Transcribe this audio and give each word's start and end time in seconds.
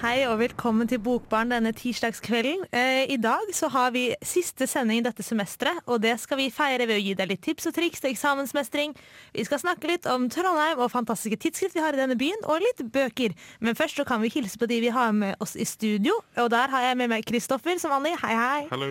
Hei 0.00 0.22
og 0.24 0.38
velkommen 0.40 0.88
til 0.88 1.00
Bokbarn 1.04 1.50
denne 1.52 1.74
tirsdagskvelden. 1.76 2.62
Eh, 2.72 3.10
I 3.12 3.18
dag 3.20 3.50
så 3.52 3.68
har 3.68 3.90
vi 3.92 4.06
siste 4.24 4.64
sending 4.70 5.02
dette 5.04 5.20
semesteret, 5.22 5.82
og 5.84 6.00
det 6.00 6.14
skal 6.22 6.40
vi 6.40 6.46
feire 6.54 6.86
ved 6.88 6.96
å 6.96 7.02
gi 7.04 7.12
deg 7.18 7.28
litt 7.28 7.42
tips 7.44 7.68
og 7.68 7.74
triks 7.76 8.00
til 8.00 8.14
eksamensmestring. 8.14 8.94
Vi 9.36 9.44
skal 9.44 9.60
snakke 9.60 9.90
litt 9.90 10.08
om 10.08 10.24
Trondheim 10.32 10.80
og 10.80 10.88
fantastiske 10.94 11.36
tidsskrift 11.44 11.76
vi 11.76 11.84
har 11.84 11.92
i 11.92 12.00
denne 12.00 12.16
byen, 12.16 12.40
og 12.48 12.64
litt 12.64 12.80
bøker. 12.94 13.36
Men 13.60 13.76
først 13.76 14.00
så 14.00 14.08
kan 14.08 14.24
vi 14.24 14.32
hilse 14.32 14.56
på 14.56 14.70
de 14.70 14.80
vi 14.86 14.94
har 14.94 15.12
med 15.12 15.36
oss 15.44 15.52
i 15.52 15.68
studio, 15.68 16.16
og 16.40 16.48
der 16.56 16.72
har 16.72 16.88
jeg 16.88 17.00
med 17.02 17.12
meg 17.12 17.28
Kristoffer 17.28 17.76
som 17.76 17.92
vanlig. 17.92 18.16
Hei, 18.24 18.34
hei. 18.40 18.66
Hallo. 18.72 18.90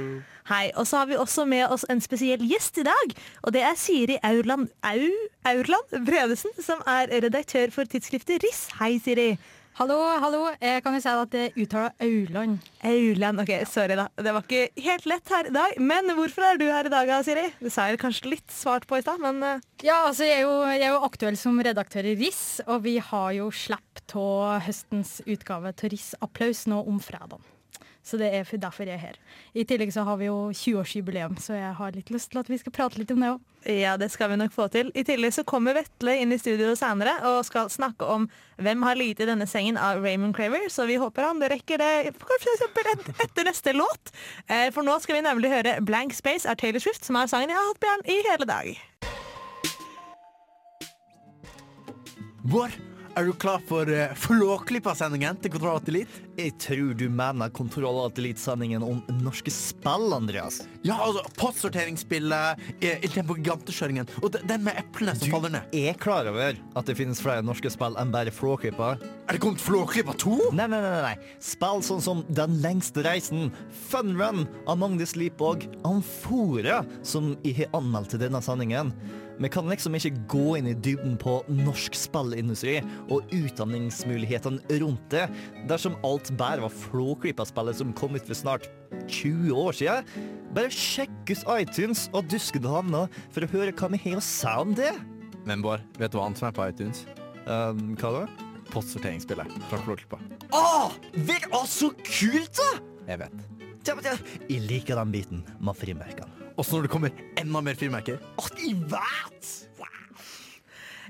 Hei, 0.49 0.71
Og 0.77 0.87
så 0.87 1.01
har 1.01 1.09
vi 1.09 1.17
også 1.17 1.45
med 1.45 1.67
oss 1.69 1.85
en 1.89 2.01
spesiell 2.01 2.41
gjest 2.41 2.77
i 2.81 2.85
dag, 2.85 3.17
og 3.43 3.53
det 3.53 3.61
er 3.65 3.77
Siri 3.77 4.17
Aurland, 4.23 4.69
Au, 4.85 5.09
Aurland 5.45 6.05
Bredesen, 6.05 6.53
som 6.61 6.81
er 6.85 7.09
redaktør 7.21 7.73
for 7.73 7.85
tidsskriftet 7.85 8.41
RIS. 8.45 8.67
Hei, 8.79 8.97
Siri. 9.01 9.37
Hallo, 9.77 9.95
hallo. 10.19 10.39
Jeg 10.59 10.81
kan 10.83 10.95
jo 10.95 11.01
si 11.03 11.11
at 11.11 11.31
det 11.31 11.43
uttaler 11.55 11.93
Auland. 12.03 12.57
Auland. 12.83 13.43
Ok, 13.43 13.51
sorry 13.69 13.95
da. 13.99 14.07
Det 14.17 14.33
var 14.35 14.43
ikke 14.47 14.83
helt 14.85 15.05
lett 15.07 15.31
her 15.35 15.49
i 15.51 15.53
dag. 15.55 15.77
Men 15.79 16.11
hvorfor 16.17 16.47
er 16.47 16.59
du 16.59 16.65
her 16.67 16.89
i 16.89 16.91
dag, 16.93 17.11
Siri? 17.27 17.45
Det 17.61 17.71
sa 17.71 17.87
jeg 17.87 18.01
kanskje 18.01 18.33
litt 18.33 18.49
svart 18.51 18.87
på 18.89 18.99
i 18.99 19.05
stad, 19.05 19.21
men 19.23 19.39
uh... 19.43 19.61
Ja, 19.85 20.01
altså 20.09 20.27
jeg 20.27 20.41
er, 20.41 20.47
jo, 20.47 20.57
jeg 20.67 20.83
er 20.87 20.95
jo 20.95 21.05
aktuell 21.07 21.37
som 21.39 21.61
redaktør 21.63 22.09
i 22.09 22.17
RIS, 22.19 22.41
og 22.67 22.83
vi 22.87 22.97
har 22.99 23.31
jo 23.37 23.51
slipp 23.55 23.85
av 24.17 24.63
høstens 24.65 25.19
utgave 25.29 25.71
til 25.77 25.93
RIS 25.93 26.11
Applaus 26.25 26.65
nå 26.67 26.81
om 26.89 26.97
fredag. 27.03 27.39
Så 28.03 28.17
det 28.17 28.29
er 28.33 28.47
derfor 28.57 28.87
jeg 28.87 28.95
er 28.95 29.01
her. 29.01 29.17
I 29.53 29.65
tillegg 29.67 29.91
så 29.93 30.05
har 30.07 30.17
vi 30.17 30.29
jo 30.29 30.49
20-årsjubileum, 30.55 31.35
så 31.41 31.53
jeg 31.57 31.73
har 31.77 31.91
litt 31.93 32.09
lyst 32.09 32.31
til 32.31 32.39
at 32.41 32.49
vi 32.49 32.57
skal 32.57 32.73
prate 32.73 32.97
litt 32.97 33.11
om 33.11 33.21
det 33.21 33.31
òg. 33.33 33.41
Ja, 33.67 33.97
det 33.99 34.07
skal 34.13 34.31
vi 34.31 34.37
nok 34.39 34.53
få 34.55 34.69
til. 34.71 34.89
I 34.95 35.03
tillegg 35.03 35.35
så 35.35 35.43
kommer 35.43 35.75
Vetle 35.75 36.15
inn 36.21 36.31
i 36.31 36.39
studio 36.39 36.71
senere 36.79 37.17
og 37.27 37.43
skal 37.47 37.69
snakke 37.69 38.07
om 38.07 38.29
Hvem 38.59 38.81
har 38.83 38.97
ligget 38.99 39.23
i 39.23 39.29
denne 39.29 39.47
sengen 39.47 39.77
av 39.79 40.01
Raymond 40.03 40.35
Craver, 40.35 40.65
så 40.71 40.87
vi 40.87 40.97
håper 40.99 41.27
han 41.27 41.43
rekker 41.43 41.79
det 41.79 42.15
kanskje 42.19 42.55
etter 43.23 43.47
neste 43.47 43.75
låt. 43.75 44.11
Eh, 44.47 44.67
for 44.75 44.83
nå 44.83 44.97
skal 45.03 45.19
vi 45.19 45.25
nemlig 45.27 45.51
høre 45.51 45.77
Blank 45.83 46.15
Space 46.15 46.49
av 46.49 46.59
Taylor 46.59 46.83
Swift, 46.83 47.05
som 47.07 47.19
er 47.19 47.31
sangen 47.31 47.51
jeg 47.51 47.59
har 47.59 47.71
hatt 47.71 47.79
på 47.79 47.91
hjernen 47.91 48.11
i 48.11 48.19
hele 48.27 48.49
dag. 48.49 48.75
Vår 52.49 52.88
er 53.17 53.27
du 53.27 53.33
klar 53.33 53.61
for 53.67 53.89
uh, 53.89 54.13
Flåklypa-sendingen 54.17 55.37
til 55.41 55.53
Kontroll 55.53 55.79
Atelit? 55.79 56.17
Jeg 56.39 56.53
tror 56.61 56.93
du 56.97 57.05
mener 57.11 57.51
Kontroll 57.55 57.99
og 58.03 58.17
Elite-sendingen 58.19 58.83
om 58.85 59.01
norske 59.23 59.51
spill, 59.53 60.13
Andreas. 60.15 60.61
Ja, 60.87 60.97
altså 61.03 61.23
postsorteringsspillet, 61.39 62.63
uh, 62.83 63.19
på 63.29 63.37
Giganteskjøringen 63.39 64.09
og 64.23 64.35
den 64.37 64.65
med 64.65 64.79
eplene 64.79 65.15
som 65.17 65.27
du 65.27 65.35
faller 65.35 65.53
ned. 65.57 65.69
Du 65.73 65.79
er 65.91 65.99
klar 65.99 66.29
over 66.31 66.57
at 66.59 66.89
det 66.89 66.97
finnes 66.99 67.21
flere 67.23 67.45
norske 67.45 67.71
spill 67.73 67.97
enn 67.99 68.13
bare 68.13 68.33
Flåklypa? 68.33 68.95
Er 69.29 69.37
det 69.37 69.43
kommet 69.43 69.63
Flåklypa 69.63 70.15
2? 70.19 70.51
Nei, 70.57 70.67
nei, 70.71 70.81
nei, 70.83 70.99
nei. 71.05 71.15
Spill 71.43 71.83
sånn 71.85 72.03
som 72.03 72.25
Den 72.33 72.59
lengste 72.63 73.03
reisen, 73.05 73.49
Fun 73.89 74.15
Run, 74.19 74.45
Among 74.71 74.99
the 74.99 75.07
Sleep 75.09 75.41
og 75.43 75.65
Amfora, 75.87 76.83
som 77.05 77.33
jeg 77.43 77.63
har 77.63 77.73
anmeldt 77.79 78.13
til 78.15 78.23
denne 78.23 78.41
sendingen. 78.43 78.93
Vi 79.39 79.49
kan 79.51 79.69
liksom 79.71 79.95
ikke 79.95 80.11
gå 80.31 80.57
inn 80.59 80.67
i 80.67 80.75
dybden 80.75 81.15
på 81.19 81.37
norsk 81.47 81.95
spillindustri 81.95 82.79
og 83.07 83.29
utdanningsmulighetene 83.31 84.79
rundt 84.81 85.05
det, 85.13 85.29
dersom 85.69 85.95
alt 86.07 86.31
bare 86.39 86.65
var 86.65 86.73
Flåklypa-spillet 86.75 87.79
som 87.79 87.93
kom 87.95 88.17
ut 88.19 88.27
for 88.27 88.35
snart 88.35 88.67
20 89.07 89.53
år 89.55 89.77
siden. 89.79 90.09
Bare 90.55 90.73
sjekk 90.73 91.31
ut 91.31 91.45
iTunes 91.55 92.07
og 92.11 92.27
Duskede 92.31 92.71
havner 92.71 93.07
for 93.31 93.45
å 93.45 93.51
høre 93.53 93.75
hva 93.75 93.91
vi 93.93 94.01
har 94.09 94.19
å 94.19 94.25
si 94.25 94.55
om 94.59 94.75
det. 94.75 94.91
Men 95.47 95.63
Bård, 95.63 95.85
vet 95.97 96.11
du 96.11 96.19
hva 96.19 96.27
annet 96.27 96.41
som 96.41 96.49
er 96.49 96.57
på 96.57 96.67
iTunes? 96.67 97.05
Um, 97.47 97.95
hva 97.95 98.11
da? 98.17 98.25
Postsorteringsspillet 98.73 99.55
fra 99.69 99.79
Flåklypa. 99.85 100.19
Å! 100.51 100.91
Det 101.15 101.39
er 101.47 101.69
så 101.69 101.93
kult, 102.03 102.59
da! 102.59 102.69
Jeg 103.09 103.23
vet. 103.23 103.47
Jeg 103.89 104.61
liker 104.67 104.99
den 104.99 105.15
biten 105.15 105.47
med 105.63 105.79
frimerkene. 105.79 106.38
Også 106.59 106.75
når 106.75 106.87
det 106.87 106.91
kommer 106.91 107.25
enda 107.39 107.61
mer 107.63 107.77
frimerker. 107.79 108.19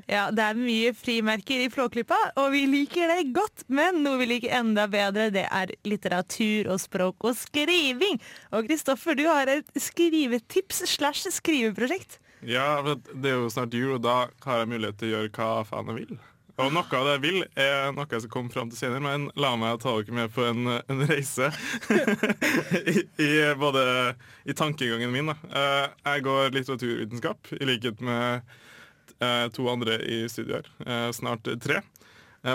Ja, 0.10 0.30
det 0.34 0.42
er 0.42 0.58
mye 0.58 0.94
frimerker 0.98 1.62
i 1.62 1.70
Flåklypa, 1.70 2.18
og 2.42 2.48
vi 2.56 2.64
liker 2.70 3.12
det 3.12 3.34
godt. 3.36 3.66
Men 3.70 4.02
noe 4.06 4.18
vi 4.22 4.30
liker 4.32 4.56
enda 4.58 4.88
bedre, 4.90 5.28
det 5.34 5.46
er 5.46 5.74
litteratur 5.86 6.72
og 6.74 6.82
språk 6.82 7.30
og 7.30 7.38
skriving. 7.38 8.18
Og 8.54 8.66
Kristoffer, 8.70 9.18
du 9.18 9.28
har 9.30 9.52
et 9.54 9.70
skrivetips 9.78 10.82
slash 10.96 11.30
skriveprosjekt. 11.38 12.18
Ja, 12.42 12.80
det 12.86 13.34
er 13.34 13.38
jo 13.38 13.54
snart 13.54 13.76
jul, 13.76 13.98
og 13.98 14.04
da 14.06 14.18
har 14.46 14.64
jeg 14.64 14.74
mulighet 14.74 14.98
til 15.02 15.12
å 15.12 15.16
gjøre 15.18 15.34
hva 15.36 15.52
faen 15.68 15.94
jeg 15.94 16.02
vil. 16.02 16.20
Og 16.60 16.74
noe 16.76 16.84
av 16.92 17.06
det 17.08 17.14
jeg 17.14 17.22
vil, 17.24 17.44
er 17.56 17.94
noe 17.96 18.08
jeg 18.12 18.26
skal 18.26 18.32
komme 18.34 18.52
fram 18.52 18.72
til 18.72 18.82
senere, 18.82 19.00
men 19.00 19.30
la 19.40 19.54
meg 19.56 19.78
ta 19.80 19.94
dere 19.96 20.16
med 20.18 20.34
på 20.36 20.44
en, 20.44 20.68
en 20.76 21.04
reise. 21.08 21.48
I, 22.94 22.96
I, 23.24 23.30
både 23.60 23.84
i 24.44 24.56
tankegangen 24.60 25.14
min. 25.14 25.32
Da. 25.32 25.38
Eh, 25.48 25.86
jeg 26.10 26.26
går 26.28 26.52
litteraturvitenskap, 26.58 27.54
i 27.56 27.70
likhet 27.70 28.04
med 28.04 28.44
eh, 29.24 29.46
to 29.56 29.70
andre 29.72 30.02
i 30.04 30.20
studio 30.28 30.60
her. 30.60 30.70
Eh, 30.84 31.08
snart 31.16 31.48
tre. 31.64 31.80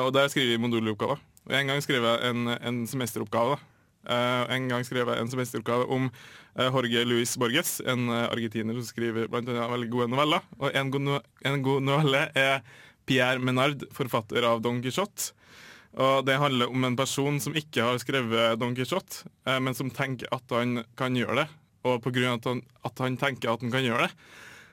Og 0.02 0.12
der 0.16 0.28
skriver 0.32 0.52
vi 0.52 0.60
moduloppgaver. 0.60 1.24
Og 1.48 1.56
En 1.56 1.72
gang 1.72 1.80
skrev 1.84 2.04
jeg 2.04 2.28
en, 2.28 2.46
en 2.56 2.84
semesteroppgave. 2.88 3.56
Da. 3.56 4.20
En 4.52 4.68
gang 4.68 4.84
skrev 4.84 5.08
jeg 5.08 5.20
en 5.20 5.28
semesteroppgave 5.32 5.88
om 5.92 6.10
Jorge 6.56 7.04
Luis 7.08 7.34
Borges, 7.40 7.78
en 7.88 8.08
argentiner 8.08 8.76
som 8.78 8.86
skriver 8.88 9.28
blant 9.32 9.48
annet 9.48 9.68
veldig 9.72 9.90
gode 9.92 10.08
noveller. 10.12 10.44
Og 10.60 10.72
en 10.72 10.92
god, 10.92 11.04
no 11.04 11.20
en 11.44 11.62
god 11.64 11.84
novelle 11.84 12.26
er 12.32 12.64
Pierre 13.06 13.42
Menard, 13.42 13.84
forfatter 13.94 14.46
av 14.48 14.62
Don 14.64 14.80
Quijote. 14.84 15.32
Og 15.94 16.24
Det 16.26 16.38
handler 16.40 16.72
om 16.72 16.84
en 16.84 16.96
person 16.98 17.36
som 17.40 17.54
ikke 17.54 17.84
har 17.86 18.00
skrevet 18.02 18.58
Don 18.58 18.74
Quijote, 18.74 19.28
men 19.62 19.76
som 19.78 19.92
tenker 19.94 20.30
at 20.34 20.50
han 20.50 20.80
kan 20.98 21.14
gjøre 21.14 21.44
det. 21.44 21.46
Og 21.84 22.00
pga. 22.02 22.32
At, 22.34 22.48
han, 22.48 22.64
at 22.82 23.04
han 23.04 23.18
tenker 23.20 23.52
at 23.52 23.62
han 23.62 23.70
kan 23.70 23.84
gjøre 23.84 24.08
det, 24.08 24.16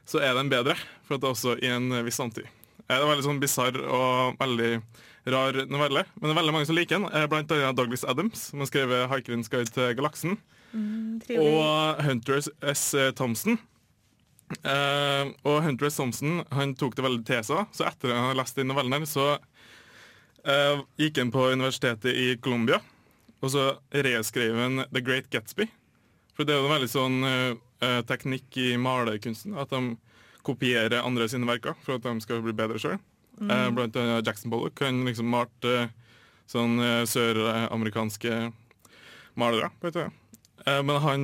så 0.08 0.24
er 0.24 0.34
den 0.38 0.50
bedre. 0.50 0.78
For 1.06 1.20
det 1.20 1.28
er 1.28 1.36
også 1.36 1.58
i 1.60 1.70
en 1.70 1.92
viss 2.08 2.18
samtid. 2.18 2.48
Det 2.88 2.98
er 2.98 3.08
veldig 3.08 3.24
sånn 3.28 3.42
bisarr 3.42 3.78
og 3.86 4.40
veldig 4.40 4.72
rar 5.32 5.60
novelle, 5.70 6.02
men 6.18 6.26
det 6.26 6.34
er 6.34 6.40
veldig 6.40 6.54
mange 6.56 6.68
som 6.68 6.78
liker 6.78 6.98
den. 6.98 7.28
Blant 7.30 7.54
annet 7.54 7.78
Douglas 7.78 8.04
Adams, 8.10 8.48
som 8.50 8.64
har 8.64 8.72
skrevet 8.72 9.08
'Haikerens 9.08 9.52
guide 9.52 9.72
til 9.72 9.94
galaksen'. 9.96 10.40
Mm, 10.74 11.22
og 11.38 12.02
Hunter 12.04 12.42
S. 12.74 12.96
Thompson, 13.16 13.60
Uh, 14.66 15.32
og 15.48 15.62
Hunter 15.66 15.90
S. 15.90 15.98
Thompson 15.98 16.42
han 16.54 16.76
tok 16.78 16.96
det 16.98 17.06
veldig 17.06 17.24
til 17.28 17.44
seg. 17.48 17.72
Så 17.76 17.86
etter 17.88 18.12
at 18.12 18.18
han 18.18 18.30
hadde 18.30 18.40
lest 18.42 18.60
den 18.60 18.70
novellen, 18.72 18.96
her, 18.96 19.08
så 19.10 19.28
uh, 20.46 20.84
gikk 21.02 21.22
han 21.22 21.34
på 21.34 21.48
universitetet 21.54 22.18
i 22.18 22.28
Colombia. 22.44 22.82
Og 23.42 23.54
så 23.54 23.68
reskrev 24.06 24.60
han 24.60 24.86
The 24.92 25.04
Great 25.04 25.32
Gatsby. 25.34 25.68
For 26.36 26.48
det 26.48 26.56
er 26.56 26.62
jo 26.62 26.70
en 26.70 26.76
veldig 26.76 26.92
sånn 26.92 27.18
uh, 27.26 28.02
teknikk 28.10 28.60
i 28.62 28.70
malerkunsten. 28.82 29.58
At 29.60 29.74
de 29.74 29.96
kopierer 30.46 31.02
andre 31.02 31.28
sine 31.30 31.50
verker 31.50 31.78
for 31.86 31.98
at 31.98 32.06
de 32.06 32.26
skal 32.26 32.44
bli 32.46 32.56
bedre 32.58 32.82
sjøl. 32.82 33.00
Mm. 33.42 33.74
blant 33.74 33.96
annet 33.98 34.28
Jackson 34.28 34.52
Pollock 34.52 34.78
han 34.84 35.00
liksom 35.08 35.26
malte 35.32 35.88
sånn 36.52 36.76
søramerikanske 37.10 38.52
malere. 39.40 39.72
men 40.68 41.00
han 41.02 41.24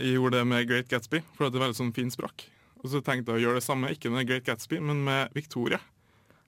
jeg 0.00 0.16
gjorde 0.16 0.40
det 0.40 0.48
med 0.48 0.66
Great 0.70 0.90
Gatsby, 0.90 1.22
for 1.36 1.46
det 1.46 1.60
er 1.60 1.66
veldig 1.68 1.78
sånn 1.78 1.94
fin 1.96 2.10
språk. 2.12 2.48
Og 2.80 2.90
så 2.92 3.02
tenkte 3.04 3.34
jeg 3.34 3.42
å 3.42 3.44
gjøre 3.46 3.60
det 3.60 3.66
samme, 3.66 3.92
ikke 3.92 4.12
med 4.12 4.28
Great 4.28 4.46
Gatsby, 4.48 4.80
men 4.82 5.02
med 5.04 5.34
Victoria. 5.36 5.80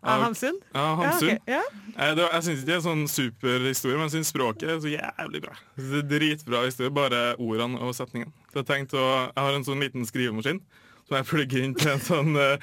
Av 0.02 0.22
Hamsun? 0.24 0.56
Ja, 0.74 0.86
Hamsun. 0.98 1.28
Ja, 1.28 1.36
okay. 1.36 1.52
ja. 1.54 1.62
Jeg, 1.94 2.16
det, 2.18 2.24
jeg 2.26 2.44
syns 2.46 2.62
ikke 2.62 2.66
det 2.66 2.72
er 2.72 2.80
en 2.80 2.86
sånn 2.88 3.02
superhistorie, 3.12 3.98
men 3.98 4.08
jeg 4.08 4.14
syns 4.16 4.32
språket 4.32 4.72
er 4.72 4.80
så 4.82 4.90
jævlig 4.90 5.42
bra. 5.44 5.58
Det 5.76 6.00
er 6.00 6.08
Dritbra 6.10 6.62
historie, 6.66 6.94
bare 6.94 7.20
ordene 7.36 7.78
og 7.86 7.94
setningen. 7.94 8.32
Så 8.50 8.64
jeg, 8.64 8.88
å, 8.98 9.04
jeg 9.28 9.44
har 9.46 9.58
en 9.58 9.68
sånn 9.68 9.84
liten 9.84 10.08
skrivemaskin 10.08 10.58
som 11.06 11.18
jeg 11.18 11.28
plugger 11.30 11.68
inn 11.68 11.76
til 11.78 11.92
en 11.92 12.02
sånn 12.02 12.34
uh, 12.34 12.56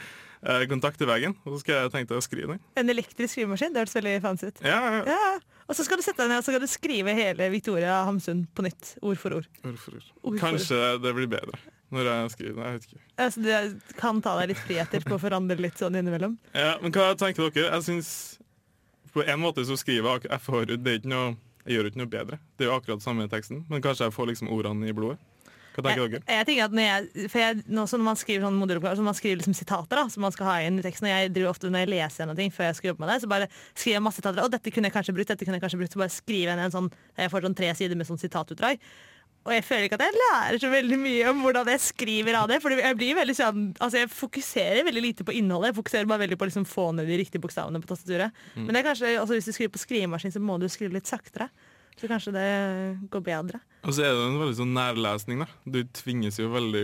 kontakt 0.72 1.00
i 1.06 1.08
veggen. 1.08 1.38
Og 1.46 1.56
så 1.56 1.62
skal 1.64 1.86
jeg 1.86 1.94
tenke 1.96 2.20
å 2.20 2.26
skrive 2.26 2.58
den. 2.58 2.62
En 2.80 2.92
elektrisk 2.92 3.38
skrivemaskin? 3.38 3.72
Det 3.72 3.86
hørtes 3.86 4.00
veldig 4.02 4.18
fancy 4.26 4.52
ut. 4.52 4.62
Ja, 4.66 4.82
ja. 5.00 5.16
ja. 5.16 5.59
Og 5.70 5.78
så 5.78 5.86
skal 5.86 6.00
du 6.00 6.04
sette 6.06 6.18
deg 6.24 6.32
ned 6.32 6.42
og 6.42 6.46
så 6.46 6.52
skal 6.54 6.64
du 6.64 6.70
skrive 6.70 7.14
hele 7.14 7.50
Victoria 7.54 8.00
Hamsun 8.08 8.48
på 8.58 8.66
nytt. 8.66 8.96
Ord 9.06 9.20
for 9.22 9.38
ord. 9.38 9.50
Ord 9.62 9.78
for 9.78 10.00
ord. 10.00 10.08
ord 10.24 10.40
Kanskje 10.42 10.74
for 10.74 10.96
ord. 10.96 11.04
det 11.06 11.14
blir 11.20 11.30
bedre 11.30 11.60
når 11.94 12.06
jeg 12.10 12.32
skriver. 12.36 12.58
Jeg 12.66 12.74
vet 12.78 12.88
ikke. 12.88 13.04
Altså, 13.26 13.42
du 13.42 13.94
kan 13.98 14.20
ta 14.22 14.36
deg 14.40 14.52
litt 14.52 14.62
friheter 14.62 15.06
på 15.06 15.16
å 15.18 15.22
forandre 15.22 15.58
litt 15.62 15.78
sånn 15.82 15.98
innimellom. 15.98 16.36
Ja, 16.54 16.76
Men 16.82 16.94
hva 16.94 17.12
tenker 17.18 17.50
dere? 17.50 17.72
Jeg 17.78 17.86
synes 17.88 18.10
På 19.14 19.24
en 19.26 19.40
måte 19.42 19.64
så 19.66 19.74
skriver 19.78 20.20
jeg 20.22 20.30
FH-Rud. 20.42 20.84
Det 20.86 20.92
er 20.92 21.00
ikke 21.02 21.14
noe 21.14 21.30
jeg 21.70 21.76
gjør 21.78 21.88
ikke 21.90 22.00
noe 22.02 22.10
bedre. 22.10 22.38
Det 22.58 22.66
er 22.66 22.70
jo 22.72 22.76
akkurat 22.80 23.04
samme 23.04 23.26
teksten, 23.30 23.60
men 23.70 23.82
kanskje 23.84 24.08
jeg 24.08 24.14
får 24.16 24.30
liksom 24.32 24.50
ordene 24.54 24.88
i 24.90 24.94
blodet. 24.96 25.20
Hva 25.76 25.84
tenker 25.86 26.02
jeg, 26.02 26.12
dere? 26.16 26.38
jeg 26.40 26.48
tenker 26.50 26.66
at 26.66 26.76
når, 26.76 26.86
jeg, 26.88 27.28
for 27.34 27.44
jeg, 27.44 27.60
når 27.70 28.02
man 28.08 28.20
skriver 28.20 28.46
sånn 28.48 28.58
moduloppgaver, 28.60 29.00
så 29.00 29.06
man 29.06 29.18
skriver 29.18 29.42
liksom 29.42 29.58
sitater 29.58 30.02
da, 30.02 30.08
som 30.12 30.26
man 30.26 30.36
skal 30.36 30.50
ha 30.50 30.56
inn 30.66 30.80
i 30.82 30.86
teksten, 30.86 31.10
og 31.10 31.14
jeg 31.14 31.34
driver 31.36 31.54
ofte 31.54 31.72
når 31.72 31.86
jeg 31.86 31.94
leser 31.96 32.30
noe 32.30 32.50
før 32.56 32.70
jeg 32.70 32.80
skal 32.80 32.92
jobbe 32.92 33.06
med 33.06 33.14
det, 33.14 33.20
så 33.24 33.32
bare 33.32 33.52
skriver 33.70 33.96
jeg 33.98 34.08
masse 34.08 34.22
sitater, 34.22 34.44
og 34.44 34.56
dette 34.56 34.74
kunne 34.76 34.90
jeg 34.90 34.98
kanskje 34.98 35.16
brukt, 35.20 35.32
dette 35.32 35.48
kunne 35.48 35.60
jeg 35.60 35.66
kanskje 35.68 35.82
brukt, 35.84 35.96
så 35.96 36.04
bare 36.04 36.16
skriver 36.18 36.54
jeg 36.54 36.60
ned 36.60 36.70
en 36.70 36.76
sånn, 36.76 36.92
jeg 37.20 37.34
får 37.34 37.48
sånn 37.48 37.58
tre 37.62 37.72
sider 37.80 38.00
med 38.00 38.10
sånn 38.10 38.22
sitatutdrag. 38.22 38.84
Og 39.48 39.54
jeg 39.56 39.64
føler 39.64 39.88
ikke 39.88 39.98
at 39.98 40.04
jeg 40.04 40.20
lærer 40.20 40.60
så 40.62 40.70
veldig 40.70 40.98
mye 41.00 41.30
om 41.32 41.40
hvordan 41.46 41.70
jeg 41.72 41.82
skriver 41.82 42.36
av 42.42 42.50
det. 42.52 42.60
For 42.62 42.76
jeg 42.76 42.98
blir 43.00 43.16
veldig 43.18 43.36
sånn, 43.38 43.70
altså 43.80 44.02
jeg 44.02 44.12
fokuserer 44.12 44.84
veldig 44.86 45.04
lite 45.06 45.26
på 45.26 45.34
innholdet. 45.40 45.72
Jeg 45.72 45.78
fokuserer 45.80 46.10
bare 46.12 46.26
veldig 46.26 46.38
på 46.38 46.46
å 46.46 46.50
liksom 46.50 46.68
få 46.68 46.90
ned 46.98 47.08
de 47.10 47.18
riktige 47.22 47.42
bokstavene 47.42 47.80
på 47.82 47.90
tastaturet. 47.90 48.36
Mm. 48.54 48.66
Men 48.66 48.76
det 48.76 48.82
er 48.82 48.88
kanskje, 48.90 49.14
altså 49.22 49.38
hvis 49.38 49.48
du 49.48 49.56
skriver 49.56 49.74
på 49.74 49.82
skrivemaskin, 49.86 50.36
så 50.36 50.44
må 50.44 50.60
du 50.60 50.68
skrive 50.70 50.98
litt 50.98 51.10
saktere. 51.10 51.48
Så 52.00 52.08
kanskje 52.08 52.34
det 52.36 52.50
går 53.12 53.24
bedre. 53.26 53.62
Og 53.84 53.96
så 53.96 54.04
er 54.08 54.16
det 54.16 54.26
en 54.26 54.42
veldig 54.42 54.58
sånn 54.60 54.76
nærlesning. 54.76 55.44
da 55.44 55.48
Du 55.68 55.84
tvinges 56.02 56.40
jo 56.40 56.52
veldig 56.54 56.84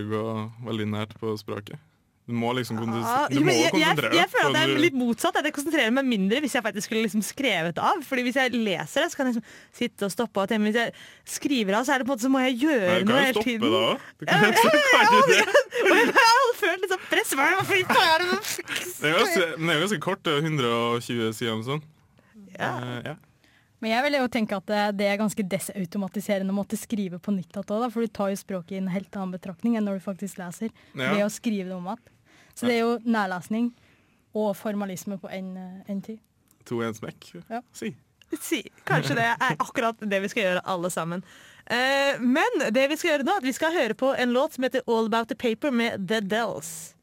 veldig 0.66 0.88
nært 0.92 1.16
på 1.20 1.36
språket. 1.40 1.80
Du 2.26 2.34
må 2.34 2.50
liksom 2.58 2.80
konsentrere 2.80 3.36
jo, 3.38 3.42
men 3.46 3.54
jeg, 3.54 3.70
jeg, 3.78 3.98
deg, 4.00 4.14
jeg 4.18 4.30
føler 4.32 4.48
at 4.48 4.56
det 4.56 4.62
er 4.64 4.80
litt 4.82 4.96
motsatt. 4.98 5.36
At 5.38 5.46
jeg 5.46 5.54
konsentrerer 5.54 5.92
meg 5.94 6.08
mindre 6.10 6.40
hvis 6.42 6.56
jeg 6.58 6.66
faktisk 6.66 6.90
skulle 6.90 7.04
liksom 7.06 7.22
skrevet 7.26 7.78
av. 7.78 8.02
Fordi 8.08 8.24
hvis 8.26 8.40
jeg 8.40 8.54
leser 8.56 9.06
det, 9.06 9.12
så 9.14 9.20
kan 9.20 9.30
jeg 9.30 9.36
liksom 9.36 9.60
sitte 9.78 10.08
og 10.08 10.14
stoppe. 10.14 10.42
av 10.42 10.66
hvis 10.66 10.80
jeg 10.80 10.96
skriver 11.36 11.78
av, 11.78 11.86
så 11.86 11.94
er 11.94 12.02
det 12.02 12.08
på 12.08 12.16
en 12.16 12.16
måte 12.16 12.26
så 12.26 12.32
må 12.34 12.42
jeg 12.48 12.58
gjøre 12.64 12.96
noe 13.06 13.22
hele 13.28 13.46
tiden. 13.46 13.62
Du 14.18 14.26
kan, 14.26 14.42
jo 14.42 14.58
stoppe 14.58 14.82
da 14.96 15.22
det. 15.30 15.54
Og 15.86 15.94
jeg 16.02 16.18
har 16.18 16.50
følt 16.64 16.88
litt 16.88 16.96
sånn 16.96 17.06
press. 17.12 17.36
Hva 17.38 17.46
er 17.46 17.54
det 17.54 17.60
men 19.06 19.70
det 19.70 19.76
er 19.76 19.78
jo 19.78 19.86
ganske 19.86 20.02
kort. 20.08 20.26
Det 20.26 20.34
er 20.34 20.50
120 20.50 21.30
sider 21.38 21.54
eller 21.54 21.66
sånn. 21.70 21.86
Ja. 22.58 22.74
Uh, 22.74 23.00
ja. 23.12 23.16
Men 23.86 23.92
jeg 23.92 24.04
vil 24.08 24.16
jo 24.18 24.30
tenke 24.34 24.58
at 24.58 24.66
det, 24.66 24.84
det 24.98 25.06
er 25.06 25.20
ganske 25.22 25.44
desautomatiserende 25.46 26.50
å 26.50 26.58
måtte 26.58 26.74
skrive 26.74 27.20
på 27.22 27.36
nytt 27.36 27.54
igjen 27.54 27.92
for 27.94 28.02
du 28.02 28.10
tar 28.10 28.32
jo 28.32 28.40
språket 28.40 28.74
i 28.74 28.80
en 28.80 28.90
helt 28.90 29.14
annen 29.14 29.36
betraktning 29.36 29.76
enn 29.78 29.86
når 29.86 30.00
du 30.00 30.06
faktisk 30.08 30.40
leser. 30.42 30.72
Ja. 30.96 31.12
Ved 31.14 31.22
å 31.22 31.30
skrive 31.30 31.70
det 31.70 31.76
om 31.76 31.86
igjen. 31.92 32.10
Så 32.58 32.66
det 32.66 32.80
er 32.80 32.82
jo 32.82 32.96
nærlesning 33.06 33.70
og 34.34 34.56
formalisme 34.58 35.20
på 35.22 35.30
en, 35.30 35.54
en 35.86 36.02
tid. 36.02 36.18
To 36.66 36.82
i 36.82 36.90
en 36.90 36.98
smekk. 36.98 37.30
Ja. 37.46 37.62
Si. 37.78 37.94
Si. 38.42 38.64
Kanskje 38.90 39.20
det 39.22 39.30
er 39.36 39.54
akkurat 39.54 40.02
det 40.02 40.24
vi 40.26 40.34
skal 40.34 40.48
gjøre 40.48 40.66
alle 40.74 40.90
sammen. 40.90 41.22
Eh, 41.70 42.18
men 42.26 42.66
det 42.74 42.90
vi 42.90 42.98
skal 42.98 43.12
gjøre 43.12 43.30
nå, 43.30 43.38
at 43.38 43.46
vi 43.46 43.54
skal 43.54 43.78
høre 43.78 44.02
på 44.02 44.16
en 44.18 44.34
låt 44.34 44.58
som 44.58 44.66
heter 44.66 44.82
All 44.90 45.14
About 45.14 45.30
The 45.30 45.38
Paper 45.38 45.70
med 45.70 46.10
The 46.10 46.26
Dells. 46.26 46.96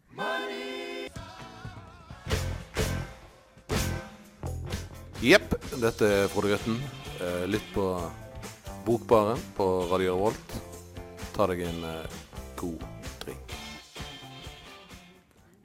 Jepp, 5.22 5.52
dette 5.78 6.02
er 6.02 6.24
Frode 6.32 6.48
Grøtten. 6.50 6.80
Eh, 7.22 7.44
Lytt 7.46 7.68
på 7.76 7.84
Bokbaren 8.82 9.38
på 9.54 9.66
Radio 9.86 10.16
Revolt. 10.16 10.54
Ta 11.36 11.46
deg 11.46 11.60
en 11.62 11.84
eh, 11.86 12.16
god 12.58 12.82
drink. 13.22 13.52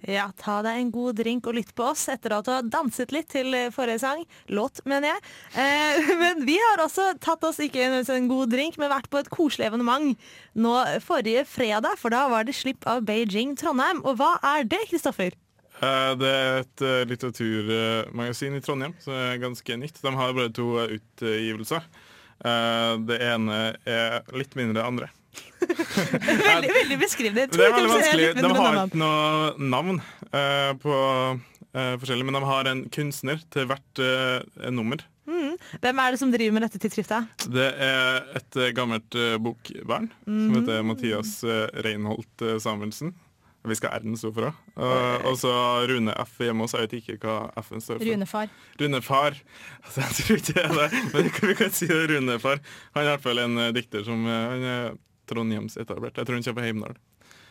Ja, 0.06 0.28
ta 0.38 0.60
deg 0.62 0.78
en 0.78 0.92
god 0.94 1.18
drink 1.18 1.50
og 1.50 1.58
lytt 1.58 1.74
på 1.74 1.88
oss 1.90 2.06
etter 2.14 2.36
at 2.38 2.46
du 2.46 2.52
har 2.54 2.70
danset 2.70 3.16
litt 3.16 3.32
til 3.34 3.50
eh, 3.58 3.72
forrige 3.74 4.04
sang. 4.06 4.22
Låt, 4.54 4.84
mener 4.86 5.16
jeg. 5.16 5.26
Eh, 5.66 6.14
men 6.22 6.46
vi 6.46 6.60
har 6.62 6.86
også 6.86 7.16
tatt 7.18 7.50
oss 7.50 7.58
ikke 7.66 7.90
en, 7.90 8.30
god 8.30 8.54
drink, 8.54 8.78
men 8.78 8.94
vært 8.94 9.10
på 9.10 9.24
et 9.24 9.34
koselig 9.34 9.72
evenement 9.72 10.14
nå 10.54 10.78
forrige 11.02 11.48
fredag, 11.50 11.98
for 11.98 12.14
da 12.14 12.28
var 12.30 12.46
det 12.46 12.60
slipp 12.62 12.86
av 12.86 13.02
Beijing 13.10 13.58
Trondheim. 13.58 14.06
Og 14.06 14.22
hva 14.22 14.36
er 14.54 14.70
det, 14.70 14.86
Kristoffer? 14.94 15.34
Eh, 15.78 16.14
Det 16.18 16.30
er 16.30 16.62
et 16.64 16.84
eh, 16.86 17.04
litteraturmagasin 17.12 18.58
i 18.58 18.64
Trondheim 18.66 18.96
som 19.04 19.14
er 19.14 19.42
ganske 19.42 19.78
nytt. 19.80 20.02
De 20.02 20.14
har 20.18 20.36
bare 20.38 20.54
to 20.56 20.74
eh, 20.82 20.98
utgivelser. 20.98 21.86
Det 22.38 23.16
ene 23.26 23.56
er 23.90 24.20
litt 24.38 24.52
mindre 24.54 24.70
enn 24.70 24.78
det 24.78 24.84
andre. 24.86 25.08
Veldig, 25.68 26.70
veldig 26.70 26.98
beskrivende. 27.02 27.48
Det 27.50 27.66
er 27.66 27.74
veldig 27.74 27.90
vanskelig. 27.90 28.28
De 28.38 28.52
har 28.54 28.78
ikke 28.84 29.00
noe 29.02 29.70
navn 29.74 30.00
på 30.84 31.00
forskjellig, 31.74 32.28
men 32.30 32.38
de 32.38 32.42
har 32.46 32.70
en 32.70 32.84
kunstner 32.94 33.42
til 33.54 33.66
hvert 33.70 34.04
nummer. 34.70 35.02
nummer. 35.26 35.58
Hvem 35.82 36.02
er 36.04 36.14
det 36.14 36.22
som 36.22 36.34
driver 36.34 36.60
med 36.60 36.68
dette 36.68 36.82
tidsskriftet? 36.84 37.50
Det 37.58 37.68
er 37.90 38.30
et 38.38 38.62
gammelt 38.78 39.18
bokvern 39.42 40.12
mm. 40.30 40.38
som 40.38 40.58
heter 40.60 40.86
Mathias 40.94 41.34
Reinholt 41.86 42.46
Samuelsen. 42.62 43.16
Vi 43.68 43.78
skal 43.80 43.98
R-en 43.98 44.20
stå 44.20 44.32
for, 44.36 44.50
da. 44.50 44.52
Og 44.76 45.28
og 45.32 45.40
så 45.42 45.54
Rune 45.90 46.14
F 46.24 46.38
hjemme 46.44 46.66
hos. 46.66 46.76
Jeg 46.78 46.88
vet 46.88 46.96
ikke 47.02 47.18
hva 47.24 47.38
F-en 47.64 47.84
står 47.84 48.00
for. 48.00 48.08
Runefar. 48.08 48.54
Runefar. 48.82 49.42
Altså, 49.84 50.06
jeg 50.06 50.16
tror 50.20 50.42
ikke 50.42 50.54
det 50.54 50.64
er 50.64 50.78
det, 50.78 51.04
men 51.14 51.28
vi 51.52 51.58
kan, 51.62 51.76
si 51.76 51.90
det. 51.92 52.06
Runefar. 52.14 52.64
Han 52.96 53.04
er 53.04 53.10
i 53.10 53.12
hvert 53.16 53.28
fall 53.28 53.44
en 53.44 53.60
eh, 53.66 53.74
dikter 53.76 54.08
som 54.08 54.26
eh, 54.26 54.48
han 54.54 54.66
er 54.72 54.98
trondhjemsetablert. 55.28 56.18
Jeg 56.18 56.28
tror 56.28 56.40
han 56.40 56.48
kommer 56.48 56.62
fra 56.62 56.68
Heimdal. 56.72 56.98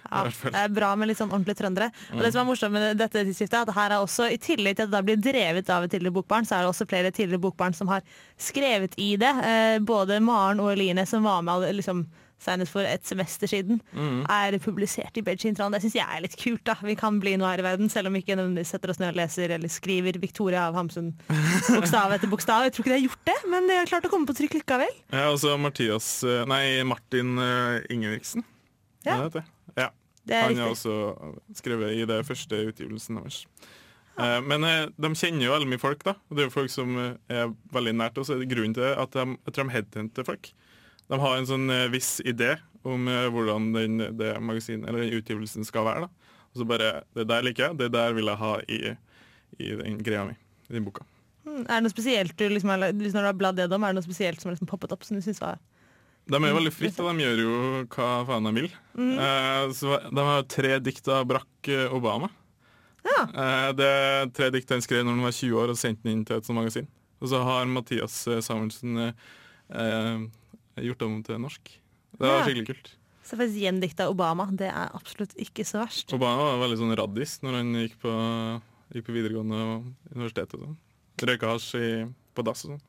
Ja, 0.06 0.22
det 0.28 0.52
er 0.54 0.68
bra 0.70 0.92
med 0.98 1.10
litt 1.10 1.18
sånn 1.18 1.32
ordentlige 1.32 1.58
trøndere. 1.60 1.88
Og 2.14 2.20
det 2.22 2.30
som 2.30 2.44
er 2.44 2.48
morsomt 2.48 2.74
med 2.76 3.00
dette 3.00 3.24
tidsskiftet, 3.26 3.56
er 3.58 3.66
at 3.66 3.74
her 3.76 3.94
er 3.96 4.04
også, 4.04 4.28
i 4.30 4.38
tillegg 4.42 4.78
til 4.78 4.86
at 4.86 4.92
det 4.94 5.02
blir 5.08 5.18
drevet 5.22 5.72
av 5.72 5.86
et 5.86 5.92
tidligere 5.92 6.14
bokbarn, 6.20 6.46
så 6.46 6.56
er 6.56 6.64
det 6.64 6.70
også 6.70 6.86
flere 6.90 7.10
tidligere 7.14 7.42
bokbarn 7.42 7.74
som 7.76 7.90
har 7.90 8.06
skrevet 8.38 8.94
i 9.02 9.14
det. 9.20 9.32
Eh, 9.50 9.78
både 9.86 10.20
Maren 10.22 10.62
og 10.62 10.72
Eline, 10.76 11.06
som 11.10 11.26
var 11.26 11.42
med 11.46 11.66
liksom, 11.74 12.04
senest 12.42 12.72
for 12.74 12.84
et 12.84 13.04
semester 13.08 13.48
siden, 13.48 13.78
er 14.28 14.56
publisert 14.62 15.16
i 15.16 15.22
Beijing-tran. 15.24 15.72
Det 15.72 15.80
syns 15.84 15.96
jeg 15.96 16.04
er 16.04 16.22
litt 16.24 16.36
kult. 16.36 16.62
da. 16.68 16.74
Vi 16.84 16.94
kan 16.98 17.18
bli 17.22 17.32
noe 17.40 17.48
her 17.48 17.62
i 17.62 17.66
verden, 17.66 17.88
selv 17.92 18.10
om 18.10 18.16
vi 18.16 18.20
ikke 18.22 18.36
nødvendigvis 18.36 18.74
setter 18.74 18.92
oss 18.92 19.00
ned 19.00 19.14
og 19.14 19.20
leser 19.22 19.54
eller 19.56 19.72
skriver 19.72 20.18
Victoria 20.20 20.66
av 20.68 20.76
Hamsun 20.76 21.12
bokstav 21.76 22.12
etter 22.16 22.30
bokstav. 22.30 22.66
Jeg 22.66 22.76
tror 22.76 22.84
ikke 22.84 22.92
de 22.92 22.98
har 22.98 23.06
gjort 23.06 23.30
det, 23.30 23.36
men 23.52 23.70
de 23.70 23.78
har 23.80 23.88
klart 23.88 24.08
å 24.08 24.12
komme 24.12 24.28
på 24.28 24.36
trykk 24.36 24.58
likevel. 24.60 24.92
Ja, 25.14 25.30
og 25.32 25.40
så 25.42 25.56
Mathias 25.60 26.10
eh, 26.28 26.44
Martin 26.84 27.38
eh, 27.40 27.88
Ingebrigtsen. 27.94 28.44
Ja. 29.06 29.22
Det 29.24 29.40
det? 29.40 29.46
Ja. 29.78 29.88
Det 30.26 30.34
er 30.34 30.48
Han 30.48 30.58
har 30.58 30.72
også 30.74 30.94
skrevet 31.54 31.94
i 31.94 32.04
det 32.08 32.20
første 32.26 32.58
utgivelsen 32.68 33.20
deres. 33.22 33.44
Eh, 34.18 34.38
Men 34.44 34.64
de 34.96 35.12
kjenner 35.14 35.46
jo 35.48 35.56
veldig 35.56 35.70
mye 35.72 35.80
folk, 35.82 36.04
da. 36.04 36.16
Det 36.28 36.44
er 36.44 36.50
jo 36.50 36.56
folk 36.58 36.72
som 36.72 36.96
er 37.00 37.52
veldig 37.72 37.96
nært 37.96 38.18
oss. 38.20 38.28
Grunnen 38.28 38.76
til 38.76 38.92
at 38.92 39.16
de, 39.16 39.26
jeg 39.46 39.56
de 39.56 39.68
headhunter 39.72 40.26
folk. 40.26 40.52
De 41.08 41.18
har 41.22 41.36
en 41.38 41.46
sånn 41.48 41.68
eh, 41.70 41.86
viss 41.92 42.16
idé 42.26 42.56
om 42.86 43.06
eh, 43.10 43.26
hvordan 43.34 43.68
den, 43.74 43.98
det 44.18 44.32
magasinet, 44.42 44.88
eller 44.88 45.04
den 45.06 45.18
utgivelsen 45.20 45.66
skal 45.66 45.84
være. 45.86 46.06
da. 46.06 46.32
Og 46.54 46.62
så 46.62 46.66
bare 46.66 46.90
Det 47.14 47.26
der 47.28 47.42
liker 47.46 47.68
jeg, 47.68 47.78
det 47.82 47.90
der 47.94 48.12
vil 48.16 48.26
jeg 48.30 48.40
ha 48.40 48.54
i, 48.68 48.80
i 49.60 49.70
den 49.82 49.98
greia 50.02 50.24
mi. 50.28 50.34
I 50.70 50.76
den 50.78 50.84
boka. 50.86 51.04
Mm, 51.46 51.60
Er 51.68 51.76
det 51.78 51.82
noe 51.86 51.92
spesielt 51.94 52.36
liksom, 52.42 52.70
har- 52.74 52.92
hvis 52.92 53.14
når 53.14 53.22
du 53.22 53.30
har 53.30 53.38
bladd 53.38 53.58
gjennom, 53.62 53.84
er 53.86 53.92
det 53.94 54.00
noe 54.00 54.06
spesielt 54.08 54.40
som 54.40 54.48
har 54.50 54.56
liksom 54.56 54.70
poppet 54.70 54.92
opp 54.96 55.04
som 55.06 55.14
du 55.16 55.22
synes 55.22 55.38
var 55.40 55.60
De 56.26 56.34
er 56.40 56.48
jo 56.50 56.56
veldig 56.58 56.72
fritt, 56.74 56.96
og 56.98 57.12
de 57.14 57.22
gjør 57.22 57.38
jo 57.44 57.52
hva 57.94 58.08
faen 58.26 58.48
de 58.48 58.52
vil. 58.56 58.72
Eh, 58.98 59.66
så 59.78 60.00
de 60.10 60.24
har 60.26 60.42
tre 60.50 60.72
dikt 60.82 61.06
av 61.14 61.22
Barack 61.30 61.68
eh, 61.70 61.86
Obama. 61.94 62.32
Ja. 63.06 63.20
Eh, 63.30 63.68
det 63.78 63.86
er 63.86 64.26
tre 64.34 64.48
dikt 64.50 64.72
han 64.74 64.82
skrev 64.82 65.04
når 65.06 65.14
han 65.20 65.22
var 65.28 65.36
20 65.36 65.60
år 65.62 65.70
og 65.70 65.78
sendte 65.78 66.02
den 66.02 66.16
inn 66.18 66.24
til 66.26 66.40
et 66.40 66.48
sånt 66.48 66.58
magasin. 66.58 66.88
Og 67.22 67.30
så 67.30 67.38
har 67.46 67.70
Mathias 67.70 68.16
eh, 68.26 68.40
Samuelsen 68.42 68.98
eh, 69.04 69.12
eh, 69.70 70.26
gjort 70.84 71.02
om 71.02 71.22
til 71.22 71.38
norsk. 71.38 71.62
Det 72.16 72.20
var 72.20 72.38
Ja. 72.40 72.44
skikkelig 72.46 72.66
kult. 72.66 72.90
Så 73.26 73.36
faktisk 73.36 73.58
gjendikta 73.60 74.08
Obama. 74.08 74.46
Det 74.54 74.68
er 74.70 74.90
absolutt 74.94 75.34
ikke 75.36 75.64
så 75.66 75.80
verst. 75.84 76.12
Obama 76.14 76.52
var 76.56 76.68
veldig 76.68 76.78
sånn 76.78 76.96
raddis 76.96 77.40
når 77.42 77.52
han 77.58 77.72
gikk 77.74 77.96
på, 77.98 78.12
gikk 78.94 79.04
på 79.06 79.14
videregående 79.16 79.58
og 79.58 79.94
universitet 80.14 80.54
og 80.54 80.60
sånn. 80.60 80.76
Røyka 81.18 81.48
hasj 81.50 82.12
på 82.36 82.44
dass 82.44 82.64
og 82.66 82.70
sånn. 82.76 82.82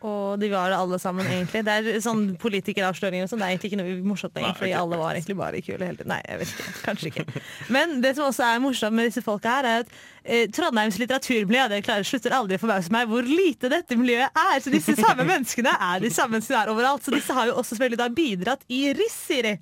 Og 0.00 0.40
de 0.40 0.48
var 0.48 0.72
alle 0.72 0.96
sammen, 0.98 1.26
egentlig. 1.28 1.60
Det 1.66 1.72
er 1.76 1.98
sånn 2.00 2.22
politikeravsløringer 2.40 3.26
og 3.26 3.30
sånn. 3.30 3.42
Det 3.42 3.46
er 3.46 3.52
egentlig 3.52 3.70
ikke 3.70 3.80
noe 3.82 3.96
morsomt 4.08 4.38
lenger, 4.38 4.54
fordi 4.56 4.72
alle 4.78 5.00
var 5.00 5.18
egentlig 5.18 5.36
bare 5.36 5.60
kule 5.64 5.90
hele. 5.90 6.06
Nei, 6.08 6.20
jeg 6.24 6.40
vet 6.40 6.54
ikke. 6.54 6.72
Kanskje 6.86 7.10
ikke. 7.10 7.42
Men 7.76 7.98
det 8.04 8.14
som 8.16 8.30
også 8.30 8.46
er 8.46 8.62
morsomt 8.64 8.96
med 8.96 9.10
disse 9.10 9.22
folka 9.26 9.58
her, 9.58 9.68
er 9.68 9.84
at 9.84 9.92
eh, 10.24 10.46
Trondheims 10.56 10.96
litteraturmiljø 11.02 11.66
det 11.74 11.82
klarer, 11.84 12.08
slutter 12.08 12.36
aldri 12.38 12.56
å 12.56 12.62
forbause 12.62 12.94
meg 12.96 13.12
hvor 13.12 13.28
lite 13.28 13.68
dette 13.72 13.98
miljøet 14.00 14.40
er. 14.46 14.56
Så 14.64 14.72
disse 14.72 14.96
samme 14.96 15.28
menneskene 15.28 15.76
er 15.92 16.00
de 16.00 16.12
samme 16.16 16.40
som 16.44 16.56
er 16.62 16.72
overalt. 16.72 17.04
Så 17.04 17.12
disse 17.14 17.36
har 17.36 17.50
jo 17.50 17.58
også 17.60 17.74
selvfølgelig 17.74 18.00
da 18.00 18.08
bidratt 18.16 18.64
i 18.72 18.86
Riss, 18.96 19.20
sier 19.28 19.50
de. 19.50 19.54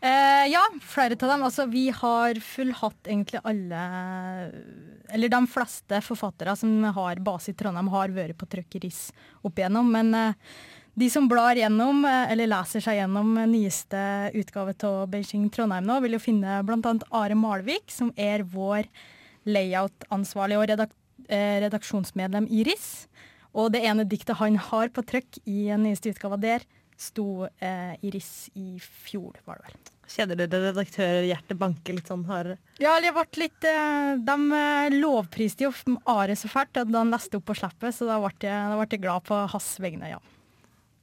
Eh, 0.00 0.46
ja, 0.52 0.62
flere 0.84 1.16
av 1.16 1.28
dem. 1.30 1.44
Altså, 1.46 1.66
vi 1.72 1.88
har 1.90 2.40
fullhatt 2.44 3.08
egentlig 3.08 3.40
alle 3.48 3.82
Eller 5.08 5.30
de 5.32 5.46
fleste 5.48 6.00
forfattere 6.04 6.56
som 6.58 6.82
har 6.96 7.22
base 7.24 7.52
i 7.52 7.54
Trondheim, 7.56 7.88
har 7.88 8.12
vært 8.12 8.36
på 8.36 8.48
trykk 8.50 8.76
i 8.76 8.82
RIS 8.86 9.00
opp 9.46 9.56
igjennom. 9.56 9.88
Men 9.94 10.14
eh, 10.14 10.34
de 10.98 11.08
som 11.12 11.28
blar 11.28 11.56
gjennom, 11.56 12.04
eh, 12.08 12.32
eller 12.32 12.48
leser 12.50 12.80
seg 12.80 12.98
gjennom 12.98 13.34
eh, 13.38 13.48
nyeste 13.50 14.02
utgave 14.40 14.72
av 14.88 15.10
Beijing 15.12 15.50
Trondheim 15.52 15.84
nå, 15.84 16.00
vil 16.04 16.16
jo 16.16 16.22
finne 16.24 16.62
bl.a. 16.66 16.94
Are 17.12 17.36
Malvik, 17.38 17.90
som 17.92 18.12
er 18.16 18.42
vår 18.42 18.88
layout-ansvarlig 19.46 20.56
og 20.56 20.66
redak 20.72 20.94
eh, 21.28 21.60
redaksjonsmedlem 21.66 22.48
i 22.48 22.64
RIS. 22.66 22.88
Og 23.56 23.70
det 23.72 23.84
ene 23.88 24.08
diktet 24.08 24.40
han 24.40 24.56
har 24.70 24.88
på 24.92 25.04
trykk 25.06 25.40
i 25.44 25.68
nyeste 25.80 26.14
utgave 26.14 26.40
der, 26.40 26.64
sto 26.96 27.46
eh, 27.58 27.94
i 28.00 28.10
riss 28.10 28.48
i 28.54 28.78
fjor, 28.80 29.36
var 29.44 29.60
det 29.60 29.68
vel. 29.68 29.92
Kjenner 30.06 30.38
dere 30.38 30.68
redaktørhjertet 30.68 31.58
banke 31.58 31.96
litt 31.96 32.08
sånn 32.08 32.22
hardere? 32.28 32.60
Ja, 32.78 32.94
det 33.02 33.10
ble 33.16 33.24
litt 33.42 33.66
eh, 33.66 34.12
De 34.22 34.36
eh, 34.54 34.94
lovpriste 34.94 35.66
jo 35.66 35.72
Are 36.06 36.36
så 36.38 36.50
fælt 36.50 36.78
at 36.78 36.92
han 36.94 37.10
leste 37.10 37.40
opp 37.40 37.48
på 37.50 37.56
slappet, 37.58 37.96
så 37.96 38.06
da 38.08 38.20
ble 38.22 38.30
jeg, 38.38 38.54
da 38.54 38.78
ble 38.78 38.86
jeg 38.86 39.02
glad 39.02 39.26
på 39.26 39.42
hans 39.50 39.70
vegne, 39.82 40.14
ja. 40.14 40.22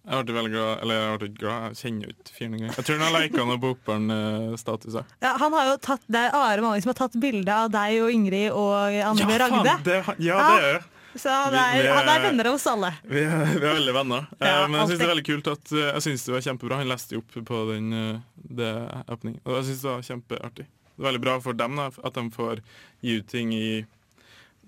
Jeg 0.03 0.25
ble 0.27 0.35
veldig 0.35 0.51
glad, 0.51 0.71
eller 0.83 0.97
jeg 0.97 1.19
ble 1.19 1.27
ikke 1.29 1.41
glad, 1.45 1.65
jeg 1.67 1.79
kjenner 1.79 2.07
jo 2.07 2.13
ikke 2.13 2.33
fyren 2.37 2.55
engang. 2.57 2.71
Jeg 2.75 2.87
tror 2.87 2.97
han 2.97 3.05
har 3.07 3.21
lika 3.23 3.43
på 3.47 3.59
Bokbarn-statuser. 3.65 5.13
Ja, 5.23 5.35
han 5.39 5.55
har 5.55 5.69
jo 5.69 5.77
tatt, 5.85 6.03
det 6.11 6.23
er 6.25 6.35
Are 6.35 6.65
Malling 6.65 6.83
som 6.83 6.91
har 6.91 6.97
tatt 6.99 7.15
bilde 7.23 7.59
av 7.59 7.69
deg 7.71 8.01
og 8.03 8.11
Ingrid 8.11 8.49
og 8.51 8.97
Anne 9.11 9.29
B. 9.29 9.37
Ragde. 9.39 9.77
det, 9.87 10.01
ja, 10.25 10.41
det 10.41 10.57
er 10.57 10.67
det. 10.67 10.92
Så 11.15 11.29
han 11.29 11.53
er, 11.53 11.79
er- 11.85 11.91
han 11.93 12.07
er 12.09 12.21
venner 12.27 12.47
av 12.49 12.55
oss 12.57 12.65
alle. 12.67 12.89
Vi 13.05 13.21
er, 13.21 13.43
vi 13.59 13.65
er 13.67 13.75
veldig 13.79 13.93
venner. 13.93 14.27
Eh, 14.39 14.47
Ja, 14.49 14.67
men 14.67 14.79
jeg 14.79 14.87
synes 14.93 14.99
det 15.01 15.05
er 15.07 15.11
veldig 15.13 15.25
kult 15.27 15.47
at 15.51 15.71
eh, 15.77 15.89
Jeg 15.93 16.01
synes 16.07 16.23
det 16.25 16.33
var 16.33 16.45
kjempebra. 16.47 16.79
Han 16.81 16.89
leste 16.89 17.15
jo 17.17 17.21
opp 17.21 17.35
på 17.49 17.59
den 17.71 17.93
eh, 17.93 18.21
det 18.61 18.71
happening. 19.07 19.37
Og 19.45 19.59
jeg 19.59 19.67
syns 19.69 19.83
det 19.85 19.91
var 19.91 20.07
kjempeartig. 20.09 20.65
Det 20.93 21.01
er 21.01 21.07
veldig 21.09 21.21
bra 21.25 21.35
for 21.41 21.57
dem 21.57 21.75
da, 21.79 21.89
at 22.05 22.13
de 22.17 22.23
får 22.33 22.59
gi 23.01 23.17
ut 23.19 23.27
ting 23.29 23.53
i 23.57 23.85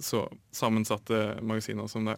så 0.02 0.26
sammensatte 0.52 1.38
magasiner 1.46 1.88
som 1.88 2.06
det. 2.10 2.16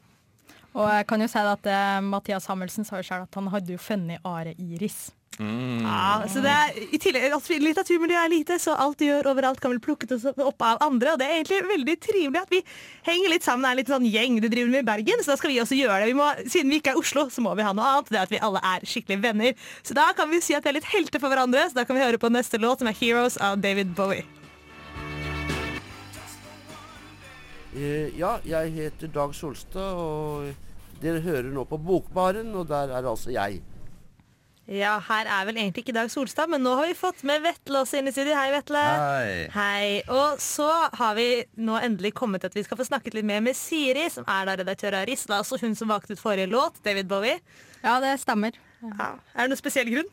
Og 0.75 0.89
jeg 0.91 1.07
kan 1.09 1.21
jo 1.23 1.29
si 1.31 1.39
at 1.39 1.69
uh, 1.71 2.01
Mathias 2.05 2.49
Hammelsen 2.51 2.87
sa 2.87 2.99
jo 2.99 3.07
selv 3.07 3.29
at 3.29 3.39
han 3.39 3.47
hadde 3.53 3.75
jo 3.75 3.81
funnet 3.81 4.23
Are 4.27 4.53
Iris. 4.57 5.07
Mm. 5.37 5.83
Ja, 5.85 6.23
så 6.25 6.41
det 6.41 6.49
er, 6.49 6.77
I 6.95 6.97
tillegg 7.01 7.33
at 7.35 7.49
litteraturmiljøet 7.61 8.23
er 8.23 8.31
lite, 8.31 8.55
så 8.61 8.73
alt 8.73 8.97
du 8.97 9.05
gjør 9.05 9.29
overalt 9.35 9.59
kan 9.61 9.69
bli 9.69 9.81
plukket 9.83 10.15
opp 10.17 10.65
av 10.65 10.81
andre. 10.85 11.13
Og 11.13 11.21
det 11.21 11.27
er 11.27 11.35
egentlig 11.37 11.59
veldig 11.69 11.95
trivelig 12.01 12.41
at 12.41 12.53
vi 12.53 12.63
henger 13.05 13.33
litt 13.35 13.45
sammen, 13.45 13.67
er 13.67 13.75
en 13.75 13.81
liten 13.81 13.97
sånn 13.97 14.09
gjeng 14.09 14.39
du 14.41 14.49
driver 14.49 14.73
med 14.73 14.85
i 14.85 14.87
Bergen. 14.89 15.21
Så 15.21 15.33
da 15.33 15.37
skal 15.39 15.53
vi 15.53 15.59
også 15.61 15.77
gjøre 15.77 15.99
det. 16.01 16.09
Vi 16.09 16.17
må, 16.17 16.31
siden 16.47 16.73
vi 16.73 16.81
ikke 16.81 16.95
er 16.95 17.01
Oslo, 17.03 17.27
så 17.33 17.45
må 17.45 17.53
vi 17.57 17.67
ha 17.67 17.75
noe 17.77 17.91
annet. 17.91 18.09
Det 18.09 18.21
er 18.21 18.25
at 18.25 18.33
vi 18.33 18.41
alle 18.49 18.63
er 18.73 18.89
skikkelig 18.89 19.21
venner. 19.27 19.69
Så 19.85 19.97
da 19.97 20.09
kan 20.17 20.31
vi 20.33 20.41
si 20.41 20.57
at 20.57 20.65
vi 20.65 20.73
er 20.73 20.79
litt 20.79 20.89
helter 20.89 21.21
for 21.21 21.33
hverandre. 21.33 21.69
Så 21.69 21.77
da 21.77 21.85
kan 21.85 21.99
vi 21.99 22.05
høre 22.05 22.21
på 22.21 22.33
neste 22.33 22.61
låt, 22.61 22.81
som 22.81 22.89
er 22.89 22.97
'Heroes' 22.97 23.37
av 23.37 23.61
David 23.61 23.93
Bowie. 23.93 24.25
Ja, 28.17 28.37
jeg 28.47 28.73
heter 28.75 29.11
Dag 29.13 29.33
Solstad, 29.37 29.97
og 29.97 31.01
dere 31.01 31.21
hører 31.21 31.49
nå 31.53 31.65
på 31.69 31.77
Bokbaren, 31.77 32.53
og 32.57 32.67
der 32.69 32.93
er 32.95 33.05
altså 33.05 33.33
jeg. 33.33 33.61
Ja, 34.67 34.97
her 34.99 35.29
er 35.31 35.45
vel 35.47 35.55
egentlig 35.61 35.85
ikke 35.85 35.95
Dag 35.95 36.09
Solstad, 36.11 36.49
men 36.51 36.59
nå 36.59 36.73
har 36.75 36.89
vi 36.89 36.95
fått 36.97 37.21
med 37.27 37.39
Vetle 37.45 37.85
også 37.85 38.01
inn 38.01 38.09
i 38.09 38.11
studio. 38.11 38.33
Hei, 38.35 38.49
Vetle. 38.51 38.81
Hei. 38.83 39.35
Hei. 39.53 39.85
Og 40.11 40.41
så 40.43 40.67
har 40.99 41.15
vi 41.15 41.27
nå 41.55 41.77
endelig 41.79 42.11
kommet 42.17 42.43
til 42.43 42.51
at 42.51 42.57
vi 42.57 42.65
skal 42.67 42.79
få 42.81 42.87
snakket 42.89 43.15
litt 43.15 43.29
mer 43.29 43.39
med 43.45 43.55
Siri, 43.55 44.09
som 44.11 44.27
er 44.27 44.49
da 44.49 44.57
redaktør 44.59 44.99
av 44.99 45.07
Risla, 45.07 45.39
også 45.39 45.61
hun 45.61 45.77
som 45.79 45.87
valgte 45.93 46.17
ut 46.17 46.23
forrige 46.23 46.51
låt, 46.51 46.81
David 46.83 47.07
Bowie. 47.07 47.39
Ja, 47.79 48.01
det 48.03 48.17
stemmer. 48.19 48.59
Ja. 48.83 49.13
Er 49.37 49.47
det 49.47 49.53
noen 49.53 49.61
spesiell 49.61 49.87
grunn? 49.93 50.11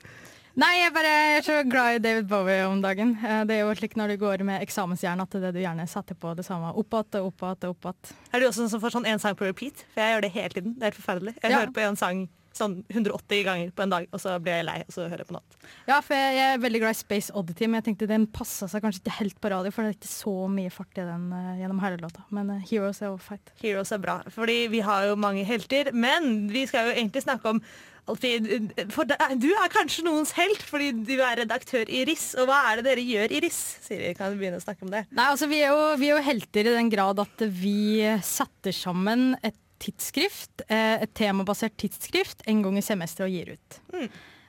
Nei, 0.54 0.70
jeg 0.84 0.92
bare 0.94 1.12
er 1.34 1.40
så 1.42 1.54
glad 1.66 1.96
i 1.96 2.02
David 2.04 2.28
Bowie 2.30 2.60
om 2.68 2.78
dagen. 2.82 3.16
Eh, 3.26 3.40
Det 3.44 3.56
er 3.56 3.64
jo 3.64 3.72
slik 3.74 3.96
når 3.98 4.12
du 4.12 4.16
går 4.22 4.44
med 4.46 4.62
eksamensjern 4.62 5.20
at 5.24 5.30
det 5.34 5.50
du 5.56 5.58
gjerne 5.58 5.86
setter 5.90 6.14
på 6.14 6.30
det 6.38 6.44
samme. 6.46 6.70
Opp 6.78 6.94
igjen 6.94 7.18
og 7.24 7.32
opp 7.32 7.42
igjen 7.42 7.66
og 7.66 7.74
opp 7.74 7.88
igjen. 7.90 8.14
Er 8.32 8.38
du 8.40 8.46
også 8.46 8.62
sånn 8.62 8.70
som 8.70 8.80
får 8.84 8.94
sånn 8.94 9.08
én 9.10 9.18
sang 9.18 9.34
på 9.34 9.48
repeat? 9.48 9.82
For 9.94 10.00
jeg 10.04 10.14
gjør 10.14 10.22
det 10.22 10.30
hele 10.36 10.54
tiden. 10.54 10.74
Det 10.78 10.82
er 10.86 10.92
helt 10.92 11.00
forferdelig. 11.02 11.34
Jeg 11.42 11.50
Ja. 11.50 11.58
hører 11.58 11.72
på 11.74 11.80
en 11.88 11.96
sang 11.96 12.28
sånn 12.58 12.76
180 12.92 13.44
ganger 13.46 13.70
på 13.74 13.84
en 13.84 13.94
dag, 13.94 14.08
og 14.14 14.22
så 14.22 14.36
blir 14.42 14.60
jeg 14.60 14.66
lei, 14.68 14.76
og 14.86 14.94
så 14.94 15.06
hører 15.08 15.24
jeg 15.24 15.30
på 15.30 15.36
natt. 15.36 15.56
Ja, 15.88 16.00
for 16.04 16.14
jeg 16.18 16.34
jeg 16.38 16.54
er 16.56 16.62
veldig 16.62 16.82
glad 16.82 16.96
i 16.96 17.00
Space 17.00 17.34
Oddity, 17.34 17.68
men 17.68 17.80
jeg 17.80 17.88
tenkte 17.90 18.10
den 18.10 18.26
passa 18.34 18.68
seg 18.70 18.84
kanskje 18.84 19.02
ikke 19.04 19.16
helt 19.20 19.40
på 19.42 19.50
radio, 19.52 19.72
for 19.74 19.84
det 19.84 19.94
er 19.94 19.98
ikke 19.98 20.12
så 20.12 20.34
mye 20.50 20.74
fart 20.74 21.00
i 21.00 21.06
den 21.08 21.26
uh, 21.34 21.54
gjennom 21.60 21.82
hele 21.84 22.02
låta. 22.02 22.26
Men 22.34 22.52
uh, 22.54 22.62
Heroes 22.70 23.02
er 23.04 23.16
feit. 23.22 23.54
Heroes 23.62 23.92
er 23.94 24.02
bra, 24.02 24.20
fordi 24.34 24.64
vi 24.72 24.84
har 24.86 25.10
jo 25.10 25.18
mange 25.20 25.44
helter, 25.48 25.92
men 25.94 26.46
vi 26.52 26.66
skal 26.70 26.90
jo 26.90 26.96
egentlig 26.98 27.24
snakke 27.26 27.56
om 27.56 27.64
Alfrid, 28.04 28.50
for 28.92 29.08
da- 29.08 29.30
du 29.32 29.48
er 29.48 29.70
kanskje 29.72 30.04
noens 30.04 30.34
helt, 30.36 30.60
fordi 30.68 30.90
du 31.08 31.14
er 31.24 31.38
redaktør 31.40 31.88
i 31.88 32.02
RIS. 32.04 32.34
Og 32.36 32.50
hva 32.50 32.58
er 32.68 32.82
det 32.82 32.90
dere 32.90 33.04
gjør 33.04 33.32
i 33.32 33.40
RIS? 33.40 33.60
Siri, 33.86 34.10
kan 34.18 34.32
du 34.32 34.36
begynne 34.36 34.60
å 34.60 34.64
snakke 34.64 34.84
om 34.84 34.92
det? 34.92 35.06
Nei, 35.08 35.24
altså 35.32 35.48
vi 35.48 35.62
er, 35.62 35.72
jo, 35.72 35.86
vi 35.96 36.10
er 36.10 36.18
jo 36.18 36.26
helter 36.26 36.68
i 36.68 36.74
den 36.76 36.90
grad 36.92 37.22
at 37.24 37.46
vi 37.48 38.04
setter 38.20 38.76
sammen 38.76 39.32
et 39.40 39.56
tidsskrift, 39.84 40.64
eh, 40.68 41.02
et 41.04 41.12
temabasert 41.16 41.76
tidsskrift, 41.80 42.44
en 42.48 42.62
gang 42.64 42.78
i 42.78 42.84
semesteret 42.84 43.28
og 43.28 43.34
gir 43.34 43.52
ut. 43.56 43.78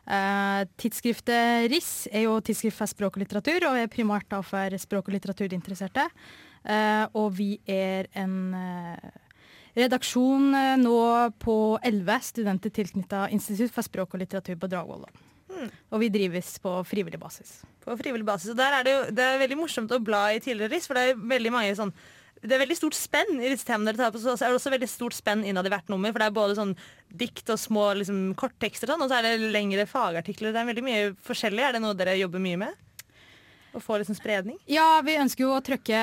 Eh, 0.06 0.62
tidsskriftet 0.78 1.68
RIS 1.72 2.08
er 2.12 2.28
jo 2.28 2.40
tidsskrift 2.40 2.78
for 2.78 2.92
språk 2.92 3.18
og 3.18 3.24
litteratur, 3.26 3.68
og 3.70 3.80
er 3.82 3.92
primært 3.92 4.30
da 4.30 4.42
for 4.46 4.78
språk- 4.82 5.10
og 5.10 5.16
litteraturinteresserte. 5.18 6.08
Eh, 6.66 7.06
og 7.14 7.32
vi 7.38 7.60
er 7.68 8.08
en 8.16 8.56
redaksjon 9.76 10.54
nå 10.80 11.00
på 11.38 11.56
elleve 11.84 12.20
studenter 12.24 12.72
tilknytta 12.72 13.30
Institutt 13.36 13.74
for 13.76 13.84
språk 13.84 14.14
og 14.16 14.22
litteratur 14.24 14.56
på 14.56 14.70
Dragvoll. 14.72 15.06
Mm. 15.52 15.70
Og 15.94 16.02
vi 16.02 16.10
drives 16.10 16.58
på 16.64 16.72
frivillig 16.88 17.20
basis. 17.20 17.62
På 17.84 17.96
frivillig 18.00 18.26
basis. 18.26 18.52
Og 18.52 18.58
der 18.58 18.80
er 18.80 18.86
det, 18.86 18.94
jo, 18.96 19.02
det 19.16 19.26
er 19.26 19.42
veldig 19.42 19.58
morsomt 19.60 19.92
å 19.94 20.02
bla 20.04 20.30
i 20.34 20.40
tidligere 20.40 20.74
RIS, 20.74 20.88
for 20.88 20.98
det 20.98 21.10
er 21.10 21.28
veldig 21.36 21.52
mange 21.54 21.76
sånn 21.78 21.94
det 22.46 22.56
er 22.56 22.64
veldig 22.64 22.78
stort 22.78 22.98
spenn 22.98 23.40
i 23.40 23.52
disse 23.52 23.68
temaene 23.68 23.92
dere 23.92 24.06
tar 24.06 24.14
på, 24.16 24.22
så 24.24 24.36
er 24.36 24.48
det 24.48 24.60
også 24.60 24.74
veldig 24.74 24.90
stort 24.90 25.18
spenn 25.18 25.44
innad 25.48 25.68
i 25.68 25.74
hvert 25.74 25.92
nummer. 25.92 26.14
For 26.14 26.24
det 26.24 26.30
er 26.30 26.40
både 26.40 26.58
sånn 26.58 26.74
dikt 27.10 27.52
og 27.54 27.60
små 27.62 27.92
liksom, 28.02 28.24
korttekster, 28.40 28.90
og 28.90 28.96
sånn, 28.96 29.06
og 29.06 29.12
så 29.12 29.20
er 29.20 29.28
det 29.28 29.54
lengre 29.54 29.88
fagartikler. 29.90 30.54
Det 30.54 30.62
er 30.62 30.72
veldig 30.72 30.86
mye 30.86 31.06
forskjellig. 31.26 31.64
Er 31.66 31.78
det 31.78 31.84
noe 31.86 31.98
dere 31.98 32.18
jobber 32.20 32.44
mye 32.44 32.62
med? 32.66 32.82
Å 33.76 33.82
få 33.84 33.98
liksom 34.00 34.16
spredning? 34.16 34.56
Ja, 34.72 35.02
vi 35.04 35.18
ønsker 35.20 35.44
jo 35.44 35.50
å 35.52 35.64
trykke 35.64 35.98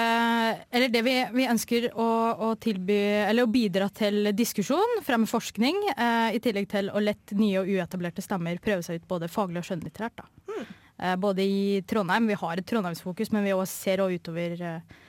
Eller 0.68 0.90
det 0.92 1.00
vi, 1.06 1.14
vi 1.32 1.46
ønsker 1.48 1.86
å, 1.96 2.08
å 2.44 2.50
tilby 2.60 2.98
Eller 3.22 3.46
å 3.46 3.48
bidra 3.48 3.86
til 3.96 4.28
diskusjon, 4.36 4.98
fremme 5.06 5.24
forskning, 5.30 5.78
eh, 5.94 6.34
i 6.36 6.42
tillegg 6.44 6.68
til 6.68 6.90
å 6.92 7.00
lett 7.00 7.32
nye 7.38 7.62
og 7.62 7.70
uetablerte 7.72 8.24
stemmer 8.24 8.60
prøve 8.60 8.84
seg 8.84 9.00
ut 9.00 9.08
både 9.08 9.30
faglig 9.32 9.62
og 9.62 9.70
skjønnlitterært. 9.70 10.20
da. 10.20 10.66
Eh, 11.02 11.16
både 11.16 11.42
i 11.42 11.62
Trondheim, 11.88 12.28
vi 12.28 12.36
har 12.38 12.60
et 12.60 12.68
trondheimsfokus, 12.68 13.32
men 13.32 13.44
vi 13.46 13.56
også 13.56 13.72
ser 13.72 14.04
også 14.04 14.20
utover 14.20 14.60
eh, 14.68 15.00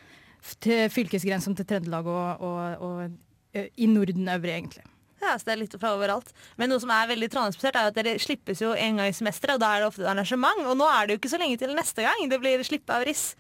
til 0.63 0.89
fylkesgrensen 0.91 1.55
til 1.57 1.67
Trøndelag 1.69 2.09
og, 2.09 2.43
og, 2.43 2.83
og 2.83 3.55
eh, 3.55 3.69
i 3.77 3.88
Norden 3.88 4.27
øvrig, 4.29 4.57
egentlig. 4.57 4.83
Ja, 5.23 5.38
så 5.39 5.47
det 5.47 5.53
er 5.53 5.62
litt 5.62 5.75
fra 5.79 5.93
overalt. 5.95 6.33
Men 6.59 6.71
noe 6.71 6.81
som 6.83 6.91
er 6.91 7.07
veldig 7.13 7.29
trondheimsbasert, 7.31 7.77
er 7.79 7.91
at 7.91 7.97
dere 7.97 8.17
slippes 8.19 8.59
jo 8.63 8.73
en 8.75 9.00
gang 9.00 9.09
i 9.12 9.15
semesteret, 9.15 9.55
og 9.55 9.63
da 9.63 9.71
er 9.71 9.83
det 9.83 9.89
ofte 9.89 10.03
et 10.03 10.12
arrangement. 10.12 10.65
Og 10.67 10.77
nå 10.79 10.88
er 10.89 11.07
det 11.07 11.15
jo 11.15 11.21
ikke 11.21 11.31
så 11.31 11.39
lenge 11.41 11.59
til 11.62 11.73
neste 11.77 12.05
gang 12.05 12.27
det 12.31 12.39
blir 12.43 12.63
slippe 12.67 12.95
av 12.95 13.05
riss. 13.07 13.31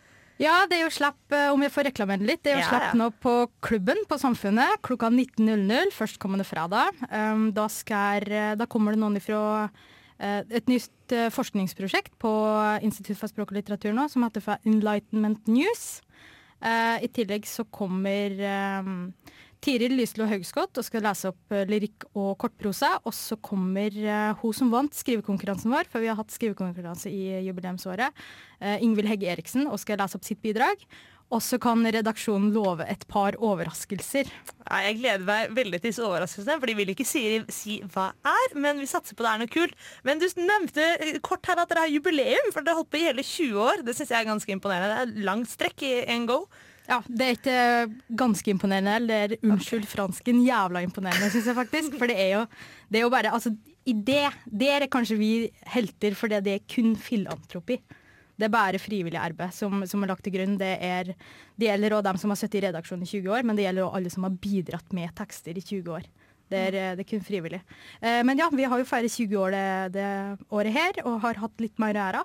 Ja, 0.41 0.63
det 0.69 0.79
er 0.79 0.87
jo 0.87 0.93
slapp, 0.93 1.19
eh, 1.35 1.49
om 1.53 1.61
jeg 1.61 1.73
får 1.73 1.89
reklamere 1.91 2.25
litt, 2.25 2.41
det 2.45 2.53
er 2.53 2.57
jo 2.57 2.63
Ja, 2.63 2.69
slapp 2.71 2.87
ja. 2.87 2.93
nå 2.97 3.09
på 3.21 3.33
klubben 3.61 3.99
på 4.09 4.17
Samfunnet 4.17 4.79
klokka 4.85 5.11
19.00 5.13 5.91
førstkommende 5.93 6.47
fredag. 6.47 6.95
Um, 7.11 7.51
da, 7.53 7.67
skal, 7.69 8.25
eh, 8.31 8.55
da 8.57 8.65
kommer 8.65 8.95
det 8.95 9.03
noen 9.03 9.19
ifra 9.19 9.69
et 10.23 10.69
nytt 10.69 11.11
forskningsprosjekt 11.35 12.13
på 12.21 12.29
Institutt 12.85 13.17
for 13.19 13.27
språk 13.27 13.49
og 13.51 13.57
litteratur 13.57 13.91
nå, 13.97 14.05
som 14.07 14.23
heter 14.23 14.43
for 14.45 14.61
Enlightenment 14.69 15.49
News. 15.51 15.99
Eh, 16.63 17.03
I 17.03 17.09
tillegg 17.11 17.47
så 17.49 17.65
kommer 17.67 18.37
um, 18.83 19.09
Tiril 19.63 19.97
Lyslo 19.99 20.27
Haugskott 20.27 20.79
og 20.79 20.85
skal 20.87 21.03
lese 21.03 21.31
opp 21.33 21.55
eh, 21.55 21.65
lyrikk 21.67 22.07
og 22.13 22.37
kortprosa. 22.39 22.95
Og 23.03 23.15
så 23.15 23.37
kommer 23.43 23.91
eh, 23.91 24.31
hun 24.41 24.55
som 24.55 24.71
vant 24.71 24.95
skrivekonkurransen 24.95 25.73
vår, 25.73 25.89
for 25.91 26.03
vi 26.03 26.11
har 26.11 26.19
hatt 26.19 26.31
skrivekonkurranse 26.35 27.11
i 27.11 27.43
jubileumsåret. 27.47 28.23
Ingvild 28.79 29.09
Hegge 29.11 29.27
Eriksen 29.27 29.67
og 29.67 29.75
skal 29.81 29.99
lese 29.99 30.15
opp 30.15 30.23
sitt 30.23 30.39
bidrag. 30.43 30.85
Og 31.33 31.41
så 31.41 31.57
kan 31.61 31.81
redaksjonen 31.81 32.51
love 32.53 32.85
et 32.85 33.05
par 33.09 33.33
overraskelser. 33.41 34.27
Ja, 34.63 34.81
jeg 34.85 34.99
gleder 34.99 35.23
meg 35.25 35.55
veldig 35.57 35.79
til 35.81 35.89
disse 35.89 36.03
overraskelsene, 36.05 36.59
for 36.61 36.69
de 36.69 36.75
vil 36.77 36.91
ikke 36.93 37.07
si, 37.07 37.23
si 37.53 37.79
hva 37.95 38.11
er, 38.29 38.53
men 38.53 38.81
vi 38.81 38.89
satser 38.89 39.17
på 39.17 39.25
det 39.25 39.31
er 39.31 39.41
noe 39.41 39.53
kult. 39.53 39.73
Men 40.05 40.21
du 40.21 40.27
nevnte 40.37 40.85
eh, 40.99 41.17
kort 41.25 41.49
her 41.49 41.63
at 41.63 41.71
dere 41.71 41.87
har 41.87 41.93
jubileum, 41.93 42.51
for 42.53 42.61
dere 42.61 42.75
har 42.75 42.83
holdt 42.83 42.91
på 42.93 43.01
i 43.01 43.07
hele 43.07 43.25
20 43.25 43.63
år. 43.65 43.81
Det 43.87 43.97
syns 43.97 44.13
jeg 44.13 44.19
er 44.21 44.29
ganske 44.29 44.53
imponerende. 44.53 44.93
Det 44.93 45.01
er 45.01 45.25
langt 45.31 45.49
strekk 45.49 45.87
i 45.89 45.95
en 46.13 46.29
go. 46.29 46.43
Ja, 46.83 46.99
Det 47.07 47.25
er 47.25 47.37
ikke 47.37 48.15
ganske 48.19 48.51
imponerende, 48.51 48.95
eller 48.99 49.33
det 49.33 49.39
er 49.39 49.53
unnskyld 49.53 49.87
fransken, 49.87 50.43
jævla 50.43 50.83
imponerende, 50.83 51.31
syns 51.31 51.49
jeg 51.49 51.57
faktisk. 51.57 51.97
For 51.97 52.11
det 52.11 52.19
er 52.19 52.31
jo, 52.35 52.45
det 52.91 52.99
er 52.99 53.05
jo 53.07 53.11
bare 53.13 53.33
Altså, 53.33 53.55
i 53.87 53.95
det, 53.95 54.27
der 54.45 54.83
er 54.85 54.91
kanskje 54.91 55.17
vi 55.19 55.33
helter, 55.73 56.15
for 56.15 56.31
det 56.31 56.43
er 56.47 56.65
kun 56.69 56.93
filantropi. 56.99 57.79
Det 58.33 58.47
er 58.47 58.53
bare 58.53 58.81
frivillig 58.81 59.19
arbeid 59.21 59.53
som, 59.53 59.83
som 59.89 60.03
er 60.03 60.09
lagt 60.09 60.23
til 60.25 60.33
grunn. 60.33 60.57
Det, 60.57 60.71
er, 60.81 61.13
det 61.59 61.69
gjelder 61.69 61.97
også 61.97 62.07
dem 62.09 62.21
som 62.21 62.33
har 62.33 62.39
sittet 62.41 62.59
i 62.59 62.65
redaksjonen 62.67 63.05
i 63.05 63.11
20 63.11 63.33
år, 63.35 63.45
men 63.45 63.57
det 63.57 63.67
gjelder 63.67 63.85
også 63.85 63.99
alle 63.99 64.13
som 64.13 64.27
har 64.27 64.37
bidratt 64.45 64.95
med 64.97 65.13
tekster 65.17 65.57
i 65.59 65.63
20 65.63 65.97
år. 65.99 66.07
Det 66.53 66.61
er, 66.69 66.77
det 66.97 67.05
er 67.05 67.09
kun 67.09 67.23
frivillig. 67.25 67.61
Eh, 68.01 68.21
men 68.25 68.39
ja, 68.41 68.49
vi 68.53 68.65
har 68.69 68.81
jo 68.81 68.87
feiret 68.87 69.13
20 69.13 69.37
år 69.41 69.53
det, 69.53 69.67
det 69.95 70.07
året 70.53 70.75
her, 70.75 71.03
og 71.05 71.21
har 71.23 71.39
hatt 71.45 71.63
litt 71.63 71.79
mer 71.81 71.97
æra. 71.97 72.23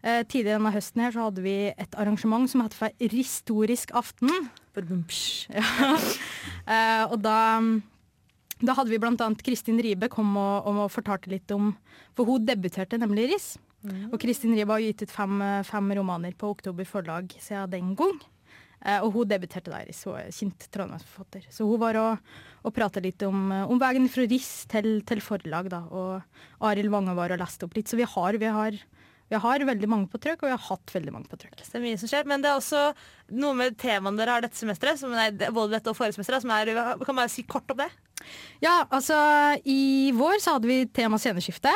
Eh, 0.00 0.22
tidligere 0.24 0.56
denne 0.56 0.72
høsten 0.72 1.02
her 1.04 1.12
så 1.12 1.26
hadde 1.26 1.44
vi 1.44 1.54
et 1.70 1.96
arrangement 2.00 2.48
som 2.48 2.62
het 2.64 2.76
for 2.76 2.92
Ristorisk 3.12 3.94
aften. 3.96 4.32
Ja. 5.52 5.96
Eh, 6.70 7.04
og 7.10 7.16
da, 7.24 7.58
da 8.62 8.74
hadde 8.76 8.92
vi 8.92 8.98
annet 9.00 9.40
Kristin 9.42 9.80
Ribe 9.82 10.06
kom 10.12 10.36
og, 10.38 10.68
og 10.70 10.92
fortalte 10.92 11.32
litt 11.32 11.50
om 11.50 11.72
For 12.14 12.28
hun 12.28 12.44
debuterte 12.46 13.00
nemlig 13.00 13.24
i 13.24 13.30
RIS. 13.32 13.48
Og 14.10 14.18
Kristin 14.20 14.52
Riba 14.56 14.76
har 14.76 14.84
gitt 14.84 15.06
ut 15.06 15.14
fem, 15.14 15.40
fem 15.64 15.94
romaner 15.96 16.34
på 16.36 16.50
Oktober 16.52 16.88
forlag 16.88 17.32
siden 17.40 17.72
den 17.72 17.94
gang. 17.98 18.18
Eh, 18.80 19.02
og 19.04 19.12
hun 19.12 19.28
debuterte 19.28 19.72
der 19.72 19.90
er 19.90 20.30
kjent 20.32 20.64
trondheimsforfatter. 20.72 21.44
Så 21.52 21.66
hun 21.68 21.80
var 21.82 21.98
og, 22.00 22.30
og 22.64 22.74
prata 22.76 23.02
litt 23.04 23.20
om, 23.26 23.50
om 23.68 23.80
veien 23.80 24.08
fra 24.12 24.24
RIS 24.28 24.48
til, 24.72 25.02
til 25.08 25.20
forlag, 25.24 25.68
da. 25.72 25.82
Og 25.92 26.64
Arild 26.70 26.92
Wange 26.92 27.16
var 27.18 27.34
og 27.34 27.42
leste 27.42 27.68
opp 27.68 27.76
litt. 27.76 27.90
Så 27.90 28.00
vi 28.00 28.08
har, 28.08 28.40
vi 28.40 28.52
har, 28.56 28.78
vi 29.30 29.42
har 29.44 29.66
veldig 29.68 29.90
mange 29.90 30.08
på 30.12 30.20
trykk, 30.22 30.42
og 30.42 30.48
vi 30.48 30.56
har 30.56 30.66
hatt 30.70 30.96
veldig 30.96 31.16
mange 31.16 31.28
på 31.28 31.40
trykk. 31.42 31.60
Det 31.60 31.76
er 31.76 31.84
mye 31.84 32.00
som 32.00 32.12
skjer, 32.12 32.28
men 32.30 32.44
det 32.44 32.52
er 32.52 32.60
også 32.60 32.86
noe 33.36 33.58
med 33.58 33.76
temaene 33.80 34.20
dere 34.22 34.38
har 34.38 34.48
dette 34.48 34.60
semesteret, 34.60 35.02
som 35.02 35.12
nei, 35.12 35.28
både 35.36 35.76
dette 35.76 35.92
og 35.92 35.98
forrige 36.00 36.16
semester, 36.16 36.40
som 36.40 36.56
er 36.56 36.72
Kan 37.04 37.20
bare 37.20 37.32
si 37.32 37.44
kort 37.44 37.68
om 37.74 37.84
det? 37.84 37.90
Ja, 38.64 38.82
altså 38.88 39.16
i 39.68 40.12
vår 40.16 40.40
så 40.40 40.56
hadde 40.56 40.68
vi 40.68 40.84
tema 40.88 41.20
sceneskifte. 41.20 41.72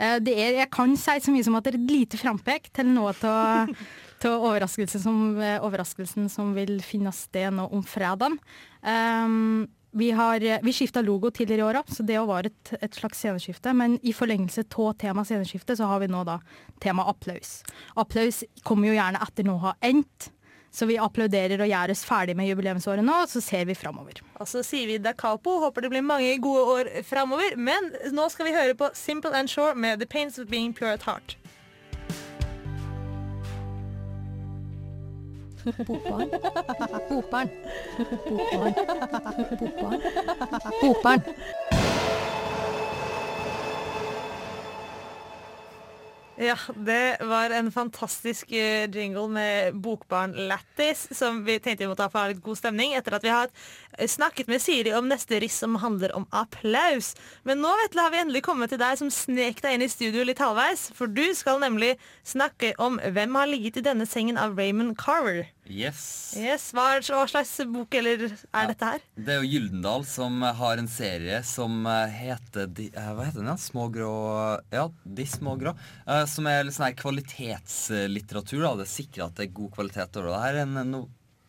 Eh, 0.00 0.18
Det 0.24 0.34
er, 0.34 0.54
jeg 0.62 0.70
kan 0.72 0.94
si 0.96 1.18
så 1.20 1.34
mye 1.34 1.44
som 1.46 1.58
at 1.58 1.66
det 1.66 1.74
er 1.74 1.80
et 1.80 1.92
lite 1.92 2.20
frampek 2.20 2.70
til 2.76 2.88
noe 2.94 3.12
av 3.28 3.74
overraskelsen, 4.24 5.02
som, 5.02 5.20
eh, 5.40 5.58
overraskelsen 5.60 6.30
som 6.32 6.54
vil 6.56 6.80
finne 6.84 7.12
sted 7.12 7.52
nå 7.56 7.68
om 7.72 7.84
fredagen. 7.84 8.38
Um, 8.82 9.68
vi 9.92 10.12
har, 10.14 10.38
vi 10.62 10.72
skifta 10.72 11.02
logo 11.02 11.32
tidligere 11.34 11.64
i 11.64 11.66
år 11.66 11.80
òg, 11.80 11.88
så 11.90 12.04
det 12.06 12.18
var 12.22 12.46
et, 12.46 12.72
et 12.78 12.94
slags 12.94 13.18
sceneskifte. 13.18 13.72
Men 13.74 13.96
i 14.06 14.12
forlengelse 14.14 14.62
av 14.78 14.92
tema 15.00 15.24
sceneskifte, 15.26 15.74
så 15.76 15.88
har 15.90 15.98
vi 16.00 16.06
nå 16.12 16.22
da 16.28 16.36
tema 16.80 17.08
applaus. 17.10 17.64
Applaus 17.98 18.44
kommer 18.62 18.92
jo 18.92 18.94
gjerne 18.94 19.18
etter 19.26 19.48
noe 19.48 19.58
har 19.64 19.80
endt. 19.82 20.30
Så 20.70 20.86
vi 20.86 20.98
applauderer 21.02 21.60
og 21.60 21.68
gjør 21.70 21.92
oss 21.94 22.04
ferdig 22.06 22.36
med 22.38 22.46
jubileumsåret 22.46 23.02
nå, 23.02 23.16
og 23.24 23.30
så 23.32 23.42
ser 23.42 23.66
vi 23.66 23.74
framover. 23.74 24.22
Og 24.38 24.46
så 24.48 24.62
sier 24.66 24.86
vi 24.86 25.00
da 25.02 25.12
capo. 25.18 25.58
Håper 25.64 25.82
det 25.82 25.90
blir 25.90 26.06
mange 26.06 26.36
gode 26.42 26.62
år 26.76 26.90
framover. 27.06 27.56
Men 27.58 27.90
nå 28.14 28.28
skal 28.30 28.46
vi 28.46 28.54
høre 28.54 28.78
på 28.78 28.92
Simple 28.94 29.34
and 29.34 29.50
Sure 29.50 29.74
med 29.74 29.98
The 29.98 30.06
Pains 30.06 30.38
of 30.38 30.46
Being 30.50 30.74
Pure 30.76 30.94
at 30.94 31.08
Heart. 31.08 31.36
Bokbarn. 35.86 36.30
Bokbarn. 37.08 37.50
Bokbarn. 38.28 38.74
Bokbarn. 39.60 40.00
Bokbarn. 40.80 41.22
Ja, 46.40 46.56
det 46.74 47.16
var 47.20 47.50
en 47.50 47.72
fantastisk 47.72 48.52
eh, 48.52 48.90
jingle 48.90 49.28
med 49.28 49.74
Bokbarn 49.74 50.32
Lattis, 50.48 51.18
som 51.18 51.42
vi 51.44 51.58
tenkte 51.60 51.84
vi 51.84 51.88
måtte 51.90 52.06
ha 52.06 52.08
for 52.08 52.16
å 52.16 52.22
ha 52.22 52.30
litt 52.30 52.40
god 52.40 52.56
stemning, 52.56 52.94
etter 52.96 53.12
at 53.12 53.26
vi 53.26 53.32
har 53.34 53.50
eh, 53.98 54.08
snakket 54.08 54.48
med 54.48 54.64
Siri 54.64 54.94
om 54.96 55.10
neste 55.10 55.36
riss 55.44 55.58
som 55.60 55.76
handler 55.82 56.14
om 56.16 56.24
applaus. 56.32 57.12
Men 57.44 57.60
nå 57.60 57.74
Vetle, 57.82 58.06
har 58.06 58.14
vi 58.16 58.22
endelig 58.22 58.46
kommet 58.48 58.72
til 58.72 58.80
deg 58.80 58.96
som 59.02 59.12
snek 59.12 59.60
deg 59.60 59.76
inn 59.76 59.84
i 59.84 59.92
studio 59.92 60.24
litt 60.24 60.40
halvveis, 60.40 60.88
for 60.96 61.12
du 61.12 61.26
skal 61.36 61.60
nemlig 61.60 61.98
snakke 62.24 62.72
om 62.80 62.96
Hvem 62.96 63.36
har 63.36 63.52
ligget 63.52 63.82
i 63.82 63.88
denne 63.92 64.08
sengen 64.08 64.40
av 64.40 64.56
Raymond 64.56 64.96
Carver. 64.96 65.44
Yes. 65.70 66.34
Yes, 66.34 66.70
hva, 66.74 66.98
hva 66.98 67.24
slags 67.30 67.52
bok 67.70 67.94
eller 67.94 68.24
er 68.26 68.70
dette 68.72 68.88
her? 68.88 69.04
Det 69.14 69.34
er 69.36 69.44
jo 69.44 69.50
Gyldendal 69.52 70.04
som 70.08 70.42
har 70.42 70.80
en 70.82 70.90
serie 70.90 71.38
som 71.46 71.86
eh, 71.86 72.16
heter 72.24 72.66
de, 72.74 72.88
eh, 72.90 73.10
Hva 73.14 73.28
heter 73.28 73.40
den? 73.44 73.52
Ja? 73.52 73.56
Små 73.60 73.86
grå 73.94 74.10
Ja, 74.74 74.88
De 75.04 75.26
små 75.30 75.54
grå. 75.60 75.76
Uh, 76.08 76.24
som 76.30 76.48
er 76.50 76.66
litt 76.66 76.74
sånn 76.76 76.88
her 76.88 76.98
kvalitetslitteratur. 76.98 78.64
da 78.66 78.74
Det 78.82 78.90
sikrer 78.90 79.28
at 79.28 79.38
det 79.38 79.48
er 79.48 79.58
god 79.60 79.74
kvalitet 79.78 80.18
over 80.18 80.32
det. 80.32 80.40
Her 80.42 80.58
er 80.58 80.66
en 80.66 80.90
no, 80.90 81.04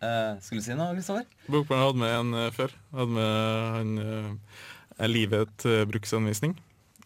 uh, 0.06 0.38
Skulle 0.44 0.62
du 0.62 0.68
si 0.70 0.78
noe, 0.78 0.94
Kristoffer? 0.98 1.25
Bokbarn 1.50 1.86
hadde 1.88 2.04
med 2.04 2.18
en 2.20 2.36
uh, 2.38 2.50
før. 2.56 2.75
Hadde 2.94 3.18
med 3.18 3.80
han 3.80 3.96
uh, 4.06 5.08
Livet 5.10 5.66
uh, 5.66 5.82
bruksanvisning. 5.90 6.54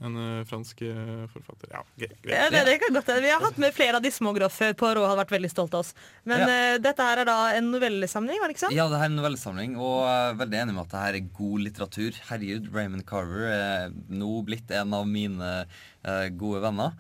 En 0.04 0.16
eh, 0.20 0.44
fransk 0.48 0.82
eh, 0.82 1.24
forfatter. 1.32 1.70
Ja, 1.72 1.82
greit. 1.96 2.18
Ja, 2.28 2.50
det, 2.52 2.64
det 2.68 2.76
kan 2.82 2.96
godt 2.98 3.08
hende. 3.12 3.24
Vi 3.24 3.32
har 3.32 3.44
hatt 3.44 3.60
med 3.62 3.76
flere 3.76 4.00
av 4.00 4.04
de 4.04 4.12
små 4.12 4.34
grå 4.36 4.50
før 4.52 4.76
på 4.76 4.90
hadde 4.92 5.20
vært 5.22 5.32
veldig 5.38 5.52
stolt 5.52 5.78
av 5.78 5.86
oss. 5.86 5.94
Men 6.28 6.44
Ja. 6.44 6.50
uh, 6.50 6.80
dette 6.84 7.08
her 7.08 7.22
er 7.24 7.30
da 7.30 7.38
en 7.56 7.72
novellesamling, 7.72 8.42
var 8.42 8.52
det 8.52 8.58
ikke 8.58 8.66
sant? 8.66 8.76
Ja, 8.76 8.90
det 8.92 9.00
her 9.00 9.08
er 9.08 9.14
en 9.14 9.20
novellesamling, 9.22 9.78
og 9.80 10.04
er 10.10 10.36
veldig 10.42 10.60
enig 10.64 10.76
med 10.76 10.84
at 10.84 10.92
det 10.92 11.06
her 11.06 11.20
er 11.22 11.32
god 11.40 11.66
litteratur. 11.70 12.20
Herregud, 12.28 12.70
Raymond 12.76 13.08
Carver 13.08 13.48
er 13.54 13.96
nå 14.12 14.34
blitt 14.48 14.76
en 14.76 14.94
av 15.00 15.08
mine 15.08 15.56
uh, 15.64 16.28
gode 16.36 16.64
venner. 16.66 17.00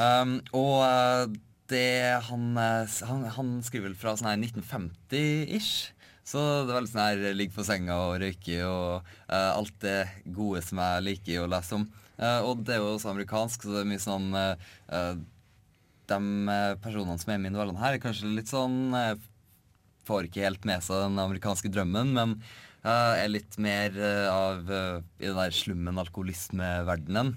Um, 0.00 0.38
og 0.56 1.38
det 1.70 1.88
han, 2.26 2.52
han, 2.56 3.26
han 3.36 3.56
skriver 3.64 3.90
vel 3.90 3.98
fra 3.98 4.16
sånn 4.18 4.32
her 4.32 4.40
1950-ish. 4.40 5.92
Så 6.26 6.38
det 6.66 6.70
er 6.70 6.76
veldig 6.78 6.90
sånn 6.90 7.02
her 7.02 7.34
ligge 7.36 7.54
på 7.54 7.64
senga 7.66 7.96
og 8.06 8.20
røyke 8.22 8.60
og 8.62 9.08
alt 9.26 9.74
det 9.82 10.04
gode 10.30 10.60
som 10.62 10.78
jeg 10.78 11.04
liker 11.08 11.42
å 11.42 11.48
lese 11.50 11.74
om. 11.80 11.88
Eh, 12.18 12.40
og 12.44 12.64
det 12.66 12.76
er 12.76 12.82
jo 12.82 12.94
også 12.94 13.12
amerikansk, 13.12 13.64
så 13.64 13.76
det 13.76 13.82
er 13.82 13.92
mye 13.92 14.02
sånn 14.02 14.32
eh, 14.38 14.66
eh, 14.92 15.14
De 16.12 16.18
personene 16.82 17.20
som 17.20 17.32
er 17.32 17.40
med 17.40 17.52
i 17.52 17.54
novellene 17.54 17.80
her, 17.80 17.96
er 17.96 18.02
kanskje 18.02 18.32
litt 18.32 18.50
sånn 18.50 18.92
får 20.02 20.26
ikke 20.26 20.42
helt 20.42 20.66
med 20.66 20.82
seg 20.82 20.98
den 21.04 21.20
amerikanske 21.22 21.70
drømmen, 21.72 22.10
men 22.16 22.34
er 22.82 23.30
litt 23.30 23.54
mer 23.62 23.94
av 24.26 24.66
i 24.66 25.28
den 25.28 25.38
der 25.38 25.54
slummen 25.54 26.00
alkoholismeverdenen. 26.02 27.36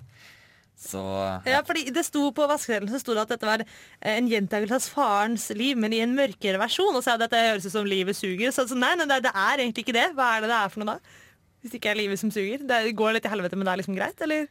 Så 0.75 0.99
Ja, 1.45 1.61
fordi 1.63 1.93
Det 1.93 2.03
sto 2.03 2.31
på 2.35 2.47
vaskeseddelen 2.49 2.91
så 2.91 2.99
sto 2.99 3.13
det 3.13 3.21
at 3.21 3.35
dette 3.35 3.47
var 3.47 3.63
en 4.01 4.27
gjentakelse 4.27 4.75
av 4.75 4.89
farens 4.97 5.45
liv, 5.55 5.77
men 5.77 5.93
i 5.93 6.01
en 6.03 6.17
mørkere 6.17 6.59
versjon. 6.59 6.95
Og 6.97 7.05
så 7.05 7.13
at 7.13 7.23
dette 7.23 7.37
høres 7.37 7.69
ut 7.69 7.71
som 7.71 7.87
livet 7.87 8.17
suger. 8.17 8.51
Så, 8.51 8.67
så 8.67 8.75
nei, 8.75 8.95
nei, 8.99 9.21
det 9.23 9.31
er 9.31 9.61
egentlig 9.61 9.85
ikke 9.85 9.95
det. 9.95 10.09
Hva 10.17 10.33
er 10.35 10.43
det 10.43 10.51
det 10.51 10.57
er 10.57 10.73
for 10.73 10.83
noe 10.83 10.97
da? 10.97 11.15
Hvis 11.65 11.73
det 11.73 11.79
ikke 11.79 11.95
er 11.95 11.97
livet 11.97 12.19
som 12.21 12.29
suger. 12.29 12.61
Det 12.61 12.79
går 12.93 13.15
litt 13.15 13.25
i 13.25 13.29
helvete, 13.31 13.57
men 13.57 13.65
det 13.65 13.71
er 13.71 13.79
liksom 13.81 13.95
greit, 13.97 14.19
eller? 14.21 14.43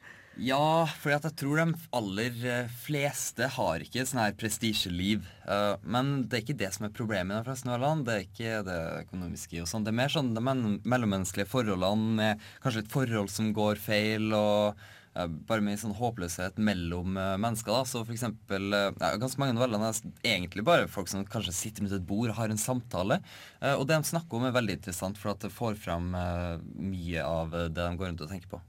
Ja, 0.42 0.82
for 0.98 1.12
jeg 1.12 1.30
tror 1.38 1.60
de 1.60 1.76
aller 1.94 2.40
eh, 2.50 2.72
fleste 2.82 3.46
har 3.54 3.84
ikke 3.84 4.02
sånn 4.02 4.18
her 4.24 4.34
prestisjeliv. 4.34 5.28
Eh, 5.46 5.76
men 5.86 6.24
det 6.26 6.40
er 6.40 6.42
ikke 6.42 6.56
det 6.58 6.72
som 6.74 6.88
er 6.88 6.96
problemet 6.96 7.46
fleste 7.46 7.78
land. 7.78 8.02
Det 8.08 8.16
er 8.16 8.24
ikke 8.24 8.64
det 8.66 8.80
økonomiske 9.04 9.62
og 9.62 9.70
sånn. 9.70 9.86
Det 9.86 9.92
er 9.94 9.98
mer 10.00 10.10
sånn 10.10 10.32
de 10.34 10.42
mellommenneskelige 10.42 11.52
forholdene 11.52 12.18
med 12.18 12.42
kanskje 12.64 12.82
et 12.82 12.90
forhold 12.96 13.30
som 13.30 13.54
går 13.54 13.78
feil, 13.78 14.34
og 14.34 14.82
bare 15.14 15.62
mye 15.62 15.78
sånn 15.78 15.94
håpløshet 15.94 16.58
mellom 16.58 17.14
eh, 17.20 17.36
mennesker. 17.38 17.70
da, 17.70 17.84
så 17.86 18.02
for 18.02 18.14
eksempel, 18.16 18.72
eh, 18.74 18.88
ja, 18.98 19.12
Ganske 19.22 19.38
mange 19.38 19.54
noveller 19.54 19.84
er 19.86 20.00
egentlig 20.26 20.64
bare 20.66 20.88
folk 20.90 21.08
som 21.10 21.22
kanskje 21.24 21.54
sitter 21.54 21.84
rundt 21.84 21.94
et 21.94 22.08
bord 22.08 22.32
og 22.32 22.38
har 22.40 22.50
en 22.50 22.58
samtale. 22.60 23.20
eh, 23.60 23.74
og 23.74 23.86
det 23.86 24.00
de 24.00 24.10
snakker 24.10 24.40
om, 24.40 24.48
er 24.48 24.56
veldig 24.56 24.78
interessant, 24.80 25.20
for 25.20 25.34
at 25.34 25.46
det 25.46 25.52
får 25.54 25.78
frem 25.78 26.10
eh, 26.18 26.58
mye 26.90 27.22
av 27.22 27.54
eh, 27.54 27.68
det 27.70 27.78
de 27.78 28.00
går 28.00 28.10
rundt 28.10 28.26
og 28.26 28.32
tenker 28.34 28.50
på. 28.56 28.60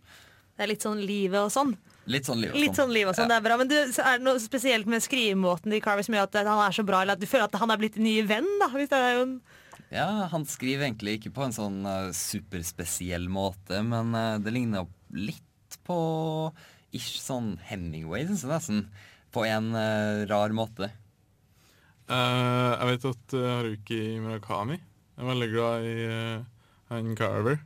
Det 0.56 0.64
er 0.64 0.72
litt 0.72 0.86
sånn 0.86 1.02
livet 1.04 1.42
og 1.42 1.52
sånn. 1.52 1.74
Litt 2.08 2.28
sånn 2.30 2.40
liv 2.40 2.52
og 2.52 2.56
sånn. 2.56 2.62
Litt 2.62 2.78
sånn 2.78 2.94
liv 2.94 3.10
og 3.10 3.18
sånn, 3.18 3.28
det 3.32 3.40
er 3.40 3.44
bra. 3.44 3.58
Men 3.60 3.72
du, 3.72 3.76
er 3.82 4.20
det 4.22 4.24
noe 4.24 4.40
spesielt 4.40 4.88
med 4.88 5.04
skrivemåten 5.04 5.74
til 5.74 5.82
Carver 5.84 6.06
som 6.06 6.16
gjør 6.16 6.30
at 6.30 6.38
han 6.46 6.62
er 6.68 6.78
så 6.78 6.86
bra, 6.88 7.02
eller 7.02 7.18
at 7.18 7.24
du 7.24 7.28
føler 7.28 7.50
at 7.50 7.58
han 7.60 7.74
er 7.74 7.82
blitt 7.82 7.98
en 7.98 8.06
ny 8.06 8.20
venn? 8.30 8.48
da? 8.62 8.70
Hvis 8.72 8.94
det 8.94 9.02
er 9.02 9.18
jo 9.18 9.26
en 9.26 9.36
Ja, 9.90 10.08
han 10.32 10.46
skriver 10.48 10.86
egentlig 10.88 11.18
ikke 11.20 11.34
på 11.36 11.44
en 11.48 11.58
sånn 11.58 11.82
eh, 11.90 12.14
superspesiell 12.16 13.28
måte, 13.32 13.82
men 13.84 14.14
eh, 14.16 14.38
det 14.46 14.54
ligner 14.56 14.88
litt 15.16 15.44
på 15.84 15.98
ish 16.96 17.20
sånn 17.24 17.56
Hemingway, 17.68 18.26
syns 18.28 18.46
jeg 18.46 18.52
nesten. 18.52 18.84
På 19.36 19.44
en 19.48 19.74
uh, 19.76 20.24
rar 20.30 20.54
måte. 20.56 20.92
Uh, 22.06 22.78
jeg 22.78 22.90
vet 22.92 23.08
at 23.10 23.36
uh, 23.36 23.46
Haruki 23.58 24.02
Murakami 24.22 24.78
er 24.78 25.26
veldig 25.26 25.48
glad 25.50 25.88
i 25.90 25.96
uh, 26.06 26.44
han 26.92 27.16
Carver. 27.18 27.58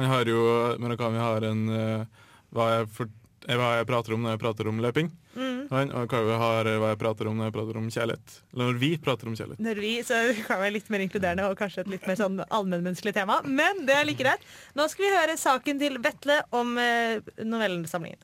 Han 0.00 0.10
har 0.10 0.26
jo 0.26 0.40
Murakami 0.82 1.20
har 1.22 1.46
en 1.46 1.68
hva, 1.70 2.64
jeg 2.72 2.88
for, 2.96 3.12
hva 3.44 3.70
jeg 3.76 3.86
prater 3.88 4.14
om 4.16 4.22
når 4.24 4.34
jeg 4.34 4.40
prater 4.40 4.68
om 4.70 4.78
løping. 4.80 5.10
Mm. 5.34 5.58
og 5.68 6.04
Carver 6.08 6.38
har 6.40 6.68
hva 6.80 6.92
jeg 6.92 7.00
prater 7.00 7.28
om 7.28 7.36
når 7.38 7.50
jeg 7.50 7.56
prater 7.56 7.78
om 7.80 7.88
kjærlighet. 7.92 8.36
Eller 8.54 8.70
når 8.70 8.78
vi 8.80 8.90
prater 9.04 9.28
om 9.28 9.36
kjærlighet. 9.36 9.62
Når 9.66 9.80
vi, 9.84 9.92
så 10.06 10.20
kan 10.46 10.62
være 10.62 10.76
litt 10.78 10.88
mer 10.92 11.04
inkluderende 11.04 11.48
og 11.50 11.58
kanskje 11.58 11.84
et 11.84 11.92
litt 11.96 12.06
mer 12.08 12.18
sånn 12.20 12.40
allmennmenneskelig 12.44 13.14
tema. 13.16 13.40
Men 13.44 13.84
det 13.88 13.98
er 13.98 14.08
like 14.08 14.22
greit. 14.22 14.48
Nå 14.78 14.88
skal 14.92 15.06
vi 15.06 15.12
høre 15.16 15.36
saken 15.40 15.82
til 15.82 16.00
Vetle 16.04 16.40
om 16.56 16.76
eh, 16.80 17.20
novellesamlingen. 17.44 18.22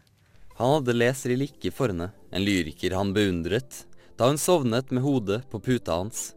Han 0.60 0.76
hadde 0.78 0.96
leser 0.96 1.32
i 1.32 1.38
like 1.40 1.70
for 1.72 1.88
henne, 1.88 2.10
en 2.32 2.44
lyriker 2.44 2.92
han 2.92 3.14
beundret, 3.16 3.86
da 4.20 4.26
hun 4.28 4.36
sovnet 4.36 4.90
med 4.92 5.00
hodet 5.00 5.38
på 5.48 5.60
puta 5.64 5.96
hans. 5.96 6.34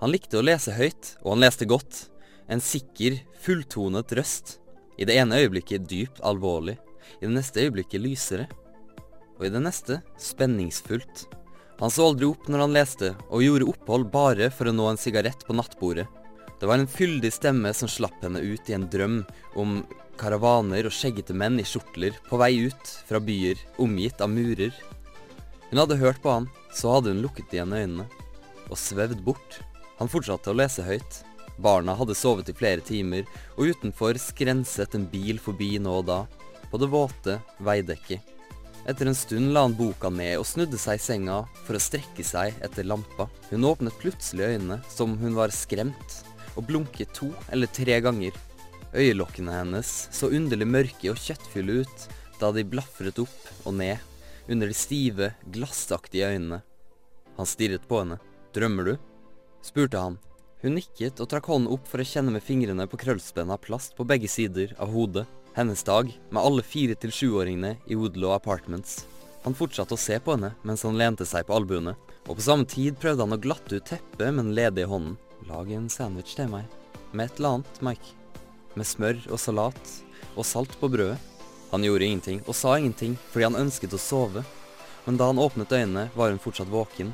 Han 0.00 0.12
likte 0.14 0.38
å 0.40 0.44
lese 0.44 0.72
høyt, 0.72 1.14
og 1.20 1.34
han 1.34 1.42
leste 1.44 1.68
godt. 1.68 2.06
En 2.48 2.62
sikker, 2.64 3.18
fulltonet 3.44 4.14
røst. 4.16 4.54
I 4.96 5.04
det 5.04 5.18
ene 5.20 5.42
øyeblikket 5.42 5.84
dypt 5.88 6.22
alvorlig, 6.24 6.78
i 7.18 7.26
det 7.26 7.34
neste 7.34 7.64
øyeblikket 7.64 8.02
lysere. 8.04 8.46
Og 9.38 9.48
i 9.48 9.52
det 9.52 9.62
neste 9.64 10.00
spenningsfullt. 10.20 11.26
Han 11.80 11.92
så 11.92 12.10
aldri 12.10 12.28
opp 12.28 12.48
når 12.50 12.64
han 12.66 12.76
leste, 12.76 13.14
og 13.32 13.42
gjorde 13.44 13.70
opphold 13.72 14.10
bare 14.12 14.50
for 14.52 14.68
å 14.68 14.74
nå 14.76 14.90
en 14.90 15.00
sigarett 15.00 15.46
på 15.48 15.56
nattbordet. 15.56 16.06
Det 16.60 16.68
var 16.68 16.76
en 16.76 16.90
fyldig 16.90 17.30
stemme 17.32 17.72
som 17.72 17.88
slapp 17.88 18.20
henne 18.20 18.42
ut 18.44 18.68
i 18.68 18.76
en 18.76 18.84
drøm 18.92 19.22
om 19.56 19.78
karavaner 20.20 20.84
og 20.84 20.92
skjeggete 20.92 21.32
menn 21.32 21.56
i 21.56 21.64
skjortler 21.64 22.18
på 22.26 22.36
vei 22.40 22.52
ut 22.68 22.92
fra 23.08 23.20
byer 23.24 23.62
omgitt 23.80 24.20
av 24.20 24.28
murer. 24.28 24.74
Hun 25.70 25.80
hadde 25.80 25.96
hørt 26.02 26.20
på 26.20 26.34
han, 26.34 26.50
så 26.76 26.98
hadde 26.98 27.14
hun 27.14 27.22
lukket 27.24 27.56
igjen 27.56 27.72
øynene 27.72 28.04
og 28.70 28.78
svevd 28.78 29.24
bort. 29.24 29.60
Han 29.98 30.10
fortsatte 30.12 30.52
å 30.52 30.58
lese 30.60 30.84
høyt. 30.84 31.22
Barna 31.60 31.96
hadde 31.96 32.16
sovet 32.16 32.48
i 32.48 32.56
flere 32.56 32.84
timer, 32.84 33.26
og 33.56 33.72
utenfor 33.74 34.20
skrenset 34.20 34.94
en 34.96 35.08
bil 35.10 35.40
forbi 35.42 35.74
nå 35.82 35.98
og 36.00 36.06
da, 36.08 36.20
på 36.70 36.80
det 36.80 36.90
våte 36.92 37.38
veidekket. 37.58 38.36
Etter 38.88 39.10
en 39.10 39.14
stund 39.14 39.52
la 39.52 39.66
han 39.66 39.76
boka 39.76 40.08
ned 40.10 40.38
og 40.40 40.46
snudde 40.48 40.78
seg 40.80 40.96
i 40.96 41.02
senga 41.04 41.42
for 41.66 41.76
å 41.76 41.82
strekke 41.82 42.24
seg 42.24 42.56
etter 42.64 42.86
lampa. 42.88 43.28
Hun 43.50 43.66
åpnet 43.68 43.98
plutselig 44.00 44.54
øynene 44.54 44.80
som 44.88 45.18
hun 45.20 45.36
var 45.36 45.52
skremt, 45.54 46.16
og 46.56 46.64
blunket 46.70 47.12
to 47.14 47.28
eller 47.52 47.70
tre 47.70 48.00
ganger. 48.02 48.32
Øyelokkene 48.94 49.54
hennes 49.54 49.90
så 50.10 50.32
underlig 50.34 50.66
mørke 50.66 51.12
og 51.12 51.20
kjøttfulle 51.20 51.82
ut 51.84 52.08
da 52.40 52.50
de 52.56 52.64
blafret 52.66 53.20
opp 53.22 53.66
og 53.68 53.76
ned 53.76 54.00
under 54.50 54.66
de 54.66 54.74
stive, 54.74 55.30
glassaktige 55.52 56.32
øynene. 56.32 56.62
Han 57.36 57.46
stirret 57.46 57.86
på 57.88 58.00
henne. 58.00 58.18
Drømmer 58.56 58.88
du? 58.88 58.96
spurte 59.62 60.00
han. 60.00 60.16
Hun 60.64 60.74
nikket 60.76 61.20
og 61.22 61.28
trakk 61.30 61.46
hånden 61.52 61.70
opp 61.72 61.86
for 61.88 62.02
å 62.02 62.08
kjenne 62.08 62.32
med 62.34 62.44
fingrene 62.44 62.88
på 62.90 62.98
krøllspennet 63.00 63.54
av 63.54 63.62
plast 63.62 63.94
på 63.96 64.08
begge 64.08 64.28
sider 64.28 64.74
av 64.80 64.90
hodet. 64.92 65.28
Hennes 65.54 65.82
dag 65.82 66.20
med 66.30 66.42
alle 66.42 66.62
fire 66.62 66.94
til 66.94 67.10
sjuåringene 67.10 67.72
i 67.90 67.96
Woodlow 67.98 68.30
Apartments. 68.36 69.00
Han 69.42 69.56
fortsatte 69.58 69.96
å 69.96 69.98
se 69.98 70.20
på 70.22 70.36
henne 70.36 70.52
mens 70.62 70.84
han 70.86 70.98
lente 71.00 71.26
seg 71.26 71.48
på 71.48 71.56
albuene, 71.56 71.96
og 72.28 72.38
på 72.38 72.44
samme 72.44 72.68
tid 72.70 73.00
prøvde 73.02 73.26
han 73.26 73.34
å 73.34 73.40
glatte 73.42 73.80
ut 73.80 73.88
teppet 73.88 74.28
med 74.28 74.44
den 74.44 74.54
ledige 74.54 74.86
hånden. 74.86 75.16
Lag 75.48 75.72
en 75.74 75.90
sandwich 75.90 76.36
til 76.38 76.52
meg. 76.52 76.70
Med 77.10 77.26
et 77.26 77.40
eller 77.40 77.56
annet, 77.56 77.82
Mike. 77.82 78.14
Med 78.78 78.86
smør 78.86 79.18
og 79.26 79.42
salat 79.42 79.92
og 80.36 80.46
salt 80.46 80.78
på 80.78 80.92
brødet. 80.92 81.18
Han 81.72 81.82
gjorde 81.86 82.06
ingenting 82.06 82.40
og 82.46 82.54
sa 82.54 82.76
ingenting 82.78 83.18
fordi 83.32 83.48
han 83.48 83.58
ønsket 83.58 83.98
å 83.98 84.02
sove. 84.02 84.46
Men 85.08 85.18
da 85.18 85.32
han 85.32 85.42
åpnet 85.42 85.74
øynene, 85.74 86.10
var 86.14 86.30
hun 86.30 86.38
fortsatt 86.38 86.70
våken, 86.70 87.10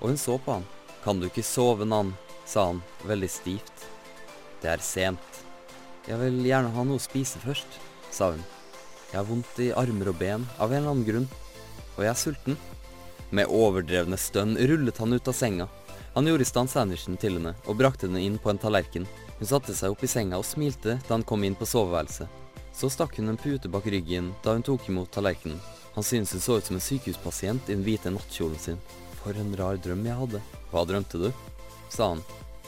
og 0.00 0.08
hun 0.08 0.20
så 0.20 0.38
på 0.40 0.56
han. 0.56 0.68
Kan 1.04 1.20
du 1.20 1.28
ikke 1.28 1.44
sove, 1.44 1.84
Nan? 1.84 2.14
sa 2.48 2.70
han, 2.70 2.80
veldig 3.04 3.28
stivt. 3.28 3.88
Det 4.62 4.72
er 4.72 4.80
sent. 4.80 5.43
Jeg 6.04 6.20
vil 6.20 6.42
gjerne 6.44 6.68
ha 6.74 6.82
noe 6.84 7.00
å 7.00 7.02
spise 7.02 7.40
først, 7.40 7.78
sa 8.12 8.34
hun. 8.34 8.42
Jeg 9.08 9.16
har 9.16 9.28
vondt 9.28 9.60
i 9.64 9.70
armer 9.72 10.10
og 10.10 10.18
ben 10.20 10.42
av 10.58 10.68
en 10.72 10.82
eller 10.82 10.90
annen 10.90 11.06
grunn, 11.06 11.28
og 11.94 12.02
jeg 12.04 12.10
er 12.10 12.18
sulten. 12.20 12.58
Med 13.34 13.48
overdrevne 13.48 14.18
stønn 14.20 14.52
rullet 14.68 15.00
han 15.00 15.16
ut 15.16 15.30
av 15.32 15.36
senga. 15.38 15.68
Han 16.12 16.28
gjorde 16.28 16.44
i 16.44 16.50
stand 16.50 16.70
sandwichen 16.70 17.16
til 17.18 17.38
henne 17.38 17.54
og 17.64 17.78
brakte 17.80 18.10
den 18.10 18.20
inn 18.20 18.36
på 18.36 18.52
en 18.52 18.60
tallerken. 18.60 19.08
Hun 19.38 19.48
satte 19.48 19.72
seg 19.74 19.96
opp 19.96 20.04
i 20.04 20.10
senga 20.10 20.36
og 20.38 20.44
smilte 20.44 20.98
da 21.08 21.14
han 21.16 21.24
kom 21.24 21.46
inn 21.48 21.56
på 21.56 21.66
soveværelset. 21.72 22.28
Så 22.74 22.92
stakk 22.92 23.16
hun 23.16 23.32
en 23.32 23.40
pute 23.40 23.72
bak 23.72 23.88
ryggen 23.88 24.34
da 24.44 24.58
hun 24.58 24.66
tok 24.66 24.90
imot 24.92 25.10
tallerkenen. 25.14 25.58
Han 25.96 26.04
syntes 26.04 26.36
hun 26.36 26.44
så 26.44 26.60
ut 26.60 26.68
som 26.68 26.76
en 26.76 26.84
sykehuspasient 26.84 27.70
i 27.70 27.78
den 27.78 27.86
hvite 27.86 28.12
nattkjolen 28.12 28.60
sin. 28.60 28.80
For 29.22 29.32
en 29.40 29.56
rar 29.56 29.80
drøm 29.80 30.04
jeg 30.04 30.20
hadde. 30.20 30.44
Hva 30.68 30.84
drømte 30.84 31.26
du? 31.26 31.30
sa 31.88 32.12
han 32.12 32.24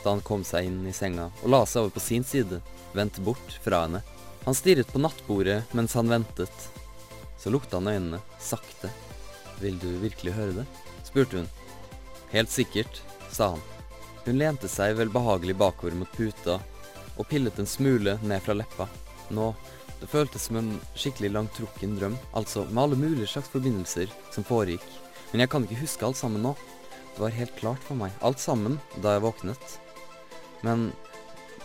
da 0.07 0.12
han 0.14 0.23
kom 0.23 0.45
seg 0.47 0.69
inn 0.69 0.85
i 0.87 0.95
senga 0.95 1.33
og 1.42 1.51
la 1.51 1.64
seg 1.66 1.83
over 1.83 1.97
på 1.97 2.05
sin 2.05 2.23
side, 2.25 2.61
vendt 2.95 3.19
bort 3.27 3.57
fra 3.64 3.83
henne. 3.83 4.05
Han 4.45 4.55
stirret 4.55 4.92
på 4.95 5.01
nattbordet 5.03 5.64
mens 5.75 5.97
han 5.99 6.12
ventet. 6.12 6.69
Så 7.42 7.51
lukta 7.51 7.81
han 7.81 7.90
øynene, 7.90 8.21
sakte. 8.38 8.92
Vil 9.59 9.81
du 9.83 9.88
virkelig 9.99 10.37
høre 10.37 10.61
det? 10.61 10.66
spurte 11.03 11.40
hun. 11.40 11.49
Helt 12.31 12.53
sikkert, 12.55 13.01
sa 13.35 13.57
han. 13.57 13.64
Hun 14.29 14.38
lente 14.38 14.71
seg 14.71 14.95
velbehagelig 15.01 15.57
bakover 15.59 15.97
mot 15.99 16.12
puta 16.14 16.61
og 17.16 17.27
pillet 17.27 17.59
en 17.59 17.66
smule 17.66 18.14
ned 18.23 18.45
fra 18.45 18.55
leppa. 18.55 18.87
Nå, 19.35 19.49
det 19.99 20.11
føltes 20.12 20.47
som 20.47 20.61
en 20.61 20.71
skikkelig 20.95 21.33
langtrukken 21.35 21.97
drøm, 21.99 22.14
altså 22.37 22.62
med 22.69 22.83
alle 22.85 23.01
mulige 23.01 23.33
slags 23.33 23.51
forbindelser 23.51 24.12
som 24.35 24.47
foregikk. 24.47 24.87
Men 25.33 25.42
jeg 25.42 25.51
kan 25.51 25.66
ikke 25.66 25.81
huske 25.83 26.07
alt 26.07 26.21
sammen 26.21 26.47
nå. 26.47 26.55
Det 27.16 27.25
var 27.25 27.35
helt 27.35 27.59
klart 27.59 27.83
for 27.83 27.99
meg, 27.99 28.14
alt 28.23 28.42
sammen, 28.42 28.79
da 29.03 29.16
jeg 29.16 29.25
våknet. 29.25 29.77
Men 30.66 30.88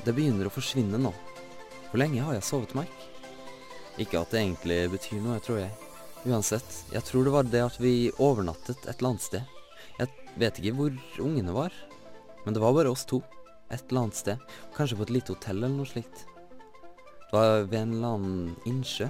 det 0.06 0.14
begynner 0.14 0.46
å 0.46 0.54
forsvinne 0.54 1.00
nå. 1.02 1.12
Hvor 1.90 2.00
lenge 2.00 2.22
har 2.22 2.38
jeg 2.38 2.46
sovet, 2.46 2.76
Mike? 2.78 3.08
Ikke 4.02 4.22
at 4.22 4.32
det 4.32 4.44
egentlig 4.44 4.78
betyr 4.94 5.24
noe, 5.24 5.40
tror 5.44 5.64
jeg. 5.64 5.72
Uansett, 6.30 6.76
jeg 6.94 7.02
tror 7.08 7.26
det 7.26 7.34
var 7.34 7.48
det 7.50 7.64
at 7.66 7.80
vi 7.82 8.12
overnattet 8.22 8.86
et 8.86 9.00
eller 9.00 9.16
annet 9.16 9.26
sted. 9.26 9.56
Jeg 9.98 10.38
vet 10.40 10.60
ikke 10.62 10.76
hvor 10.78 11.00
ungene 11.26 11.56
var, 11.56 11.74
men 12.46 12.54
det 12.56 12.62
var 12.62 12.76
bare 12.78 12.92
oss 12.94 13.08
to. 13.10 13.24
Et 13.72 13.82
eller 13.90 14.06
annet 14.06 14.20
sted. 14.20 14.44
Kanskje 14.76 15.00
på 15.00 15.08
et 15.08 15.16
lite 15.16 15.34
hotell 15.34 15.64
eller 15.64 15.74
noe 15.74 15.90
slikt. 15.90 16.26
Det 17.26 17.34
var 17.34 17.64
ved 17.64 17.80
en 17.80 17.96
eller 17.96 18.18
annen 18.20 18.70
innsjø. 18.70 19.08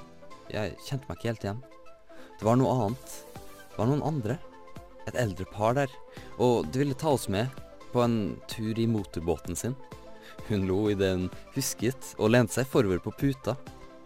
Jeg 0.53 0.77
kjente 0.87 1.09
meg 1.09 1.19
ikke 1.19 1.31
helt 1.31 1.45
igjen. 1.47 1.61
Det 2.39 2.47
var 2.47 2.59
noe 2.59 2.77
annet. 2.85 3.17
Det 3.35 3.79
var 3.79 3.89
noen 3.91 4.05
andre. 4.07 4.37
Et 5.09 5.17
eldre 5.19 5.47
par 5.51 5.75
der. 5.77 5.91
Og 6.39 6.69
de 6.71 6.83
ville 6.83 6.97
ta 6.97 7.11
oss 7.17 7.27
med 7.33 7.49
på 7.91 8.03
en 8.03 8.17
tur 8.51 8.79
i 8.79 8.87
motorbåten 8.87 9.55
sin. 9.55 9.75
Hun 10.47 10.65
lo 10.67 10.85
idet 10.91 11.13
hun 11.13 11.29
husket 11.55 12.13
og 12.17 12.33
lente 12.33 12.57
seg 12.57 12.69
forover 12.69 13.01
på 13.03 13.13
puta. 13.19 13.55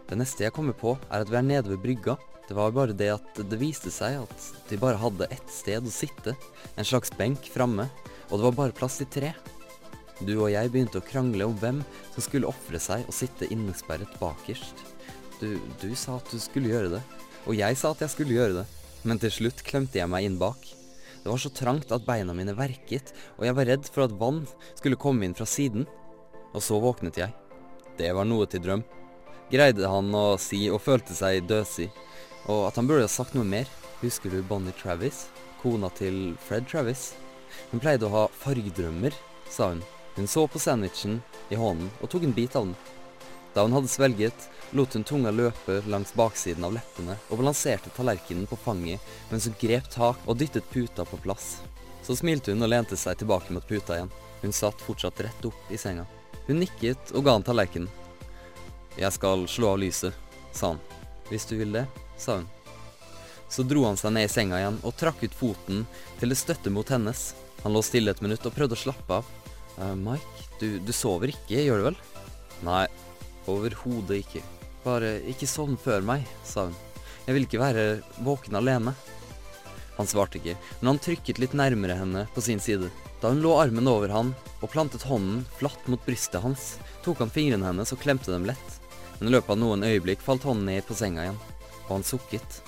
Det 0.06 0.18
neste 0.18 0.46
jeg 0.46 0.54
kommer 0.54 0.76
på, 0.76 0.94
er 1.10 1.24
at 1.24 1.30
vi 1.30 1.38
er 1.38 1.46
nede 1.46 1.72
ved 1.72 1.82
brygga. 1.82 2.16
Det 2.46 2.54
var 2.54 2.74
bare 2.74 2.94
det 2.94 3.10
at 3.10 3.40
det 3.50 3.58
viste 3.58 3.90
seg 3.90 4.20
at 4.20 4.48
de 4.70 4.78
bare 4.78 5.00
hadde 5.02 5.26
ett 5.34 5.50
sted 5.50 5.86
å 5.86 5.92
sitte. 5.92 6.36
En 6.78 6.86
slags 6.86 7.10
benk 7.18 7.48
framme, 7.50 7.88
og 8.30 8.38
det 8.38 8.46
var 8.46 8.58
bare 8.60 8.76
plass 8.76 9.00
til 9.00 9.10
tre. 9.10 9.32
Du 10.22 10.32
og 10.38 10.52
jeg 10.52 10.70
begynte 10.72 11.02
å 11.02 11.04
krangle 11.04 11.48
om 11.48 11.56
hvem 11.60 11.82
som 12.14 12.24
skulle 12.24 12.48
ofre 12.48 12.78
seg 12.80 13.04
og 13.04 13.16
sitte 13.16 13.50
innesperret 13.52 14.14
bakerst. 14.22 14.84
Du, 15.40 15.58
du 15.82 15.90
sa 15.98 16.16
at 16.20 16.30
du 16.32 16.38
skulle 16.40 16.70
gjøre 16.70 16.94
det, 16.94 17.02
og 17.44 17.58
jeg 17.58 17.76
sa 17.76 17.92
at 17.92 18.06
jeg 18.06 18.14
skulle 18.14 18.38
gjøre 18.38 18.62
det. 18.62 18.66
Men 19.06 19.20
til 19.22 19.34
slutt 19.34 19.60
klemte 19.66 20.00
jeg 20.00 20.10
meg 20.10 20.24
inn 20.26 20.38
bak. 20.40 20.64
Det 21.26 21.30
var 21.30 21.38
så 21.42 21.50
trangt 21.50 21.90
at 21.90 22.04
beina 22.06 22.30
mine 22.38 22.52
verket, 22.54 23.08
og 23.34 23.48
jeg 23.48 23.54
var 23.58 23.66
redd 23.66 23.88
for 23.90 24.04
at 24.04 24.12
vann 24.14 24.44
skulle 24.78 24.98
komme 25.02 25.26
inn 25.26 25.32
fra 25.34 25.42
siden. 25.42 25.82
Og 26.54 26.62
så 26.62 26.78
våknet 26.78 27.18
jeg. 27.18 27.34
Det 27.98 28.12
var 28.14 28.28
noe 28.30 28.46
til 28.46 28.62
drøm. 28.62 28.84
Greide 29.50 29.90
han 29.90 30.14
å 30.14 30.36
si 30.38 30.60
og 30.70 30.84
følte 30.84 31.16
seg 31.18 31.48
døsig. 31.50 31.88
Og 32.46 32.68
at 32.68 32.78
han 32.78 32.86
burde 32.86 33.08
ha 33.08 33.10
sagt 33.10 33.34
noe 33.34 33.42
mer. 33.42 33.66
Husker 34.04 34.30
du 34.30 34.38
Bonnie 34.46 34.78
Travis? 34.78 35.24
Kona 35.64 35.90
til 35.98 36.36
Fred 36.46 36.70
Travis? 36.70 37.16
Hun 37.72 37.82
pleide 37.82 38.06
å 38.06 38.14
ha 38.14 38.24
fargedrømmer, 38.44 39.18
sa 39.50 39.72
hun. 39.72 39.82
Hun 40.14 40.30
så 40.30 40.46
på 40.46 40.62
sandwichen 40.62 41.24
i 41.50 41.58
hånden 41.58 41.90
og 41.98 42.14
tok 42.14 42.30
en 42.30 42.38
bit 42.38 42.54
av 42.54 42.70
den. 42.70 42.78
Da 43.56 43.62
hun 43.64 43.72
hadde 43.72 43.88
svelget, 43.88 44.50
lot 44.76 44.92
hun 44.94 45.04
tunga 45.04 45.30
løpe 45.32 45.78
langs 45.88 46.10
baksiden 46.14 46.64
av 46.66 46.74
leppene 46.76 47.14
og 47.30 47.38
balanserte 47.40 47.88
tallerkenen 47.96 48.44
på 48.50 48.58
fanget 48.60 49.00
mens 49.30 49.46
hun 49.48 49.54
grep 49.56 49.86
tak 49.94 50.26
og 50.28 50.36
dyttet 50.42 50.66
puta 50.68 51.06
på 51.08 51.16
plass. 51.24 51.54
Så 52.04 52.18
smilte 52.20 52.52
hun 52.52 52.66
og 52.66 52.68
lente 52.68 52.98
seg 53.00 53.16
tilbake 53.16 53.56
mot 53.56 53.64
puta 53.64 53.96
igjen. 53.96 54.12
Hun 54.42 54.52
satt 54.52 54.84
fortsatt 54.84 55.22
rett 55.24 55.48
opp 55.48 55.72
i 55.72 55.80
senga. 55.80 56.04
Hun 56.50 56.60
nikket 56.60 57.14
og 57.16 57.24
ga 57.24 57.38
han 57.38 57.46
tallerkenen. 57.46 57.88
Jeg 59.00 59.12
skal 59.16 59.48
slå 59.48 59.72
av 59.72 59.80
lyset, 59.80 60.12
sa 60.52 60.74
han. 60.74 60.84
Hvis 61.30 61.48
du 61.48 61.56
vil 61.56 61.72
det, 61.78 61.86
sa 62.20 62.42
hun. 62.42 62.46
Så 63.48 63.64
dro 63.64 63.86
han 63.88 63.96
seg 63.96 64.12
ned 64.18 64.28
i 64.28 64.34
senga 64.36 64.60
igjen 64.60 64.82
og 64.84 64.98
trakk 65.00 65.24
ut 65.24 65.40
foten 65.40 65.86
til 66.20 66.28
det 66.28 66.36
støtte 66.42 66.68
mot 66.76 66.92
hennes. 66.92 67.30
Han 67.64 67.72
lå 67.72 67.80
stille 67.80 68.12
et 68.12 68.20
minutt 68.20 68.44
og 68.44 68.52
prøvde 68.52 68.76
å 68.76 68.84
slappe 68.84 69.22
av. 69.22 69.34
Uh, 69.80 69.96
Mike, 69.96 70.46
du, 70.60 70.68
du 70.84 70.92
sover 70.92 71.32
ikke, 71.32 71.64
gjør 71.64 71.80
du 71.80 71.88
vel? 71.90 72.00
Nei, 72.68 72.84
overhodet 73.50 74.22
ikke. 74.22 74.42
Bare 74.84 75.16
ikke 75.30 75.48
sovn 75.50 75.78
før 75.80 76.04
meg, 76.06 76.26
sa 76.46 76.68
hun. 76.68 76.76
Jeg 77.26 77.34
vil 77.34 77.46
ikke 77.48 77.62
være 77.62 77.84
våken 78.22 78.58
alene. 78.58 78.94
Han 79.96 80.08
svarte 80.08 80.38
ikke, 80.38 80.54
men 80.80 80.92
han 80.92 81.00
trykket 81.02 81.40
litt 81.42 81.56
nærmere 81.56 81.96
henne 81.98 82.26
på 82.34 82.44
sin 82.44 82.60
side. 82.62 82.90
Da 83.22 83.32
hun 83.32 83.40
lå 83.42 83.54
armen 83.58 83.88
over 83.88 84.12
han 84.12 84.34
og 84.60 84.70
plantet 84.70 85.06
hånden 85.08 85.44
flatt 85.58 85.88
mot 85.90 86.02
brystet 86.06 86.44
hans, 86.44 86.76
tok 87.04 87.22
han 87.24 87.32
fingrene 87.32 87.66
hennes 87.66 87.92
og 87.94 88.02
klemte 88.02 88.30
dem 88.34 88.46
lett. 88.48 88.80
Men 89.18 89.30
i 89.30 89.34
løpet 89.34 89.54
av 89.54 89.60
noen 89.60 89.86
øyeblikk 89.88 90.22
falt 90.24 90.44
hånden 90.44 90.68
ned 90.68 90.84
på 90.86 90.96
senga 90.98 91.24
igjen, 91.24 91.40
og 91.86 91.92
han 91.94 92.06
sukket. 92.06 92.60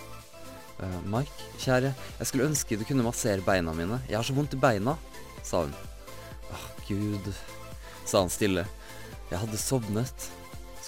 «Eh, 0.78 0.98
Mike, 1.10 1.50
kjære, 1.58 1.92
jeg 2.20 2.30
skulle 2.30 2.48
ønske 2.48 2.78
du 2.78 2.84
kunne 2.88 3.04
massere 3.04 3.44
beina 3.44 3.74
mine. 3.76 4.00
Jeg 4.08 4.20
har 4.20 4.26
så 4.26 4.36
vondt 4.36 4.54
i 4.54 4.60
beina, 4.62 4.94
sa 5.42 5.64
hun. 5.66 5.74
Åh, 6.54 6.66
gud, 6.88 7.32
sa 8.06 8.22
han 8.22 8.32
stille. 8.32 8.64
Jeg 9.28 9.42
hadde 9.42 9.60
sovnet. 9.60 10.28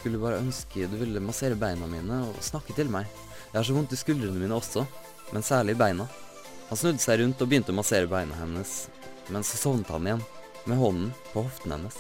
Skulle 0.00 0.16
bare 0.16 0.40
ønske 0.40 0.86
du 0.88 0.94
ville 0.96 1.20
massere 1.20 1.58
beina 1.60 1.84
mine 1.84 2.22
og 2.24 2.38
snakke 2.40 2.72
til 2.72 2.88
meg. 2.88 3.04
Jeg 3.50 3.58
har 3.58 3.66
så 3.68 3.74
vondt 3.76 3.92
i 3.92 3.98
skuldrene 4.00 4.40
mine 4.40 4.56
også, 4.56 4.86
men 5.34 5.44
særlig 5.44 5.74
i 5.74 5.80
beina. 5.82 6.06
Han 6.70 6.78
snudde 6.80 7.02
seg 7.02 7.18
rundt 7.20 7.42
og 7.44 7.50
begynte 7.50 7.74
å 7.74 7.76
massere 7.76 8.08
beina 8.08 8.38
hennes, 8.38 8.86
men 9.28 9.44
så 9.44 9.58
sovnet 9.60 9.90
han 9.92 10.06
igjen, 10.08 10.22
med 10.64 10.80
hånden 10.80 11.10
på 11.34 11.42
hoften 11.44 11.74
hennes. 11.74 11.98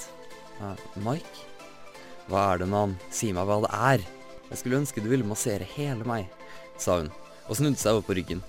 Uh, 0.62 0.78
Mike? 1.04 1.44
Hva 2.30 2.46
er 2.54 2.62
det 2.62 2.68
mann? 2.72 2.94
Si 3.12 3.34
meg 3.36 3.50
hva 3.50 3.58
det 3.66 3.72
er. 3.76 4.06
Jeg 4.48 4.62
skulle 4.62 4.78
ønske 4.80 5.04
du 5.04 5.10
ville 5.10 5.26
massere 5.28 5.68
hele 5.74 6.06
meg, 6.08 6.30
sa 6.80 7.02
hun, 7.02 7.10
og 7.50 7.58
snudde 7.58 7.82
seg 7.82 7.98
over 7.98 8.06
på 8.08 8.16
ryggen. 8.16 8.40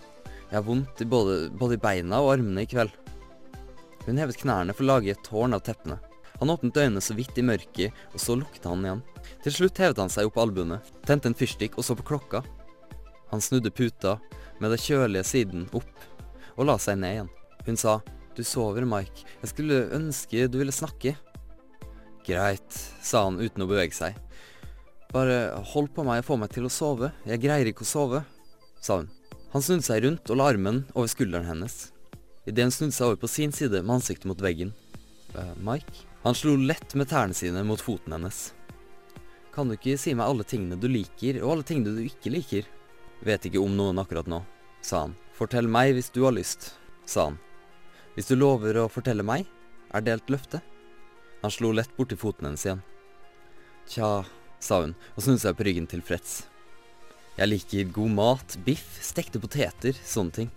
Jeg 0.46 0.60
har 0.62 0.68
vondt 0.68 1.04
i 1.04 1.10
både, 1.12 1.42
både 1.52 1.76
i 1.76 1.82
beina 1.90 2.22
og 2.24 2.38
armene 2.38 2.64
i 2.64 2.72
kveld. 2.72 2.96
Hun 4.06 4.24
hevet 4.24 4.40
knærne 4.40 4.78
for 4.78 4.88
å 4.88 4.94
lage 4.94 5.12
et 5.12 5.28
tårn 5.28 5.60
av 5.60 5.66
teppene. 5.68 6.00
Han 6.42 6.50
åpnet 6.50 6.78
øynene 6.82 7.02
så 7.06 7.14
vidt 7.14 7.38
i 7.38 7.46
mørket, 7.46 7.94
og 8.16 8.22
så 8.22 8.34
lukket 8.34 8.64
han 8.66 8.82
igjen. 8.82 9.04
Til 9.46 9.54
slutt 9.54 9.78
hevet 9.78 10.00
han 10.02 10.10
seg 10.10 10.26
opp 10.26 10.40
albuene, 10.42 10.80
tente 11.06 11.30
en 11.30 11.38
fyrstikk 11.38 11.78
og 11.78 11.86
så 11.86 11.94
på 12.00 12.08
klokka. 12.08 12.42
Han 13.30 13.44
snudde 13.46 13.70
puta 13.70 14.16
med 14.58 14.74
den 14.74 14.82
kjølige 14.82 15.28
siden 15.30 15.68
opp, 15.78 16.08
og 16.58 16.66
la 16.66 16.80
seg 16.82 16.98
ned 16.98 17.14
igjen. 17.14 17.32
Hun 17.68 17.78
sa, 17.78 18.00
du 18.34 18.42
sover, 18.42 18.90
Mike, 18.90 19.28
jeg 19.44 19.54
skulle 19.54 19.86
ønske 19.94 20.50
du 20.50 20.58
ville 20.64 20.74
snakke. 20.74 21.14
Greit, 22.26 22.82
sa 23.06 23.28
han 23.30 23.38
uten 23.38 23.62
å 23.62 23.70
bevege 23.70 23.94
seg. 23.94 24.18
Bare 25.14 25.54
hold 25.76 25.94
på 25.94 26.06
meg 26.08 26.24
og 26.24 26.30
få 26.32 26.42
meg 26.42 26.54
til 26.58 26.66
å 26.66 26.74
sove, 26.74 27.14
jeg 27.30 27.46
greier 27.46 27.70
ikke 27.70 27.86
å 27.86 27.94
sove, 27.94 28.26
sa 28.82 29.04
hun. 29.04 29.12
Han 29.54 29.62
snudde 29.62 29.86
seg 29.86 30.06
rundt 30.08 30.30
og 30.32 30.42
la 30.42 30.50
armen 30.50 30.88
over 30.96 31.12
skulderen 31.12 31.50
hennes. 31.50 31.92
Idet 32.50 32.66
hun 32.66 32.74
snudde 32.74 32.98
seg 32.98 33.12
over 33.12 33.22
på 33.22 33.30
sin 33.30 33.54
side 33.54 33.84
med 33.84 34.00
ansiktet 34.00 34.30
mot 34.32 34.42
veggen. 34.42 34.74
Uh, 35.36 35.54
Mike? 35.62 36.11
Han 36.24 36.36
slo 36.38 36.54
lett 36.56 36.94
med 36.96 37.10
tærne 37.10 37.34
sine 37.34 37.64
mot 37.66 37.82
foten 37.82 38.14
hennes. 38.14 38.52
Kan 39.52 39.68
du 39.68 39.74
ikke 39.74 39.98
si 39.98 40.14
meg 40.14 40.30
alle 40.30 40.46
tingene 40.46 40.78
du 40.78 40.86
liker, 40.88 41.40
og 41.42 41.56
alle 41.56 41.66
tingene 41.66 41.96
du 41.98 42.04
ikke 42.06 42.30
liker? 42.30 42.68
Vet 43.26 43.48
ikke 43.50 43.62
om 43.62 43.74
noen 43.74 43.98
akkurat 44.02 44.30
nå, 44.30 44.44
sa 44.86 45.08
han. 45.08 45.16
Fortell 45.34 45.66
meg 45.66 45.96
hvis 45.98 46.12
du 46.14 46.22
har 46.28 46.36
lyst, 46.36 46.76
sa 47.10 47.32
han. 47.32 47.40
Hvis 48.14 48.30
du 48.30 48.36
lover 48.38 48.78
å 48.78 48.90
fortelle 48.92 49.26
meg, 49.26 49.48
er 49.90 50.06
det 50.06 50.14
et 50.14 50.32
løfte? 50.32 50.62
Han 51.42 51.54
slo 51.54 51.72
lett 51.74 51.90
borti 51.98 52.18
foten 52.20 52.46
hennes 52.48 52.66
igjen. 52.68 52.84
Tja, 53.90 54.10
sa 54.62 54.84
hun 54.84 54.94
og 55.16 55.24
snudde 55.26 55.42
seg 55.42 55.58
på 55.58 55.66
ryggen 55.66 55.90
tilfreds. 55.90 56.44
Jeg 57.40 57.50
liker 57.50 57.96
god 57.96 58.14
mat, 58.14 58.58
biff, 58.62 59.00
stekte 59.02 59.42
poteter, 59.42 59.98
sånne 59.98 60.36
ting. 60.36 60.52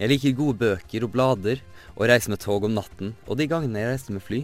Jeg 0.00 0.14
liker 0.14 0.38
gode 0.38 0.56
bøker 0.62 1.04
og 1.04 1.12
blader, 1.12 1.60
og 1.98 2.08
reise 2.08 2.32
med 2.32 2.40
tog 2.40 2.64
om 2.64 2.72
natten, 2.72 3.12
og 3.28 3.36
de 3.36 3.48
gangene 3.50 3.82
jeg 3.82 3.92
reiste 3.92 4.16
med 4.16 4.24
fly. 4.24 4.40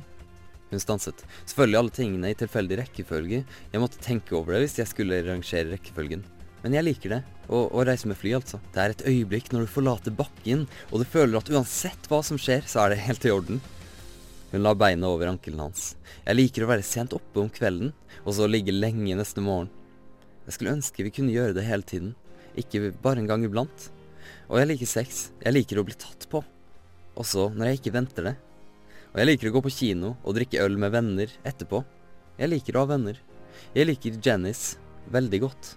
Hun 0.70 0.82
stanset. 0.82 1.22
Selvfølgelig 1.44 1.78
alle 1.78 1.94
tingene 1.94 2.30
i 2.32 2.38
tilfeldig 2.38 2.80
rekkefølge. 2.80 3.44
Jeg 3.72 3.82
måtte 3.82 4.02
tenke 4.02 4.34
over 4.38 4.56
det 4.56 4.64
hvis 4.64 4.80
jeg 4.80 4.90
skulle 4.90 5.22
rangere 5.26 5.70
rekkefølgen. 5.74 6.24
Men 6.64 6.74
jeg 6.74 6.86
liker 6.88 7.12
det. 7.14 7.20
Å, 7.46 7.60
reise 7.86 8.08
med 8.10 8.18
fly, 8.18 8.32
altså. 8.40 8.58
Det 8.74 8.82
er 8.82 8.94
et 8.94 9.04
øyeblikk 9.06 9.52
når 9.52 9.66
du 9.66 9.70
forlater 9.70 10.14
bakken, 10.18 10.64
og 10.90 11.02
du 11.02 11.06
føler 11.06 11.38
at 11.38 11.50
uansett 11.52 12.08
hva 12.10 12.18
som 12.26 12.40
skjer, 12.42 12.64
så 12.66 12.82
er 12.82 12.92
det 12.92 13.04
helt 13.04 13.26
i 13.28 13.30
orden. 13.30 13.60
Hun 14.50 14.64
la 14.64 14.72
beina 14.78 15.12
over 15.12 15.30
ankelen 15.30 15.62
hans. 15.62 15.92
Jeg 16.24 16.38
liker 16.38 16.66
å 16.66 16.70
være 16.72 16.86
sent 16.86 17.14
oppe 17.14 17.44
om 17.44 17.50
kvelden, 17.52 17.92
og 18.24 18.34
så 18.34 18.48
ligge 18.50 18.74
lenge 18.74 19.14
neste 19.18 19.44
morgen. 19.44 19.70
Jeg 20.46 20.56
skulle 20.56 20.74
ønske 20.74 21.06
vi 21.06 21.14
kunne 21.14 21.34
gjøre 21.34 21.54
det 21.54 21.66
hele 21.66 21.86
tiden, 21.86 22.16
ikke 22.58 22.90
bare 23.02 23.22
en 23.22 23.30
gang 23.30 23.46
iblant. 23.46 23.90
Og 24.50 24.58
jeg 24.58 24.70
liker 24.70 24.90
sex. 24.90 25.28
Jeg 25.42 25.54
liker 25.54 25.78
å 25.78 25.86
bli 25.86 25.94
tatt 25.98 26.26
på. 26.30 26.42
Også 27.18 27.48
når 27.54 27.70
jeg 27.70 27.80
ikke 27.80 27.94
venter 27.96 28.30
det. 28.30 28.34
Og 29.16 29.22
jeg 29.22 29.30
liker 29.30 29.48
å 29.48 29.54
gå 29.54 29.60
på 29.64 29.70
kino 29.72 30.08
og 30.28 30.34
drikke 30.36 30.60
øl 30.60 30.74
med 30.76 30.92
venner 30.92 31.30
etterpå. 31.48 31.78
Jeg 32.36 32.50
liker 32.52 32.76
å 32.76 32.82
ha 32.82 32.88
venner. 32.90 33.16
Jeg 33.72 33.88
liker 33.88 34.18
Janice 34.20 34.76
veldig 35.08 35.38
godt. 35.40 35.70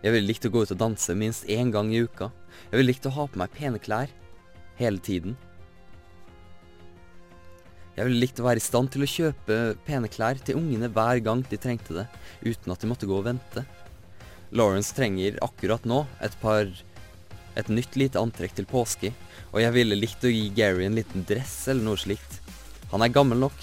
Jeg 0.00 0.14
ville 0.14 0.30
likt 0.30 0.46
å 0.48 0.52
gå 0.54 0.62
ut 0.64 0.72
og 0.72 0.80
danse 0.80 1.12
minst 1.12 1.44
én 1.44 1.68
gang 1.74 1.92
i 1.92 2.00
uka. 2.00 2.30
Jeg 2.70 2.78
ville 2.78 2.88
likt 2.88 3.04
å 3.04 3.12
ha 3.18 3.26
på 3.28 3.42
meg 3.42 3.52
pene 3.52 3.82
klær. 3.84 4.08
Hele 4.80 4.96
tiden. 5.04 5.36
Jeg 7.98 8.08
ville 8.08 8.22
likt 8.24 8.40
å 8.40 8.48
være 8.48 8.62
i 8.62 8.64
stand 8.64 8.94
til 8.94 9.04
å 9.04 9.10
kjøpe 9.12 9.60
pene 9.84 10.08
klær 10.08 10.40
til 10.40 10.56
ungene 10.56 10.88
hver 10.88 11.20
gang 11.20 11.44
de 11.50 11.60
trengte 11.60 11.98
det, 11.98 12.06
uten 12.48 12.72
at 12.72 12.80
de 12.80 12.88
måtte 12.88 13.10
gå 13.10 13.20
og 13.20 13.28
vente. 13.28 13.66
Lawrence 14.56 14.96
trenger 14.96 15.36
akkurat 15.44 15.84
nå 15.84 16.06
et 16.24 16.40
par 16.40 16.72
et 17.58 17.70
nytt 17.72 17.96
lite 17.98 18.20
antrekk 18.20 18.54
til 18.56 18.68
påske, 18.68 19.10
og 19.50 19.60
jeg 19.62 19.74
ville 19.74 19.98
likt 19.98 20.24
å 20.24 20.30
gi 20.30 20.46
Gary 20.54 20.86
en 20.86 20.98
liten 20.98 21.24
dress 21.28 21.56
eller 21.70 21.84
noe 21.88 22.00
slikt. 22.00 22.38
Han 22.92 23.04
er 23.04 23.12
gammel 23.12 23.40
nok. 23.42 23.56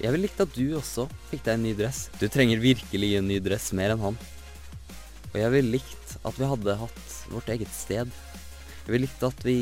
Jeg 0.00 0.14
ville 0.14 0.24
likt 0.24 0.40
at 0.40 0.54
du 0.56 0.76
også 0.78 1.08
fikk 1.28 1.44
deg 1.44 1.56
en 1.56 1.64
ny 1.66 1.74
dress. 1.76 2.06
Du 2.20 2.28
trenger 2.32 2.62
virkelig 2.62 3.10
en 3.18 3.28
ny 3.28 3.40
dress 3.44 3.70
mer 3.76 3.94
enn 3.94 4.04
han. 4.04 4.20
Og 5.30 5.36
jeg 5.38 5.52
ville 5.54 5.76
likt 5.76 6.14
at 6.26 6.38
vi 6.38 6.48
hadde 6.48 6.78
hatt 6.80 7.16
vårt 7.30 7.50
eget 7.52 7.74
sted. 7.74 8.14
Jeg 8.86 8.94
ville 8.94 9.04
likt 9.04 9.26
at 9.26 9.44
vi 9.44 9.58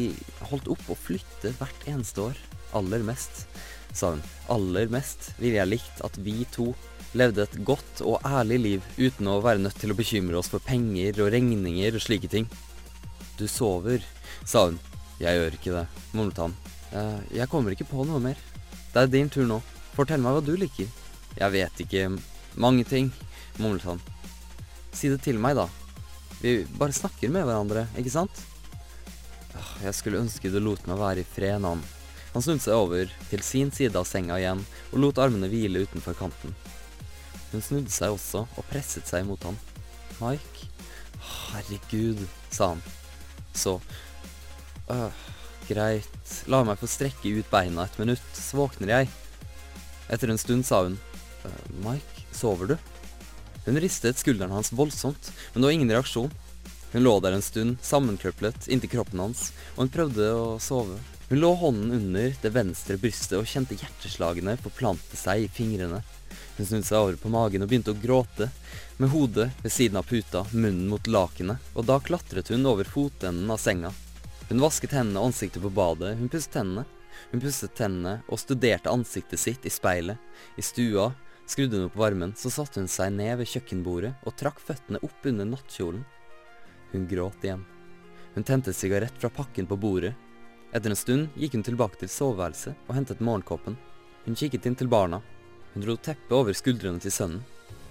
holdt 0.53 0.71
opp 0.73 0.85
å 0.89 0.99
flytte 0.99 1.53
hvert 1.59 1.89
eneste 1.91 2.29
år. 2.31 2.39
Aller 2.79 3.03
mest, 3.05 3.47
sa 3.97 4.13
hun. 4.15 4.23
Aller 4.53 4.93
mest 4.93 5.33
ville 5.41 5.59
jeg 5.59 5.73
likt 5.73 6.05
at 6.07 6.21
vi 6.23 6.45
to 6.55 6.71
levde 7.17 7.43
et 7.47 7.59
godt 7.65 8.03
og 8.05 8.25
ærlig 8.29 8.59
liv 8.61 8.89
uten 8.99 9.31
å 9.33 9.41
være 9.43 9.63
nødt 9.65 9.79
til 9.81 9.95
å 9.95 9.99
bekymre 9.99 10.39
oss 10.39 10.51
for 10.53 10.63
penger 10.65 11.23
og 11.25 11.33
regninger 11.35 11.97
og 11.97 12.05
slike 12.05 12.31
ting. 12.31 12.49
Du 13.39 13.47
sover, 13.49 14.03
sa 14.45 14.67
hun. 14.69 14.79
Jeg 15.19 15.39
gjør 15.39 15.57
ikke 15.59 15.75
det, 15.75 15.87
mumlet 16.15 16.39
han. 16.43 16.55
«Eh, 16.93 17.19
Jeg 17.37 17.51
kommer 17.53 17.75
ikke 17.75 17.89
på 17.89 18.05
noe 18.07 18.21
mer. 18.23 18.39
Det 18.95 19.03
er 19.03 19.11
din 19.13 19.29
tur 19.31 19.45
nå. 19.47 19.59
Fortell 19.97 20.23
meg 20.23 20.37
hva 20.37 20.45
du 20.45 20.55
liker. 20.57 20.89
Jeg 21.39 21.53
vet 21.55 21.83
ikke. 21.85 22.05
Mange 22.57 22.85
ting, 22.89 23.11
mumlet 23.59 23.85
han. 23.87 24.01
Si 24.93 25.11
det 25.13 25.21
til 25.23 25.39
meg, 25.39 25.59
da. 25.59 25.69
Vi 26.41 26.63
bare 26.79 26.95
snakker 26.95 27.31
med 27.35 27.45
hverandre, 27.47 27.87
ikke 27.99 28.15
sant? 28.15 28.43
Jeg 29.83 29.95
skulle 29.95 30.21
ønske 30.23 30.51
du 30.51 30.59
lot 30.63 30.87
meg 30.87 30.99
være 30.99 31.23
i 31.23 31.27
fred, 31.27 31.63
han. 31.67 31.83
Han 32.33 32.45
snudde 32.45 32.63
seg 32.63 32.75
over 32.79 33.11
til 33.31 33.43
sin 33.43 33.71
side 33.75 33.99
av 33.99 34.07
senga 34.07 34.37
igjen 34.39 34.61
og 34.93 34.99
lot 35.03 35.19
armene 35.23 35.49
hvile 35.51 35.83
utenfor 35.87 36.15
kanten. 36.19 36.55
Hun 37.53 37.63
snudde 37.65 37.91
seg 37.93 38.15
også 38.15 38.45
og 38.47 38.67
presset 38.71 39.09
seg 39.09 39.27
mot 39.27 39.43
han. 39.47 39.59
Mike? 40.21 40.69
Herregud, 41.51 42.21
sa 42.55 42.73
han. 42.75 42.83
Så 43.59 43.79
øh, 44.93 45.25
Greit, 45.69 46.35
la 46.49 46.63
meg 46.65 46.79
få 46.81 46.89
strekke 46.89 47.35
ut 47.41 47.51
beina 47.53 47.85
et 47.85 47.99
minutt, 48.01 48.29
så 48.33 48.63
våkner 48.63 48.95
jeg. 48.95 49.11
Etter 50.09 50.33
en 50.33 50.41
stund 50.41 50.65
sa 50.65 50.85
hun. 50.87 50.97
«Øh, 51.45 51.65
Mike, 51.85 52.25
sover 52.33 52.73
du? 52.73 52.77
Hun 53.67 53.77
ristet 53.83 54.17
skulderen 54.17 54.55
hans 54.55 54.73
voldsomt, 54.73 55.31
men 55.53 55.61
det 55.61 55.69
var 55.69 55.77
ingen 55.77 55.93
reaksjon. 55.93 56.33
Hun 56.95 57.05
lå 57.05 57.13
der 57.21 57.37
en 57.37 57.45
stund, 57.45 57.77
sammenkrøplet 57.85 58.71
inntil 58.73 58.95
kroppen 58.95 59.21
hans, 59.21 59.51
og 59.77 59.85
hun 59.85 59.93
prøvde 59.93 60.31
å 60.33 60.57
sove. 60.63 60.97
Hun 61.29 61.43
lå 61.43 61.51
hånden 61.61 61.93
under 61.93 62.33
det 62.41 62.55
venstre 62.55 62.97
brystet 63.01 63.37
og 63.37 63.49
kjente 63.51 63.77
hjerteslagene 63.77 64.57
forplante 64.63 65.21
seg 65.21 65.45
i 65.45 65.51
fingrene. 65.53 66.01
Hun 66.59 66.67
snudde 66.67 66.87
seg 66.89 66.99
over 66.99 67.17
på 67.23 67.31
magen 67.31 67.63
og 67.63 67.71
begynte 67.71 67.95
å 67.95 68.01
gråte, 68.03 68.49
med 68.99 69.13
hodet 69.13 69.47
ved 69.63 69.71
siden 69.71 70.01
av 70.01 70.09
puta, 70.11 70.43
munnen 70.51 70.89
mot 70.91 71.07
lakenet, 71.07 71.63
og 71.79 71.87
da 71.87 72.01
klatret 72.03 72.51
hun 72.51 72.67
over 72.67 72.89
fotenden 72.91 73.47
av 73.55 73.61
senga. 73.63 73.93
Hun 74.49 74.65
vasket 74.65 74.97
hendene 74.97 75.23
og 75.23 75.31
ansiktet 75.31 75.63
på 75.63 75.71
badet, 75.71 76.17
hun 76.19 76.31
pusset 76.33 76.57
tennene. 76.57 76.83
Hun 77.31 77.43
pusset 77.45 77.75
tennene 77.79 78.17
og 78.27 78.43
studerte 78.43 78.91
ansiktet 78.91 79.39
sitt 79.39 79.67
i 79.69 79.71
speilet. 79.71 80.19
I 80.59 80.67
stua 80.67 81.13
skrudde 81.47 81.79
hun 81.79 81.87
opp 81.93 81.97
varmen, 82.03 82.35
så 82.35 82.51
satte 82.51 82.83
hun 82.83 82.91
seg 82.91 83.15
ned 83.15 83.39
ved 83.39 83.53
kjøkkenbordet 83.55 84.15
og 84.27 84.37
trakk 84.41 84.59
føttene 84.59 84.99
opp 85.07 85.31
under 85.31 85.47
nattkjolen. 85.47 86.03
Hun 86.91 87.07
gråt 87.07 87.45
igjen. 87.47 87.63
Hun 88.35 88.47
tente 88.51 88.75
sigarett 88.75 89.15
fra 89.23 89.31
pakken 89.31 89.71
på 89.71 89.79
bordet. 89.79 90.17
Etter 90.75 90.91
en 90.91 90.99
stund 90.99 91.39
gikk 91.39 91.55
hun 91.55 91.67
tilbake 91.71 92.03
til 92.03 92.11
soveværelset 92.11 92.89
og 92.89 92.97
hentet 92.99 93.23
morgenkoppen. 93.23 93.79
Hun 94.27 94.37
kikket 94.37 94.67
inn 94.67 94.77
til 94.77 94.91
barna. 94.91 95.23
Hun 95.79 95.85
dro 95.87 95.95
teppet 95.95 96.33
over 96.35 96.57
skuldrene 96.59 96.99
til 96.99 97.13
sønnen. 97.15 97.43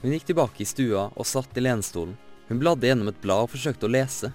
Hun 0.02 0.12
gikk 0.12 0.26
tilbake 0.28 0.60
i 0.60 0.66
stua 0.68 1.06
og 1.08 1.24
satt 1.24 1.56
i 1.56 1.62
lenestolen. 1.62 2.18
Hun 2.50 2.60
bladde 2.60 2.90
gjennom 2.90 3.08
et 3.08 3.22
blad 3.24 3.46
og 3.46 3.54
forsøkte 3.54 3.88
å 3.88 3.94
lese. 3.94 4.34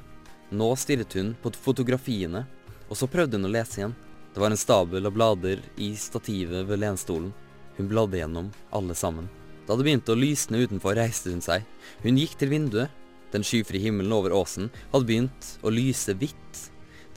Nå 0.57 0.71
stirret 0.81 1.13
hun 1.19 1.35
på 1.43 1.53
fotografiene, 1.61 2.47
og 2.89 2.97
så 2.97 3.11
prøvde 3.13 3.37
hun 3.37 3.51
å 3.51 3.53
lese 3.53 3.83
igjen. 3.83 3.93
Det 4.33 4.41
var 4.41 4.57
en 4.57 4.63
stabel 4.63 5.05
av 5.05 5.13
blader 5.19 5.61
i 5.77 5.91
stativet 6.01 6.65
ved 6.65 6.81
lenstolen. 6.81 7.29
Hun 7.77 7.93
bladde 7.93 8.23
gjennom 8.23 8.49
alle 8.73 8.97
sammen. 8.97 9.29
Da 9.69 9.77
det 9.77 9.85
begynte 9.85 10.17
å 10.17 10.21
lysne 10.25 10.65
utenfor, 10.65 10.97
reiste 10.97 11.37
hun 11.37 11.45
seg. 11.45 11.69
Hun 12.09 12.25
gikk 12.25 12.41
til 12.41 12.55
vinduet. 12.57 12.89
Den 13.37 13.45
skyfrie 13.45 13.85
himmelen 13.85 14.17
over 14.17 14.33
åsen 14.33 14.73
hadde 14.95 15.11
begynt 15.13 15.55
å 15.61 15.77
lyse 15.77 16.17
hvitt. 16.17 16.69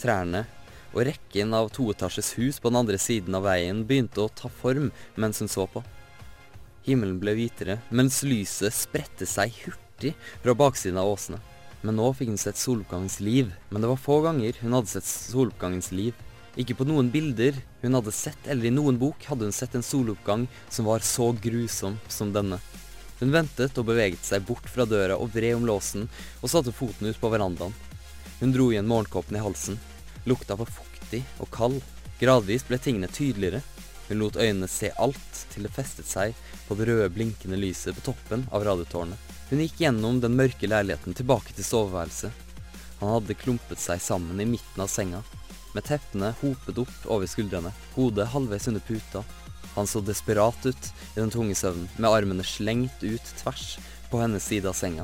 Trærne 0.04 0.44
og 0.92 1.06
rekken 1.08 1.56
av 1.56 1.72
toetasjes 1.72 2.36
hus 2.42 2.60
på 2.60 2.68
den 2.68 2.84
andre 2.84 3.00
siden 3.00 3.40
av 3.40 3.48
veien 3.48 3.86
begynte 3.88 4.28
å 4.28 4.34
ta 4.36 4.52
form 4.52 4.92
mens 5.16 5.40
hun 5.40 5.48
så 5.48 5.72
på. 5.72 5.80
Himmelen 6.86 7.18
ble 7.22 7.34
hvitere, 7.34 7.80
mens 7.90 8.22
lyset 8.26 8.74
spredte 8.74 9.26
seg 9.26 9.54
hurtig 9.64 10.14
fra 10.44 10.54
baksiden 10.58 11.00
av 11.02 11.10
åsene. 11.16 11.42
Men 11.86 11.98
nå 12.00 12.12
fikk 12.18 12.32
hun 12.32 12.42
sett 12.42 12.58
soloppgangens 12.58 13.20
liv. 13.22 13.52
Men 13.70 13.82
det 13.82 13.90
var 13.92 14.02
få 14.02 14.20
ganger 14.26 14.58
hun 14.62 14.74
hadde 14.74 14.94
sett 14.94 15.10
soloppgangens 15.10 15.92
liv. 15.94 16.14
Ikke 16.58 16.78
på 16.78 16.88
noen 16.88 17.10
bilder 17.14 17.58
hun 17.82 17.98
hadde 17.98 18.14
sett, 18.16 18.48
eller 18.48 18.70
i 18.70 18.74
noen 18.74 18.98
bok 19.02 19.26
hadde 19.30 19.50
hun 19.50 19.54
sett 19.56 19.76
en 19.76 19.86
soloppgang 19.86 20.48
som 20.70 20.88
var 20.88 21.06
så 21.06 21.32
grusom 21.42 22.00
som 22.08 22.32
denne. 22.34 22.62
Hun 23.20 23.32
ventet 23.32 23.78
og 23.80 23.88
beveget 23.88 24.26
seg 24.28 24.46
bort 24.48 24.66
fra 24.70 24.86
døra 24.88 25.18
og 25.20 25.34
vred 25.36 25.56
om 25.58 25.68
låsen, 25.68 26.08
og 26.42 26.52
satte 26.52 26.74
foten 26.76 27.10
ut 27.10 27.20
på 27.22 27.32
verandaen. 27.32 27.76
Hun 28.40 28.56
dro 28.56 28.72
igjen 28.72 28.90
morgenkoppen 28.90 29.38
i 29.38 29.44
halsen. 29.44 29.78
Lukta 30.26 30.58
var 30.60 30.72
fuktig 30.72 31.24
og 31.40 31.52
kald. 31.54 31.80
Gradvis 32.20 32.66
ble 32.68 32.80
tingene 32.80 33.12
tydeligere. 33.12 33.62
Hun 34.08 34.20
lot 34.22 34.38
øynene 34.38 34.68
se 34.70 34.92
alt 35.02 35.46
til 35.54 35.66
det 35.66 35.74
festet 35.74 36.06
seg 36.10 36.36
på 36.68 36.78
det 36.78 36.90
røde, 36.90 37.10
blinkende 37.14 37.58
lyset 37.58 37.98
på 37.98 38.12
toppen 38.12 38.46
av 38.54 38.66
radiotårnet. 38.68 39.32
Hun 39.50 39.62
gikk 39.62 39.82
gjennom 39.82 40.20
den 40.22 40.38
mørke 40.38 40.70
leiligheten 40.70 41.18
tilbake 41.18 41.54
til 41.54 41.66
soveværelset. 41.66 42.44
Han 43.02 43.12
hadde 43.18 43.38
klumpet 43.38 43.82
seg 43.82 44.02
sammen 44.02 44.40
i 44.42 44.48
midten 44.50 44.82
av 44.82 44.90
senga, 44.92 45.22
med 45.76 45.84
teppene 45.84 46.32
hopet 46.40 46.78
opp 46.80 47.08
over 47.12 47.28
skuldrene, 47.28 47.74
hodet 47.98 48.30
halvveis 48.32 48.70
under 48.72 48.84
puta. 48.88 49.26
Han 49.76 49.90
så 49.90 50.00
desperat 50.00 50.66
ut 50.66 50.92
i 51.16 51.20
den 51.20 51.34
tunge 51.34 51.58
søvnen, 51.60 51.90
med 51.98 52.10
armene 52.10 52.46
slengt 52.48 53.04
ut 53.04 53.34
tvers 53.42 53.76
på 54.12 54.22
hennes 54.22 54.46
side 54.46 54.70
av 54.70 54.78
senga. 54.78 55.04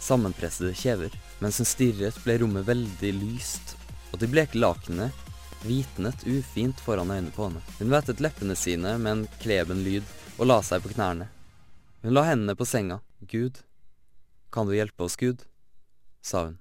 Sammenpressede 0.00 0.72
kjever. 0.72 1.12
Mens 1.44 1.60
hun 1.60 1.68
stirret, 1.68 2.16
ble 2.24 2.38
rommet 2.40 2.64
veldig 2.68 3.12
lyst, 3.18 3.74
og 4.10 4.22
de 4.22 4.30
bleke 4.30 4.58
lakenene 4.58 5.10
hvitnet 5.64 6.24
ufint 6.26 6.80
foran 6.80 7.10
øynene 7.10 7.34
på 7.34 7.48
henne. 7.48 7.60
Hun 7.78 7.92
vettet 7.92 8.22
leppene 8.24 8.56
sine 8.56 8.96
med 8.98 9.12
en 9.12 9.26
kleben 9.42 9.84
lyd 9.84 10.06
og 10.38 10.48
la 10.48 10.60
seg 10.64 10.82
på 10.84 10.94
knærne. 10.94 11.28
Hun 12.02 12.16
la 12.16 12.24
hendene 12.30 12.56
på 12.56 12.64
senga. 12.68 13.00
Gud, 13.28 13.60
kan 14.52 14.66
du 14.66 14.74
hjelpe 14.74 15.04
oss, 15.04 15.16
Gud? 15.20 15.44
sa 16.22 16.44
hun. 16.44 16.58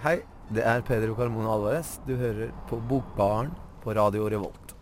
Hei, 0.00 0.20
det 0.52 0.64
er 0.64 0.82
Pedro 0.84 1.14
Carmona 1.16 1.52
Alvarez. 1.54 1.98
Du 2.06 2.14
hører 2.16 2.52
på 2.68 2.80
Bokbaren 2.88 3.52
på 3.84 3.94
Radio 3.96 4.28
Revolt. 4.28 4.74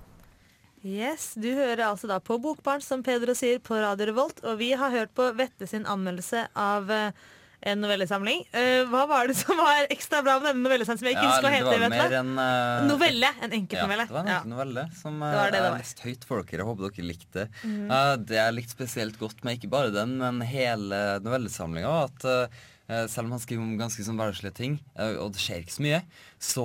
Yes, 0.83 1.33
Du 1.35 1.51
hører 1.51 1.89
altså 1.89 2.07
da 2.07 2.21
på 2.23 2.39
Bokbarn, 2.39 2.81
som 2.81 3.03
Pedro 3.03 3.35
sier, 3.35 3.59
på 3.59 3.75
Radio 3.83 4.07
Revolt. 4.13 4.39
Og 4.47 4.61
vi 4.61 4.71
har 4.79 4.95
hørt 4.95 5.11
på 5.15 5.27
Vette 5.35 5.67
sin 5.67 5.87
anmeldelse 5.87 6.47
av 6.55 6.91
eh, 6.91 7.11
en 7.61 7.81
novellesamling. 7.83 8.45
Uh, 8.55 8.85
hva 8.91 9.03
var 9.11 9.27
det 9.31 9.35
som 9.39 9.59
var 9.59 9.89
ekstra 9.91 10.21
bra 10.23 10.37
med 10.39 10.53
denne 10.53 10.63
novellesamlingen 10.69 11.01
som 11.01 11.09
jeg 11.09 11.17
ikke 11.17 11.25
Ja, 11.27 11.33
husker 11.33 11.49
hva 11.49 11.55
heter? 11.57 11.83
vet 11.89 12.13
du? 12.13 12.17
en 12.21 12.33
uh, 12.39 12.87
Novelle. 12.87 13.31
En 13.43 13.57
enkeltnovelle. 13.59 14.07
Ja, 14.07 14.09
det 14.09 14.15
var 14.15 14.23
en 14.23 14.31
Ja. 14.31 14.37
enkel 14.39 14.53
novelle 14.55 14.85
som 15.01 15.23
uh, 15.23 15.33
det 15.33 15.53
det 15.57 15.63
er 15.65 15.77
lest 15.79 16.03
høyt 16.07 16.25
for 16.29 16.43
dere. 16.43 16.63
Jeg 16.63 16.69
håper 16.71 16.89
dere 16.95 17.09
likte 17.09 17.33
det. 17.43 17.49
Mm. 17.65 18.25
Det 18.29 18.39
jeg 18.39 18.55
likte 18.61 18.77
spesielt 18.79 19.19
godt 19.19 19.43
med 19.45 19.59
ikke 19.59 19.71
bare 19.73 19.91
den, 19.95 20.17
men 20.23 20.41
hele 20.47 21.03
novellesamlinga, 21.25 21.95
at 22.07 23.11
selv 23.11 23.27
om 23.27 23.35
han 23.37 23.41
skriver 23.43 23.61
om 23.67 23.75
ganske 23.77 24.01
sånn 24.07 24.17
hverdagslige 24.17 24.55
ting, 24.57 24.79
og 25.21 25.35
det 25.35 25.43
skjer 25.43 25.61
ikke 25.61 25.75
så 25.75 25.83
mye, 25.85 25.99
så 26.41 26.65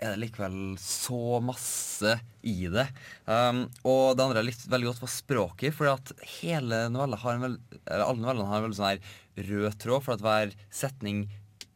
er 0.00 0.14
det 0.14 0.22
likevel 0.22 0.56
så 0.80 1.40
masse 1.44 2.14
i 2.46 2.64
det. 2.72 2.86
Um, 3.26 3.66
og 3.84 4.16
det 4.16 4.24
andre 4.24 4.40
jeg 4.40 4.48
likte 4.48 4.72
veldig 4.72 4.88
godt, 4.90 5.02
var 5.04 5.12
språket. 5.12 5.76
For 5.76 5.90
at 5.92 6.12
hele 6.40 6.80
har 6.88 7.34
en 7.34 7.44
veld, 7.44 7.60
alle 7.84 8.16
novellene 8.22 8.48
har 8.48 8.60
en 8.60 8.66
veldig 8.68 8.78
sånn 8.78 8.90
her 8.94 9.50
rød 9.50 9.78
tråd, 9.82 10.06
for 10.06 10.16
at 10.16 10.24
hver 10.24 10.56
setning 10.72 11.26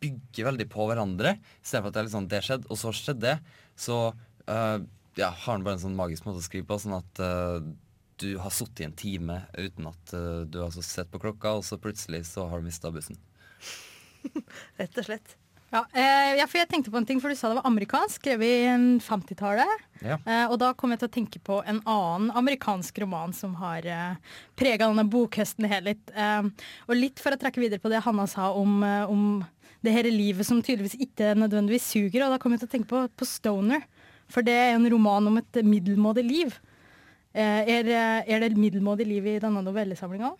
bygger 0.02 0.50
veldig 0.50 0.68
på 0.72 0.88
hverandre. 0.88 1.36
I 1.36 1.68
stedet 1.68 1.84
for 1.84 1.90
at 1.90 1.96
det 1.96 2.02
er 2.02 2.08
litt 2.08 2.16
sånn 2.16 2.32
det 2.32 2.42
skjedde, 2.48 2.70
og 2.70 2.80
så 2.80 2.94
skjedde 2.96 3.26
det. 3.28 3.60
Så 3.86 4.00
uh, 4.10 4.78
ja, 5.20 5.30
har 5.30 5.52
han 5.52 5.66
bare 5.66 5.78
en 5.78 5.84
sånn 5.84 5.98
magisk 5.98 6.26
måte 6.28 6.42
å 6.42 6.46
skrive 6.46 6.68
på, 6.70 6.80
sånn 6.80 6.98
at 6.98 7.22
uh, 7.22 7.60
du 8.22 8.30
har 8.40 8.54
sittet 8.54 8.84
i 8.84 8.88
en 8.88 8.98
time 8.98 9.40
uten 9.58 9.88
at 9.90 10.16
uh, 10.16 10.42
du 10.48 10.60
har 10.62 10.74
sett 10.80 11.12
på 11.12 11.22
klokka, 11.22 11.58
og 11.58 11.66
så 11.66 11.80
plutselig 11.82 12.24
så 12.30 12.48
har 12.50 12.60
du 12.60 12.68
mista 12.68 12.92
bussen. 12.94 13.20
Rett 14.80 15.00
og 15.00 15.10
slett. 15.10 15.36
Ja, 15.72 15.80
eh, 15.92 16.36
ja, 16.38 16.44
for 16.46 16.60
jeg 16.60 16.68
tenkte 16.70 16.90
på 16.92 16.98
en 17.00 17.06
ting, 17.08 17.18
for 17.20 17.32
du 17.32 17.34
sa 17.34 17.48
det 17.50 17.56
var 17.58 17.66
amerikansk, 17.66 18.20
skrevet 18.20 18.46
i 18.46 18.98
50-tallet. 19.02 19.80
Ja. 20.04 20.18
Eh, 20.22 20.44
og 20.52 20.58
da 20.62 20.68
kom 20.78 20.92
jeg 20.94 21.00
til 21.02 21.08
å 21.08 21.14
tenke 21.16 21.40
på 21.42 21.56
en 21.66 21.80
annen 21.90 22.28
amerikansk 22.36 23.00
roman 23.02 23.32
som 23.34 23.56
har 23.58 23.82
eh, 23.88 24.36
prega 24.60 24.86
denne 24.86 25.06
bokhøsten 25.10 25.66
helt 25.70 25.88
litt. 25.88 26.12
Eh, 26.14 26.46
og 26.86 26.94
litt 26.94 27.18
for 27.22 27.34
å 27.34 27.40
trekke 27.40 27.58
videre 27.64 27.82
på 27.82 27.90
det 27.90 28.04
Hanna 28.06 28.28
sa 28.30 28.52
om, 28.54 28.76
eh, 28.86 29.10
om 29.10 29.42
det 29.82 29.96
her 29.96 30.06
livet 30.14 30.46
som 30.46 30.62
tydeligvis 30.62 30.94
ikke 31.08 31.32
nødvendigvis 31.42 31.90
suger. 31.96 32.22
Og 32.28 32.36
da 32.36 32.38
kom 32.38 32.54
jeg 32.54 32.62
til 32.62 32.70
å 32.70 32.74
tenke 32.76 32.90
på, 32.94 33.02
på 33.18 33.26
Stoner. 33.28 33.82
For 34.30 34.46
det 34.46 34.54
er 34.54 34.76
en 34.76 34.86
roman 34.94 35.26
om 35.32 35.42
et 35.42 35.58
middelmådig 35.66 36.22
liv. 36.28 36.54
Eh, 37.34 37.66
er, 37.66 37.82
det- 37.82 38.30
er 38.30 38.46
det 38.46 38.54
middelmådig 38.56 39.08
liv 39.10 39.26
i 39.26 39.38
denne 39.42 39.64
novellesamlinga? 39.66 40.30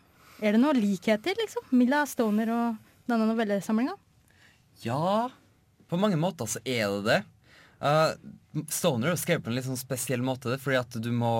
Er 0.44 0.54
det 0.54 0.60
noen 0.62 0.78
likheter, 0.78 1.34
liksom? 1.42 1.66
Milla 1.74 2.04
Stoner 2.06 2.54
og 2.54 2.78
denne 3.10 3.26
novellesamlinga? 3.34 3.98
Ja, 4.82 5.30
på 5.88 6.00
mange 6.00 6.18
måter 6.20 6.48
så 6.50 6.62
er 6.66 6.90
det 6.96 7.04
det. 7.06 7.20
Uh, 7.84 8.14
Stoner 8.72 9.12
er 9.12 9.18
skrevet 9.20 9.44
på 9.44 9.50
en 9.50 9.58
litt 9.58 9.66
sånn 9.66 9.78
spesiell 9.78 10.22
måte, 10.24 10.56
fordi 10.62 10.78
at 10.78 10.96
du 11.04 11.10
må 11.12 11.34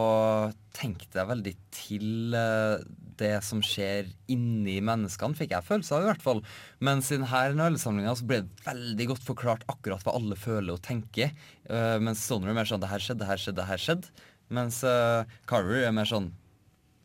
tenke 0.77 1.07
deg 1.15 1.31
veldig 1.31 1.55
til 1.73 2.37
uh, 2.37 2.83
det 3.19 3.39
som 3.47 3.63
skjer 3.65 4.11
inni 4.31 4.81
menneskene, 4.85 5.39
fikk 5.39 5.55
jeg 5.55 5.67
følelse 5.67 5.95
av 5.97 6.05
i 6.05 6.09
hvert 6.11 6.25
fall. 6.25 6.43
Mens 6.85 7.09
i 7.13 7.17
denne 7.17 7.45
novellesamlinga 7.57 8.17
så 8.19 8.29
ble 8.29 8.43
det 8.43 8.67
veldig 8.67 9.09
godt 9.13 9.29
forklart 9.29 9.67
akkurat 9.71 10.05
hva 10.05 10.17
alle 10.19 10.39
føler 10.39 10.75
og 10.75 10.83
tenker. 10.85 11.33
Uh, 11.71 11.97
mens 12.03 12.27
Stoner 12.27 12.53
er 12.53 12.59
mer 12.59 12.69
sånn 12.69 12.83
det 12.83 12.93
her 12.93 13.07
skjedde, 13.07 13.23
det 13.23 13.31
her 13.31 13.45
skjedde, 13.45 13.61
det 13.63 13.71
her 13.71 13.85
skjedde. 13.87 14.27
Mens 14.55 14.83
uh, 14.85 15.25
Carver 15.49 15.87
er 15.87 15.97
mer 15.97 16.11
sånn 16.11 16.33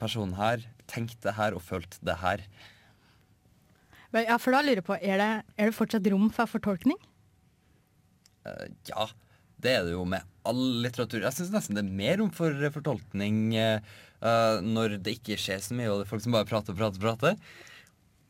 personen 0.02 0.36
her 0.40 0.66
tenkte 0.90 1.36
her 1.38 1.56
og 1.56 1.64
følte 1.64 2.02
det 2.06 2.18
her. 2.24 2.44
Men 4.16 4.26
Ja, 4.26 4.38
for 4.42 4.56
da 4.56 4.64
lurer 4.66 4.82
jeg 4.82 4.88
på, 4.88 4.98
er 4.98 5.22
det, 5.22 5.32
er 5.58 5.70
det 5.70 5.78
fortsatt 5.78 6.08
rom 6.12 6.30
for 6.34 6.50
fortolkning? 6.50 6.98
Uh, 8.48 8.68
ja, 8.90 9.10
det 9.62 9.76
er 9.76 9.88
det 9.88 9.96
jo 9.96 10.06
med 10.08 10.26
all 10.48 10.62
litteratur. 10.84 11.24
Jeg 11.26 11.36
syns 11.36 11.54
nesten 11.54 11.78
det 11.78 11.86
er 11.86 11.98
mer 12.02 12.22
rom 12.22 12.30
for 12.34 12.54
eh, 12.54 12.74
fortolkning 12.74 13.42
eh, 13.60 13.82
eh, 14.24 14.62
når 14.66 15.00
det 15.04 15.20
ikke 15.20 15.40
skjer 15.40 15.60
så 15.64 15.76
mye, 15.78 15.90
og 15.92 16.00
det 16.00 16.08
er 16.08 16.14
folk 16.14 16.24
som 16.26 16.38
bare 16.38 16.48
prater 16.50 16.74
og 16.74 16.80
prater. 16.80 17.02
og 17.02 17.10
prater. 17.10 17.68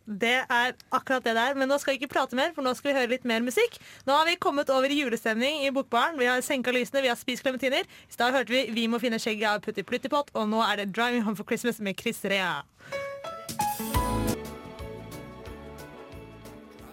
Det 0.09 0.39
er 0.41 0.73
akkurat 0.89 1.23
det 1.23 1.35
der. 1.37 1.53
Men 1.53 1.69
nå 1.69 1.77
skal 1.77 1.93
vi 1.93 1.99
ikke 2.01 2.15
prate 2.15 2.37
mer, 2.37 2.53
for 2.55 2.65
nå 2.65 2.73
skal 2.77 2.89
vi 2.89 2.97
høre 2.97 3.11
litt 3.11 3.27
mer 3.29 3.45
musikk. 3.45 3.77
Nå 4.09 4.15
har 4.17 4.25
vi 4.25 4.39
kommet 4.41 4.71
over 4.73 4.89
i 4.89 4.97
julestemning 5.03 5.61
i 5.67 5.73
Bokbaren. 5.75 6.17
Vi 6.19 6.25
har 6.29 6.41
senka 6.45 6.73
lysene, 6.73 7.03
vi 7.05 7.13
har 7.13 7.19
spist 7.19 7.45
klementiner. 7.45 7.85
I 7.85 8.17
stad 8.17 8.33
hørte 8.33 8.49
vi 8.49 8.65
'Vi 8.73 8.87
må 8.89 8.99
finne 8.99 9.21
skjegget 9.21 9.49
av 9.49 9.61
Putti 9.61 9.83
Pluttipott', 9.83 10.33
og 10.33 10.49
nå 10.49 10.65
er 10.65 10.77
det 10.77 10.93
'Driving 10.93 11.23
Home 11.23 11.37
for 11.37 11.43
Christmas' 11.43 11.81
med 11.81 11.99
Chris 11.99 12.25
Rea. 12.25 12.63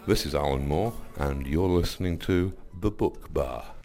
This 0.06 0.24
is 0.24 0.36
Alan 0.36 0.68
Moore, 0.68 0.92
and 1.16 1.48
you're 1.48 1.68
listening 1.68 2.16
to 2.20 2.52
The 2.78 2.92
Book 2.92 3.32
Bar. 3.34 3.75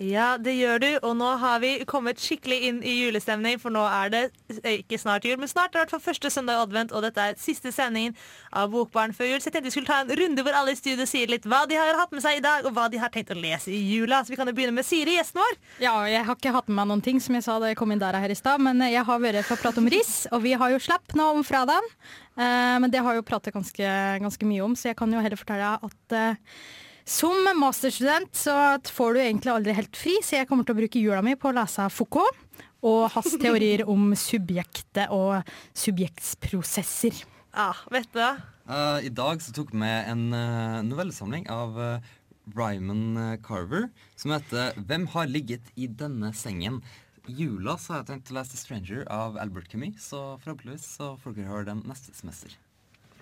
Ja, 0.00 0.38
det 0.40 0.54
gjør 0.56 0.78
du, 0.80 0.88
og 1.04 1.16
nå 1.20 1.28
har 1.42 1.58
vi 1.60 1.72
kommet 1.88 2.20
skikkelig 2.22 2.58
inn 2.68 2.78
i 2.80 2.94
julestemning, 3.02 3.58
for 3.60 3.74
nå 3.74 3.82
er 3.84 4.12
det 4.12 4.22
eh, 4.62 4.78
ikke 4.80 4.96
snart 5.00 5.26
jul, 5.28 5.36
men 5.40 5.50
snart 5.50 5.74
er 5.76 5.84
det 5.84 5.92
hvert 5.92 6.04
første 6.06 6.30
søndag 6.32 6.56
i 6.56 6.62
advent, 6.64 6.94
og 6.96 7.04
dette 7.04 7.20
er 7.20 7.36
siste 7.40 7.68
sendingen 7.74 8.16
av 8.56 8.70
Bokbarn 8.72 9.12
før 9.16 9.28
jul. 9.28 9.42
Så 9.42 9.50
jeg 9.50 9.58
tenkte 9.58 9.68
vi 9.68 9.74
skulle 9.74 9.90
ta 9.90 10.00
en 10.00 10.14
runde 10.16 10.44
hvor 10.46 10.56
alle 10.56 10.72
i 10.72 10.78
studio 10.78 11.04
sier 11.08 11.28
litt 11.28 11.44
hva 11.44 11.64
de 11.68 11.76
har 11.76 11.98
hatt 12.00 12.14
med 12.14 12.24
seg 12.24 12.40
i 12.40 12.44
dag, 12.44 12.64
og 12.64 12.72
hva 12.76 12.86
de 12.92 13.02
har 13.02 13.12
tenkt 13.12 13.34
å 13.34 13.36
lese 13.36 13.68
i 13.74 13.82
jula. 13.92 14.22
Så 14.24 14.32
vi 14.32 14.38
kan 14.40 14.48
jo 14.48 14.56
begynne 14.56 14.76
med 14.78 14.88
Siri, 14.88 15.18
gjesten 15.18 15.42
vår. 15.42 15.58
Ja, 15.84 15.94
jeg 16.08 16.24
har 16.24 16.40
ikke 16.40 16.54
hatt 16.56 16.70
med 16.70 16.80
meg 16.80 16.88
noen 16.94 17.04
ting, 17.04 17.20
som 17.20 17.36
jeg 17.36 17.44
sa 17.44 17.58
da 17.60 17.68
jeg 17.68 17.80
kom 17.80 17.92
inn 17.92 18.00
der 18.00 18.16
her 18.16 18.32
i 18.32 18.38
stad. 18.38 18.64
Men 18.64 18.80
jeg 18.88 19.04
har 19.08 19.20
vært 19.20 19.44
for 19.44 19.60
å 19.60 19.64
prate 19.66 19.82
om 19.84 19.90
riss, 19.92 20.22
og 20.32 20.40
vi 20.46 20.54
har 20.56 20.72
jo 20.72 20.80
slapp 20.80 21.12
nå 21.18 21.28
om 21.36 21.44
fredagen. 21.44 21.92
Eh, 22.40 22.78
men 22.80 22.88
det 22.92 23.04
har 23.04 23.18
jo 23.18 23.26
pratet 23.28 23.52
ganske, 23.52 23.92
ganske 24.24 24.48
mye 24.48 24.64
om, 24.64 24.78
så 24.78 24.88
jeg 24.90 24.98
kan 25.02 25.12
jo 25.12 25.20
heller 25.20 25.40
fortelle 25.40 25.74
at 25.84 26.16
eh, 26.16 26.56
som 27.04 27.34
masterstudent 27.58 28.30
så 28.36 28.54
får 28.86 29.14
du 29.14 29.20
egentlig 29.24 29.52
aldri 29.52 29.74
helt 29.76 29.98
fri, 29.98 30.14
så 30.22 30.38
jeg 30.38 30.48
kommer 30.50 30.66
til 30.66 30.76
å 30.76 30.80
bruke 30.82 31.02
jula 31.02 31.22
mi 31.24 31.34
på 31.38 31.50
å 31.50 31.56
lese 31.56 31.88
Foucault 31.90 32.38
og 32.82 33.10
hans 33.14 33.36
teorier 33.42 33.84
om 33.90 34.12
subjektet 34.18 35.12
og 35.14 35.42
subjektsprosesser. 35.78 37.22
Ja, 37.52 37.72
vet 37.92 38.08
du 38.14 38.20
hva? 38.20 38.32
Eh, 38.70 39.08
I 39.08 39.12
dag 39.12 39.42
så 39.42 39.54
tok 39.54 39.74
vi 39.74 39.82
med 39.82 40.10
en 40.10 40.28
uh, 40.32 40.80
novellesamling 40.86 41.48
av 41.52 41.78
uh, 41.78 42.12
Ryman 42.56 43.16
eh, 43.16 43.38
Carver 43.42 43.88
som 44.16 44.32
heter 44.34 44.74
'Hvem 44.78 45.06
har 45.14 45.30
ligget 45.30 45.72
i 45.76 45.86
denne 45.86 46.32
sengen?' 46.34 46.82
I 47.30 47.32
jula 47.38 47.76
så 47.78 47.92
har 47.92 48.00
jeg 48.02 48.08
tenkt 48.10 48.32
å 48.32 48.38
lese 48.38 48.50
'The 48.50 48.58
Stranger' 48.58 49.06
av 49.06 49.38
Albert 49.38 49.68
Camus, 49.70 50.02
så 50.10 50.38
forhåpentligvis 50.42 50.86
så 50.98 51.14
får 51.22 51.36
dere 51.36 51.52
høre 51.52 51.70
den 51.70 51.84
neste 51.86 52.14
semester. 52.18 52.50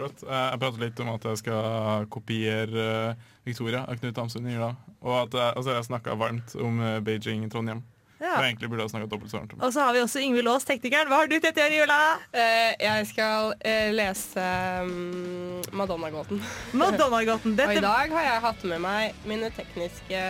Flott. 0.00 0.24
Eh, 0.26 0.48
Jeg 0.50 0.60
prater 0.64 0.84
litt 0.86 1.00
om 1.04 1.12
at 1.14 1.28
jeg 1.30 1.40
skal 1.42 2.10
kopiere 2.12 2.84
eh, 3.12 3.30
Victoria 3.46 3.84
av 3.86 4.00
Knut 4.00 4.20
Hamsun 4.20 4.48
i 4.48 4.56
jula. 4.56 4.74
Og 5.00 5.16
at 5.26 5.38
jeg, 5.38 5.56
altså 5.60 5.76
jeg 5.76 5.88
snakka 5.90 6.18
varmt 6.20 6.54
om 6.60 6.80
eh, 6.84 7.00
Beijing 7.04 7.44
i 7.46 7.50
Trondheim. 7.52 7.82
Ja. 8.20 8.34
Og 8.36 8.44
egentlig 8.44 8.68
burde 8.68 8.84
jeg 8.84 8.92
snakka 8.92 9.08
dobbelt 9.08 9.32
så 9.32 9.38
varmt 9.38 9.54
om 9.56 9.62
Og 9.64 9.72
så 9.72 9.84
har 9.86 9.94
vi 9.96 10.02
også 10.04 10.20
Yngvild 10.20 10.50
Aas, 10.52 10.66
teknikeren. 10.68 11.08
Hva 11.08 11.22
har 11.22 11.30
du 11.30 11.38
tenkt 11.40 11.56
å 11.56 11.62
gjøre 11.64 11.72
i 11.72 11.78
jula? 11.80 11.98
Uh, 12.34 12.72
jeg 12.84 13.06
skal 13.08 13.54
uh, 13.54 13.88
lese 13.96 14.44
um, 14.84 15.62
Madonna-gåten. 15.72 16.42
Madonna-gåten. 16.76 17.56
Og 17.64 17.72
i 17.78 17.84
dag 17.86 18.12
har 18.18 18.26
jeg 18.26 18.42
hatt 18.44 18.66
med 18.68 18.84
meg 18.84 19.24
mine 19.24 19.48
tekniske. 19.56 20.24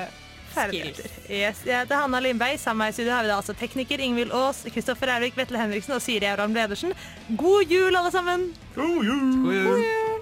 Skills. 0.55 1.01
Yes, 1.31 1.63
jeg 1.67 1.79
heter 1.79 2.03
Hanna 2.03 2.21
Lindberg. 2.21 2.59
Sammen 2.61 2.85
med 2.85 2.95
i 2.95 2.99
studio 2.99 3.13
har 3.15 3.23
vi 3.27 3.33
da 3.33 3.39
altså 3.39 3.55
tekniker 3.59 4.03
Ingvild 4.03 4.35
Aas, 4.37 4.65
Kristoffer 4.75 5.15
Ervik, 5.17 5.37
Vetle 5.39 5.61
Henriksen 5.61 5.97
og 5.97 6.03
Siri 6.03 6.27
Abraham 6.31 6.55
Bredersen. 6.57 6.93
God 7.39 7.71
jul, 7.71 7.97
alle 7.97 8.11
sammen! 8.15 8.51
God 8.75 9.05
jul! 9.05 9.43
God 9.45 9.55
jul! 9.55 9.65
God 9.65 9.79
jul! 9.79 10.21